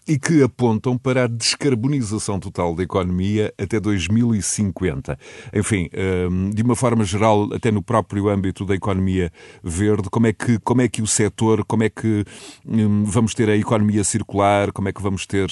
e 0.10 0.18
que 0.18 0.42
apontam 0.42 0.98
para 0.98 1.26
a 1.26 1.28
descarbonização 1.28 2.40
total 2.40 2.74
da 2.74 2.82
economia 2.82 3.54
até 3.60 3.80
2050. 3.80 5.16
Enfim, 5.54 5.88
hum, 6.32 6.50
de 6.50 6.64
uma 6.64 6.76
forma 6.76 7.04
geral, 7.04 7.48
até 7.54 7.72
no 7.72 7.84
próprio 7.84 8.28
âmbito 8.28 8.66
da 8.66 8.74
economia 8.74 9.32
verde, 9.64 10.10
como 10.10 10.26
é 10.26 10.34
que, 10.34 10.58
como 10.62 10.82
é 10.82 10.88
que 10.88 11.04
o 11.04 11.06
setor, 11.06 11.64
como 11.64 11.84
é 11.84 11.90
que 11.90 12.26
hum, 12.66 13.04
vamos 13.06 13.36
ter 13.36 13.52
a 13.52 13.56
economia 13.56 14.04
circular, 14.04 14.72
como 14.72 14.90
é 14.90 14.92
que 14.92 15.02
vamos 15.02 15.28
ter 15.28 15.48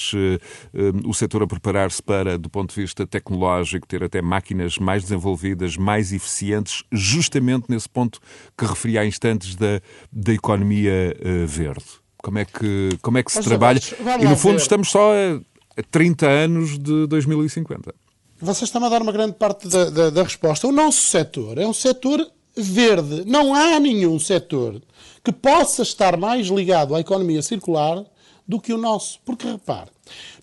hum, 0.73 1.07
o 1.07 1.13
setor 1.13 1.43
a 1.43 1.47
preparar-se 1.47 2.01
para 2.01 2.35
do 2.35 2.49
ponto 2.49 2.73
de 2.73 2.81
vista 2.81 3.05
tecnológico, 3.05 3.87
ter 3.87 4.03
até 4.03 4.23
máquinas 4.23 4.79
mais 4.79 5.03
desenvolvidas, 5.03 5.77
mais 5.77 6.11
eficientes, 6.11 6.83
justamente 6.91 7.65
nesse 7.69 7.87
ponto 7.87 8.19
que 8.57 8.65
referi 8.65 8.97
há 8.97 9.05
instantes 9.05 9.55
da, 9.55 9.79
da 10.11 10.33
economia 10.33 11.15
uh, 11.21 11.45
verde? 11.45 12.06
Como 12.21 12.39
é 12.39 12.45
que, 12.45 12.89
como 13.01 13.17
é 13.17 13.23
que 13.23 13.31
se 13.31 13.37
Mas, 13.37 13.45
trabalha? 13.45 13.79
e 14.19 14.25
no 14.25 14.35
fundo 14.35 14.55
ver. 14.55 14.61
estamos 14.61 14.89
só 14.89 15.11
a, 15.13 15.39
a 15.79 15.83
30 15.91 16.27
anos 16.27 16.77
de 16.79 17.07
2050. 17.07 17.93
Vocês 18.39 18.67
estão 18.67 18.83
a 18.83 18.89
dar 18.89 19.01
uma 19.01 19.11
grande 19.11 19.33
parte 19.33 19.67
da, 19.67 19.89
da, 19.89 20.09
da 20.09 20.23
resposta. 20.23 20.67
O 20.67 20.71
nosso 20.71 21.01
setor 21.01 21.57
é 21.57 21.65
um 21.65 21.73
setor 21.73 22.25
verde. 22.55 23.23
Não 23.25 23.53
há 23.53 23.79
nenhum 23.79 24.19
setor 24.19 24.81
que 25.23 25.31
possa 25.31 25.81
estar 25.83 26.17
mais 26.17 26.47
ligado 26.47 26.95
à 26.95 26.99
economia 26.99 27.41
circular 27.41 28.03
do 28.47 28.59
que 28.59 28.73
o 28.73 28.77
nosso. 28.77 29.19
Porque 29.25 29.47
repare, 29.47 29.89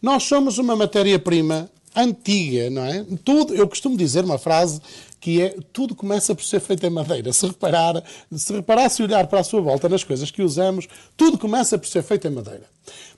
nós 0.03 0.25
somos 0.25 0.59
uma 0.59 0.77
matéria-prima 0.77 1.71
antiga, 1.97 2.69
não 2.71 2.85
é? 2.85 3.05
Tudo, 3.25 3.55
eu 3.55 3.69
costumo 3.69 3.97
dizer 3.97 4.25
uma 4.25 4.39
frase 4.39 4.81
que 5.25 5.41
é 5.41 5.57
tudo 5.73 5.95
começa 5.95 6.35
por 6.35 6.45
ser 6.45 6.61
feito 6.61 6.85
em 6.85 6.91
madeira. 6.91 7.33
Se 7.33 7.47
reparar, 7.47 8.05
se 8.31 8.53
reparar, 8.53 8.91
se 8.91 9.03
olhar 9.03 9.27
para 9.27 9.41
a 9.41 9.43
sua 9.43 9.59
volta 9.63 9.89
nas 9.89 10.05
coisas 10.05 10.31
que 10.31 10.43
usamos, 10.43 10.87
tudo 11.17 11.39
começa 11.39 11.79
por 11.79 11.89
ser 11.89 12.03
feito 12.03 12.29
em 12.29 12.31
madeira. 12.31 12.65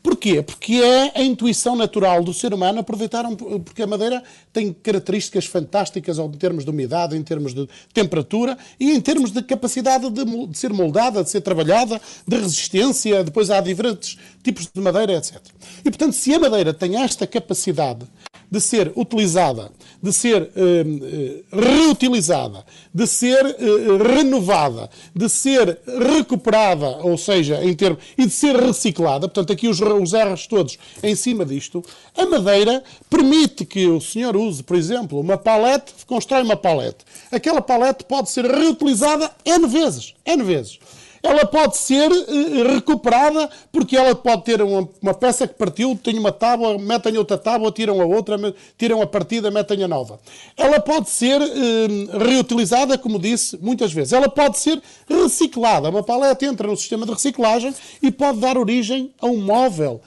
Porquê? 0.01 0.41
Porque 0.41 0.75
é 0.75 1.19
a 1.19 1.23
intuição 1.25 1.75
natural 1.75 2.23
do 2.23 2.33
ser 2.33 2.55
humano 2.55 2.79
aproveitar, 2.79 3.25
porque 3.65 3.83
a 3.83 3.89
madeira 3.89 4.23
tem 4.53 4.73
características 4.73 5.47
fantásticas 5.47 6.21
em 6.21 6.31
termos 6.31 6.65
de 6.65 6.71
umidade, 6.71 7.17
em 7.17 7.23
termos 7.25 7.53
de 7.53 7.69
temperatura 7.93 8.57
e 8.79 8.93
em 8.93 9.01
termos 9.01 9.33
de 9.33 9.43
capacidade 9.43 10.09
de, 10.09 10.47
de 10.47 10.57
ser 10.57 10.73
moldada, 10.73 11.25
de 11.25 11.31
ser 11.31 11.41
trabalhada, 11.41 12.01
de 12.25 12.37
resistência, 12.37 13.25
depois 13.25 13.51
há 13.51 13.61
diferentes 13.61 14.17
tipos 14.45 14.71
de 14.73 14.81
madeira, 14.81 15.15
etc. 15.15 15.41
E, 15.81 15.91
portanto, 15.91 16.13
se 16.13 16.33
a 16.33 16.39
madeira 16.39 16.73
tem 16.73 17.03
esta 17.03 17.27
capacidade 17.27 18.07
de 18.49 18.61
ser 18.61 18.93
utilizada, 18.95 19.73
de 20.03 20.13
ser 20.13 20.43
eh, 20.43 20.51
eh, 20.57 21.43
reutilizada, 21.53 22.65
de 22.93 23.07
ser 23.07 23.45
eh, 23.47 24.15
renovada, 24.15 24.91
de 25.15 25.29
ser 25.29 25.79
recuperada, 25.87 26.99
ou 27.03 27.17
seja, 27.17 27.65
em 27.65 27.75
termos, 27.75 28.03
e 28.17 28.27
de 28.27 28.33
ser 28.33 28.57
reciclada, 28.57 29.29
portanto, 29.29 29.53
aqui 29.53 29.69
os, 29.69 29.81
os 29.81 30.13
R's 30.13 30.47
todos 30.47 30.79
em 31.03 31.15
cima 31.15 31.45
disto, 31.45 31.85
a 32.17 32.27
madeira 32.27 32.83
permite 33.09 33.65
que 33.65 33.87
o 33.87 34.01
senhor 34.01 34.37
use, 34.37 34.63
por 34.63 34.77
exemplo, 34.77 35.19
uma 35.19 35.37
palete, 35.37 35.93
constrói 36.07 36.43
uma 36.43 36.57
palete. 36.57 37.05
Aquela 37.31 37.61
palete 37.61 38.05
pode 38.05 38.31
ser 38.31 38.45
reutilizada 38.45 39.31
N 39.45 39.67
vezes, 39.67 40.15
N 40.25 40.43
vezes 40.43 40.79
ela 41.27 41.47
pode 41.47 41.77
ser 41.77 42.11
uh, 42.11 42.73
recuperada, 42.75 43.49
porque 43.73 43.97
ela 43.97 44.15
pode 44.15 44.45
ter 44.45 44.63
uma, 44.63 44.89
uma, 45.03 45.15
peça 45.15 45.47
que 45.47 45.55
partiu, 45.55 45.99
tem 46.03 46.19
uma 46.19 46.33
tábua, 46.33 46.79
metem 46.79 47.17
outra 47.19 47.37
tábua, 47.37 47.73
tiram 47.73 48.01
a 48.01 48.05
outra, 48.05 48.37
tiram 48.79 49.03
a 49.03 49.07
partida, 49.07 49.51
metem 49.51 49.83
a 49.83 49.89
nova. 49.89 50.19
Ela 50.57 50.81
pode 50.81 51.11
ser 51.11 51.41
uh, 51.41 52.19
reutilizada, 52.19 52.97
como 52.97 53.19
disse, 53.19 53.59
muitas 53.61 53.93
vezes. 53.93 54.13
Ela 54.13 54.29
pode 54.29 54.59
ser 54.59 54.81
reciclada. 55.09 55.89
Uma 55.89 56.03
paleta 56.03 56.47
entra 56.47 56.67
no 56.67 56.77
sistema 56.77 57.05
de 57.05 57.13
reciclagem 57.13 57.75
e 58.03 58.11
pode 58.11 58.39
dar 58.39 58.57
origem 58.57 59.13
a 59.21 59.27
um 59.27 59.39
móvel. 59.39 60.01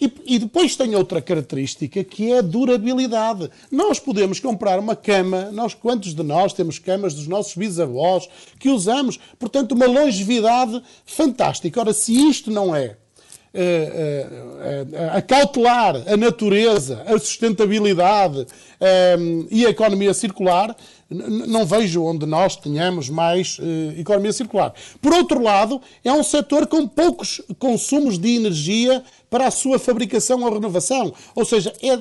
E, 0.00 0.12
e, 0.26 0.38
depois 0.40 0.74
tem 0.74 0.96
outra 0.96 1.22
característica 1.22 2.02
que 2.02 2.32
é 2.32 2.38
a 2.38 2.42
durabilidade. 2.42 3.48
Nós 3.70 4.00
podemos 4.00 4.40
comprar 4.40 4.80
uma 4.80 4.96
cama, 4.96 5.50
nós 5.52 5.72
quantos 5.72 6.14
de 6.14 6.22
nós 6.22 6.52
temos 6.52 6.80
camas 6.80 7.14
dos 7.14 7.28
nossos 7.28 7.54
bisavós 7.54 8.28
que 8.58 8.68
usamos, 8.68 9.20
portanto, 9.38 9.72
uma 9.72 9.86
longevidade 9.86 10.82
fantástica. 11.06 11.80
Ora, 11.80 11.92
se 11.92 12.12
isto 12.12 12.50
não 12.50 12.74
é 12.74 12.96
uh, 13.54 13.58
uh, 13.58 15.04
uh, 15.04 15.16
acautelar 15.16 16.02
a 16.08 16.16
natureza, 16.16 17.02
a 17.06 17.16
sustentabilidade 17.18 18.46
e 19.50 19.66
a 19.66 19.70
economia 19.70 20.12
circular, 20.14 20.76
não 21.10 21.64
vejo 21.64 22.02
onde 22.02 22.26
nós 22.26 22.56
tenhamos 22.56 23.08
mais 23.08 23.58
uh, 23.58 23.98
economia 23.98 24.32
circular. 24.32 24.72
Por 25.00 25.12
outro 25.12 25.42
lado, 25.42 25.80
é 26.02 26.12
um 26.12 26.22
setor 26.22 26.66
com 26.66 26.86
poucos 26.86 27.40
consumos 27.58 28.18
de 28.18 28.34
energia 28.34 29.02
para 29.30 29.48
a 29.48 29.50
sua 29.50 29.78
fabricação 29.78 30.42
ou 30.42 30.52
renovação. 30.52 31.12
Ou 31.34 31.44
seja, 31.44 31.72
é 31.82 31.98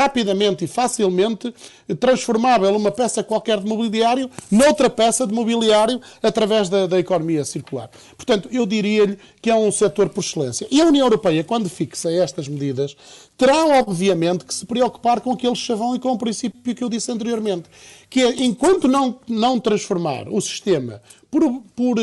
rapidamente 0.00 0.64
e 0.64 0.68
facilmente 0.68 1.52
transformável 1.98 2.74
uma 2.76 2.90
peça 2.90 3.22
qualquer 3.22 3.58
de 3.58 3.66
mobiliário 3.66 4.30
noutra 4.50 4.88
peça 4.88 5.26
de 5.26 5.34
mobiliário 5.34 6.00
através 6.22 6.68
da, 6.68 6.86
da 6.86 6.98
economia 6.98 7.44
circular. 7.44 7.90
Portanto, 8.16 8.48
eu 8.52 8.64
diria-lhe 8.64 9.18
que 9.40 9.50
é 9.50 9.54
um 9.54 9.72
setor 9.72 10.08
por 10.08 10.22
excelência. 10.22 10.66
E 10.70 10.80
a 10.80 10.86
União 10.86 11.04
Europeia, 11.04 11.42
quando 11.42 11.68
fixa 11.68 12.10
estas 12.12 12.46
medidas, 12.48 12.96
terá, 13.42 13.80
obviamente, 13.80 14.44
que 14.44 14.54
se 14.54 14.64
preocupar 14.64 15.20
com 15.20 15.32
aquele 15.32 15.56
chavão 15.56 15.96
e 15.96 15.98
com 15.98 16.12
o 16.12 16.18
princípio 16.18 16.76
que 16.76 16.84
eu 16.84 16.88
disse 16.88 17.10
anteriormente, 17.10 17.64
que 18.08 18.20
é, 18.20 18.44
enquanto 18.44 18.86
não, 18.86 19.18
não 19.26 19.58
transformar 19.58 20.28
o 20.28 20.40
sistema 20.40 21.02
por, 21.28 21.60
por, 21.74 21.96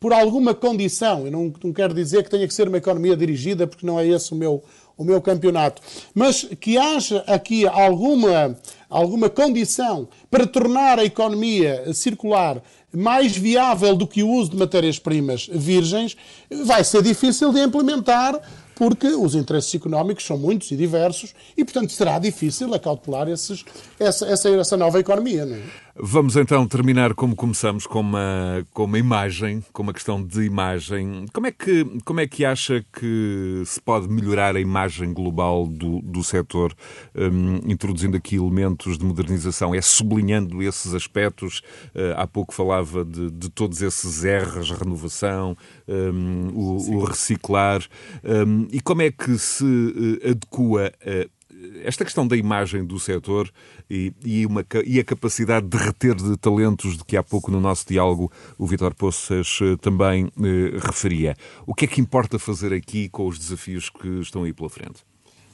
por 0.00 0.14
alguma 0.14 0.54
condição, 0.54 1.26
eu 1.26 1.30
não, 1.30 1.52
não 1.62 1.74
quero 1.74 1.92
dizer 1.92 2.24
que 2.24 2.30
tenha 2.30 2.48
que 2.48 2.54
ser 2.54 2.68
uma 2.68 2.78
economia 2.78 3.14
dirigida, 3.14 3.66
porque 3.66 3.84
não 3.84 4.00
é 4.00 4.08
esse 4.08 4.32
o 4.32 4.34
meu, 4.34 4.64
o 4.96 5.04
meu 5.04 5.20
campeonato, 5.20 5.82
mas 6.14 6.48
que 6.58 6.78
haja 6.78 7.22
aqui 7.26 7.66
alguma, 7.66 8.56
alguma 8.88 9.28
condição 9.28 10.08
para 10.30 10.46
tornar 10.46 10.98
a 10.98 11.04
economia 11.04 11.92
circular 11.92 12.62
mais 12.90 13.36
viável 13.36 13.94
do 13.94 14.06
que 14.06 14.22
o 14.22 14.30
uso 14.30 14.52
de 14.52 14.56
matérias-primas 14.56 15.50
virgens, 15.52 16.16
vai 16.64 16.82
ser 16.82 17.02
difícil 17.02 17.52
de 17.52 17.60
implementar 17.60 18.40
porque 18.82 19.06
os 19.06 19.36
interesses 19.36 19.72
económicos 19.76 20.26
são 20.26 20.36
muitos 20.36 20.72
e 20.72 20.76
diversos 20.76 21.32
e, 21.56 21.64
portanto, 21.64 21.92
será 21.92 22.18
difícil 22.18 22.74
acautelar 22.74 23.28
esses, 23.28 23.64
essa, 23.96 24.26
essa, 24.26 24.48
essa 24.48 24.76
nova 24.76 24.98
economia. 24.98 25.46
Não 25.46 25.54
é? 25.54 25.60
Vamos 25.94 26.36
então 26.36 26.66
terminar 26.66 27.12
como 27.12 27.36
começamos, 27.36 27.86
com 27.86 28.00
uma, 28.00 28.66
com 28.72 28.84
uma 28.84 28.98
imagem, 28.98 29.62
com 29.74 29.82
uma 29.82 29.92
questão 29.92 30.24
de 30.24 30.40
imagem. 30.42 31.26
Como 31.34 31.46
é 31.46 31.52
que, 31.52 31.84
como 32.02 32.18
é 32.18 32.26
que 32.26 32.46
acha 32.46 32.82
que 32.98 33.62
se 33.66 33.78
pode 33.78 34.08
melhorar 34.08 34.56
a 34.56 34.60
imagem 34.60 35.12
global 35.12 35.66
do, 35.66 36.00
do 36.00 36.24
setor, 36.24 36.74
um, 37.14 37.56
introduzindo 37.70 38.16
aqui 38.16 38.36
elementos 38.36 38.96
de 38.96 39.04
modernização? 39.04 39.74
É 39.74 39.82
sublinhando 39.82 40.62
esses 40.62 40.94
aspectos? 40.94 41.58
Uh, 41.94 42.16
há 42.16 42.26
pouco 42.26 42.54
falava 42.54 43.04
de, 43.04 43.30
de 43.30 43.50
todos 43.50 43.82
esses 43.82 44.24
R's, 44.24 44.70
renovação, 44.70 45.54
um, 45.86 46.48
o, 46.54 46.96
o, 46.96 47.04
reciclar. 47.04 47.82
Um, 48.24 48.66
e 48.72 48.80
como 48.80 49.02
é 49.02 49.10
que 49.10 49.36
se 49.36 49.62
uh, 49.62 50.30
adequa 50.30 50.90
uh, 51.06 51.42
esta 51.84 52.04
questão 52.04 52.26
da 52.26 52.36
imagem 52.36 52.84
do 52.84 52.98
setor 52.98 53.50
e, 53.92 54.12
e, 54.24 54.46
uma, 54.46 54.64
e, 54.86 54.98
a 54.98 55.04
capacidade 55.04 55.66
de 55.66 55.76
reter 55.76 56.14
de 56.14 56.34
talentos 56.38 56.96
de 56.96 57.04
que 57.04 57.14
há 57.14 57.22
pouco 57.22 57.50
no 57.50 57.60
nosso 57.60 57.86
diálogo 57.86 58.32
o 58.56 58.66
Vitor 58.66 58.94
Poças 58.94 59.58
eh, 59.60 59.76
também 59.82 60.32
eh, 60.42 60.78
referia. 60.82 61.36
O 61.66 61.74
que 61.74 61.84
é 61.84 61.88
que 61.88 62.00
importa 62.00 62.38
fazer 62.38 62.72
aqui 62.72 63.10
com 63.10 63.26
os 63.26 63.38
desafios 63.38 63.90
que 63.90 64.08
estão 64.20 64.44
aí 64.44 64.52
pela 64.54 64.70
frente? 64.70 65.04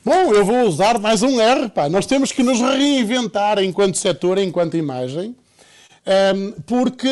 Bom, 0.04 0.32
eu 0.32 0.44
vou 0.44 0.62
usar 0.62 1.00
mais 1.00 1.22
um 1.22 1.40
R. 1.40 1.68
Pá. 1.68 1.88
Nós 1.88 2.06
temos 2.06 2.30
que 2.30 2.44
nos 2.44 2.60
reinventar 2.60 3.58
enquanto 3.58 3.98
setor, 3.98 4.38
enquanto 4.38 4.76
imagem. 4.76 5.34
Porque. 6.66 7.08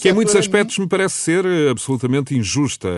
que 0.00 0.08
em 0.08 0.12
muitos 0.12 0.34
aspectos 0.34 0.78
me 0.78 0.88
parece 0.88 1.14
ser 1.16 1.44
eh, 1.44 1.70
absolutamente 1.70 2.34
injusta 2.34 2.88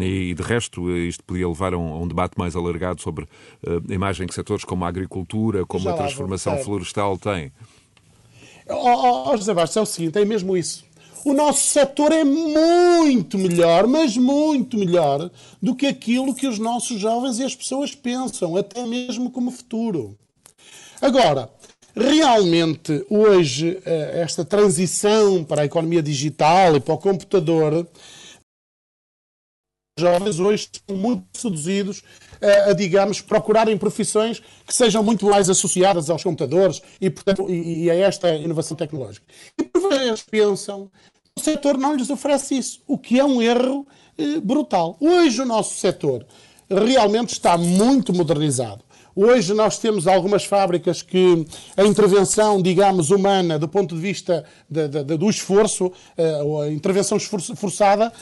e, 0.00 0.34
de 0.34 0.42
resto, 0.42 0.90
isto 0.90 1.24
podia 1.24 1.48
levar 1.48 1.72
a 1.74 1.78
um, 1.78 1.94
a 1.94 1.98
um 1.98 2.08
debate 2.08 2.38
mais 2.38 2.54
alargado 2.54 3.00
sobre 3.00 3.26
a 3.66 3.94
imagem 3.94 4.26
que 4.26 4.34
setores 4.34 4.64
como 4.64 4.84
a 4.84 4.88
agricultura, 4.88 5.64
como 5.64 5.84
Já 5.84 5.92
a 5.92 5.96
transformação 5.96 6.58
florestal 6.58 7.16
têm. 7.16 7.52
Ó 8.68 8.74
oh, 8.74 9.30
oh, 9.30 9.36
José 9.36 9.54
Bastos, 9.54 9.76
é 9.76 9.80
o 9.80 9.86
seguinte: 9.86 10.18
é 10.18 10.24
mesmo 10.24 10.56
isso. 10.56 10.84
O 11.24 11.32
nosso 11.32 11.66
setor 11.66 12.12
é 12.12 12.22
muito 12.22 13.36
melhor, 13.36 13.86
mas 13.88 14.16
muito 14.16 14.78
melhor 14.78 15.28
do 15.60 15.74
que 15.74 15.86
aquilo 15.86 16.32
que 16.32 16.46
os 16.46 16.58
nossos 16.58 17.00
jovens 17.00 17.40
e 17.40 17.42
as 17.42 17.54
pessoas 17.54 17.94
pensam, 17.94 18.56
até 18.56 18.86
mesmo 18.86 19.30
como 19.30 19.50
futuro. 19.50 20.16
Agora, 21.00 21.50
realmente 21.96 23.06
hoje 23.08 23.80
eh, 23.86 24.20
esta 24.20 24.44
transição 24.44 25.42
para 25.42 25.62
a 25.62 25.64
economia 25.64 26.02
digital 26.02 26.76
e 26.76 26.80
para 26.80 26.94
o 26.94 26.98
computador 26.98 27.88
jovens 29.98 30.38
hoje 30.38 30.68
estão 30.70 30.94
muito 30.94 31.24
seduzidos 31.32 32.02
a, 32.40 32.70
a, 32.70 32.72
digamos, 32.74 33.22
procurarem 33.22 33.78
profissões 33.78 34.42
que 34.66 34.74
sejam 34.74 35.02
muito 35.02 35.24
mais 35.24 35.48
associadas 35.48 36.10
aos 36.10 36.22
computadores 36.22 36.82
e, 37.00 37.08
portanto, 37.08 37.48
e, 37.48 37.84
e 37.84 37.90
a 37.90 37.94
esta 37.94 38.34
inovação 38.34 38.76
tecnológica. 38.76 39.26
E 39.58 39.64
por 39.64 39.88
vezes 39.88 40.22
pensam 40.22 40.90
o 41.34 41.40
setor 41.40 41.78
não 41.78 41.94
lhes 41.94 42.10
oferece 42.10 42.56
isso, 42.56 42.82
o 42.86 42.98
que 42.98 43.18
é 43.18 43.24
um 43.24 43.40
erro 43.40 43.86
eh, 44.18 44.40
brutal. 44.40 44.96
Hoje 45.00 45.40
o 45.40 45.46
nosso 45.46 45.78
setor 45.78 46.26
realmente 46.68 47.32
está 47.32 47.56
muito 47.56 48.12
modernizado. 48.12 48.84
Hoje 49.18 49.54
nós 49.54 49.78
temos 49.78 50.06
algumas 50.06 50.44
fábricas 50.44 51.00
que 51.00 51.46
a 51.74 51.82
intervenção, 51.84 52.60
digamos, 52.60 53.10
humana, 53.10 53.58
do 53.58 53.66
ponto 53.66 53.94
de 53.94 54.00
vista 54.02 54.44
de, 54.68 54.86
de, 54.88 55.02
de, 55.02 55.16
do 55.16 55.30
esforço, 55.30 55.90
eh, 56.18 56.38
a 56.62 56.70
intervenção 56.70 57.18
forçada, 57.18 58.12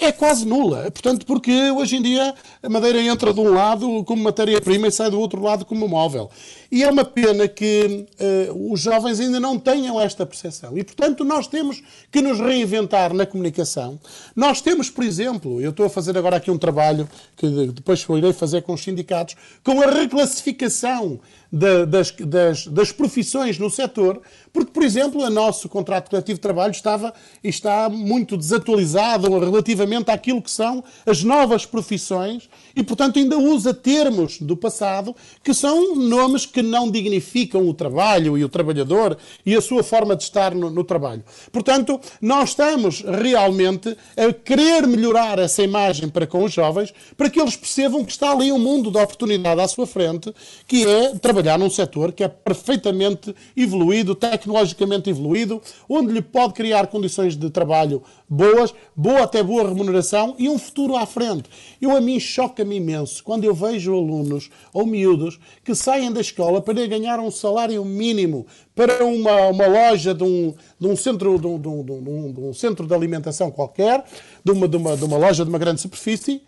é, 0.00 0.12
quase 0.12 0.46
nula. 0.46 0.90
Portanto, 0.90 1.24
porque 1.26 1.70
hoje 1.70 1.96
em 1.96 2.02
dia 2.02 2.34
a 2.62 2.68
madeira 2.68 3.00
entra 3.00 3.32
de 3.32 3.40
um 3.40 3.52
lado 3.52 4.04
como 4.04 4.22
matéria-prima 4.22 4.88
e 4.88 4.92
sai 4.92 5.10
do 5.10 5.20
outro 5.20 5.40
lado 5.42 5.64
como 5.64 5.88
móvel. 5.88 6.30
E 6.70 6.82
é 6.82 6.90
uma 6.90 7.04
pena 7.04 7.46
que 7.46 8.06
uh, 8.50 8.72
os 8.72 8.80
jovens 8.80 9.20
ainda 9.20 9.38
não 9.38 9.58
tenham 9.58 10.00
esta 10.00 10.26
percepção. 10.26 10.76
E, 10.76 10.82
portanto, 10.82 11.24
nós 11.24 11.46
temos 11.46 11.82
que 12.10 12.20
nos 12.20 12.40
reinventar 12.40 13.14
na 13.14 13.24
comunicação. 13.24 13.98
Nós 14.34 14.60
temos, 14.60 14.90
por 14.90 15.04
exemplo, 15.04 15.60
eu 15.60 15.70
estou 15.70 15.86
a 15.86 15.90
fazer 15.90 16.18
agora 16.18 16.36
aqui 16.36 16.50
um 16.50 16.58
trabalho 16.58 17.08
que 17.36 17.46
depois 17.68 18.04
irei 18.08 18.32
fazer 18.32 18.62
com 18.62 18.72
os 18.72 18.82
sindicatos, 18.82 19.36
com 19.62 19.80
a 19.80 19.86
reclassificação 19.86 21.20
das, 21.52 22.10
das, 22.12 22.66
das, 22.66 22.92
profissões 22.92 23.58
no 23.58 23.70
setor, 23.70 24.20
porque, 24.56 24.72
por 24.72 24.82
exemplo, 24.82 25.22
o 25.22 25.28
nosso 25.28 25.68
contrato 25.68 26.08
coletivo 26.08 26.38
de 26.38 26.40
trabalho 26.40 26.70
estava, 26.70 27.12
está 27.44 27.90
muito 27.90 28.38
desatualizado 28.38 29.38
relativamente 29.38 30.10
àquilo 30.10 30.40
que 30.40 30.50
são 30.50 30.82
as 31.04 31.22
novas 31.22 31.66
profissões 31.66 32.48
e, 32.74 32.82
portanto, 32.82 33.18
ainda 33.18 33.36
usa 33.36 33.74
termos 33.74 34.40
do 34.40 34.56
passado 34.56 35.14
que 35.44 35.52
são 35.52 35.94
nomes 35.96 36.46
que 36.46 36.62
não 36.62 36.90
dignificam 36.90 37.68
o 37.68 37.74
trabalho 37.74 38.38
e 38.38 38.44
o 38.44 38.48
trabalhador 38.48 39.18
e 39.44 39.54
a 39.54 39.60
sua 39.60 39.82
forma 39.82 40.16
de 40.16 40.22
estar 40.22 40.54
no, 40.54 40.70
no 40.70 40.84
trabalho. 40.84 41.22
Portanto, 41.52 42.00
nós 42.18 42.48
estamos 42.48 43.02
realmente 43.02 43.94
a 44.16 44.32
querer 44.32 44.86
melhorar 44.86 45.38
essa 45.38 45.62
imagem 45.62 46.08
para 46.08 46.26
com 46.26 46.42
os 46.42 46.52
jovens, 46.54 46.94
para 47.14 47.28
que 47.28 47.38
eles 47.38 47.56
percebam 47.56 48.02
que 48.02 48.12
está 48.12 48.30
ali 48.30 48.50
um 48.50 48.58
mundo 48.58 48.90
de 48.90 48.96
oportunidade 48.96 49.60
à 49.60 49.68
sua 49.68 49.86
frente, 49.86 50.34
que 50.66 50.86
é 50.86 51.14
trabalhar 51.18 51.58
num 51.58 51.68
setor 51.68 52.10
que 52.10 52.24
é 52.24 52.28
perfeitamente 52.28 53.36
evoluído, 53.54 54.14
tecnologicamente 54.14 54.45
evoluído, 55.08 55.60
onde 55.88 56.12
lhe 56.12 56.22
pode 56.22 56.54
criar 56.54 56.86
condições 56.86 57.36
de 57.36 57.50
trabalho 57.50 58.02
boas, 58.28 58.74
boa 58.94 59.22
até 59.22 59.42
boa 59.42 59.68
remuneração 59.68 60.34
e 60.38 60.48
um 60.48 60.58
futuro 60.58 60.96
à 60.96 61.06
frente. 61.06 61.48
Eu 61.80 61.96
a 61.96 62.00
mim 62.00 62.18
choca-me 62.18 62.76
imenso 62.76 63.22
quando 63.22 63.44
eu 63.44 63.54
vejo 63.54 63.94
alunos 63.94 64.50
ou 64.72 64.86
miúdos 64.86 65.38
que 65.64 65.74
saem 65.74 66.12
da 66.12 66.20
escola 66.20 66.60
para 66.60 66.86
ganhar 66.86 67.18
um 67.20 67.30
salário 67.30 67.84
mínimo 67.84 68.46
para 68.74 69.04
uma, 69.04 69.48
uma 69.48 69.66
loja 69.66 70.14
de 70.14 70.22
um, 70.22 70.54
de 70.78 70.86
um 70.86 70.94
centro 70.94 71.38
de 71.38 71.46
um, 71.46 71.58
de, 71.58 71.68
um, 71.68 72.32
de 72.32 72.40
um, 72.40 72.52
centro 72.52 72.86
de 72.86 72.94
alimentação 72.94 73.50
qualquer, 73.50 74.04
de 74.44 74.52
uma, 74.52 74.68
de, 74.68 74.76
uma, 74.76 74.96
de 74.96 75.04
uma 75.04 75.16
loja 75.16 75.44
de 75.44 75.48
uma 75.48 75.58
grande 75.58 75.80
superfície, 75.80 76.42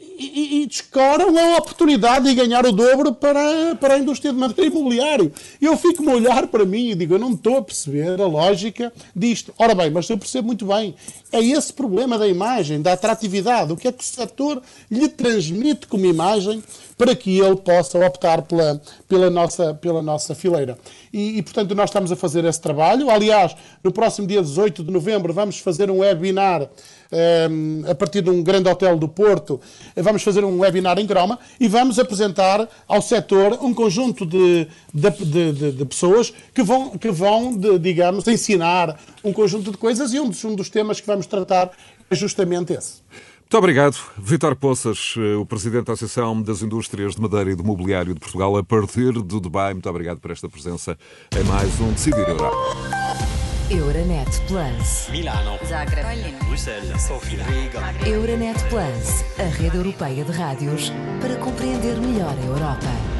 e, 0.00 0.62
e, 0.62 0.66
descoram 0.66 1.36
a 1.38 1.58
oportunidade 1.58 2.28
de 2.28 2.34
ganhar 2.34 2.66
o 2.66 2.72
dobro 2.72 3.14
para, 3.14 3.76
para 3.76 3.94
a 3.94 3.98
indústria 3.98 4.32
de 4.32 4.38
material 4.38 4.72
imobiliário. 4.72 5.32
Eu 5.60 5.76
fico-me 5.76 6.10
a 6.10 6.14
olhar 6.14 6.46
para 6.48 6.64
mim 6.64 6.90
e 6.90 6.94
digo, 6.94 7.14
eu 7.14 7.18
não 7.18 7.32
estou 7.32 7.58
a 7.58 7.62
perceber 7.62 8.20
a 8.20 8.26
lógica 8.26 8.92
disto. 9.14 9.52
Ora 9.58 9.74
bem, 9.74 9.90
mas 9.90 10.08
eu 10.08 10.18
percebo 10.18 10.46
muito 10.46 10.66
bem. 10.66 10.94
É 11.32 11.40
esse 11.40 11.72
problema 11.72 12.18
da 12.18 12.26
imagem, 12.26 12.82
da 12.82 12.92
atratividade. 12.92 13.72
O 13.72 13.76
que 13.76 13.88
é 13.88 13.92
que 13.92 14.02
o 14.02 14.06
setor 14.06 14.62
lhe 14.90 15.08
transmite 15.08 15.86
como 15.86 16.06
imagem 16.06 16.62
para 16.98 17.14
que 17.14 17.38
ele 17.38 17.56
possa 17.56 18.04
optar 18.04 18.42
pela, 18.42 18.82
pela, 19.08 19.30
nossa, 19.30 19.72
pela 19.72 20.02
nossa 20.02 20.34
fileira. 20.34 20.76
E, 21.12 21.38
e, 21.38 21.42
portanto, 21.42 21.74
nós 21.74 21.88
estamos 21.88 22.10
a 22.10 22.16
fazer 22.16 22.44
esse 22.44 22.60
trabalho. 22.60 23.08
Aliás, 23.08 23.56
no 23.82 23.92
próximo 23.92 24.26
dia 24.26 24.42
18 24.42 24.82
de 24.82 24.90
novembro, 24.90 25.32
vamos 25.32 25.60
fazer 25.60 25.90
um 25.90 25.98
webinar 25.98 26.68
um, 27.10 27.90
a 27.90 27.94
partir 27.94 28.22
de 28.22 28.30
um 28.30 28.42
grande 28.42 28.68
hotel 28.68 28.98
do 28.98 29.08
Porto, 29.08 29.60
vamos 29.96 30.22
fazer 30.22 30.44
um 30.44 30.58
webinar 30.58 30.98
em 30.98 31.06
Groma 31.06 31.38
e 31.58 31.68
vamos 31.68 31.98
apresentar 31.98 32.68
ao 32.86 33.00
setor 33.00 33.58
um 33.62 33.72
conjunto 33.72 34.26
de, 34.26 34.66
de, 34.92 35.10
de, 35.52 35.72
de 35.72 35.84
pessoas 35.84 36.32
que 36.54 36.62
vão, 36.62 36.90
que 36.98 37.10
vão 37.10 37.56
digamos, 37.78 38.26
ensinar 38.28 38.98
um 39.24 39.32
conjunto 39.32 39.70
de 39.70 39.78
coisas 39.78 40.12
e 40.12 40.20
um 40.20 40.28
dos, 40.28 40.44
um 40.44 40.54
dos 40.54 40.68
temas 40.68 41.00
que 41.00 41.06
vamos 41.06 41.26
tratar 41.26 41.70
é 42.10 42.14
justamente 42.14 42.72
esse. 42.72 43.02
Muito 43.48 43.56
obrigado. 43.56 43.96
Vitor 44.18 44.54
Poças, 44.56 45.14
eh, 45.16 45.34
o 45.34 45.46
Presidente 45.46 45.86
da 45.86 45.94
Associação 45.94 46.42
das 46.42 46.60
Indústrias 46.60 47.14
de 47.14 47.22
Madeira 47.22 47.50
e 47.50 47.54
do 47.54 47.64
Mobiliário 47.64 48.12
de 48.12 48.20
Portugal, 48.20 48.54
a 48.58 48.62
partir 48.62 49.10
do 49.10 49.40
Dubai. 49.40 49.72
Muito 49.72 49.88
obrigado 49.88 50.20
por 50.20 50.30
esta 50.30 50.50
presença 50.50 50.98
em 51.34 51.42
mais 51.44 51.80
um 51.80 51.90
Decidir 51.90 52.28
Europa. 52.28 52.54
Euronet 53.70 54.28
Plus. 54.48 55.08
Milano. 55.10 55.58
Zagreb. 55.66 56.30
Bruxelas. 56.44 57.00
Sofia. 57.00 57.42
Riga. 57.44 57.80
Euronet 58.06 58.62
Plus, 58.68 59.24
a 59.38 59.48
rede 59.56 59.78
europeia 59.78 60.22
de 60.26 60.32
rádios 60.32 60.92
para 61.22 61.34
compreender 61.36 61.98
melhor 62.02 62.36
a 62.38 62.44
Europa. 62.44 63.17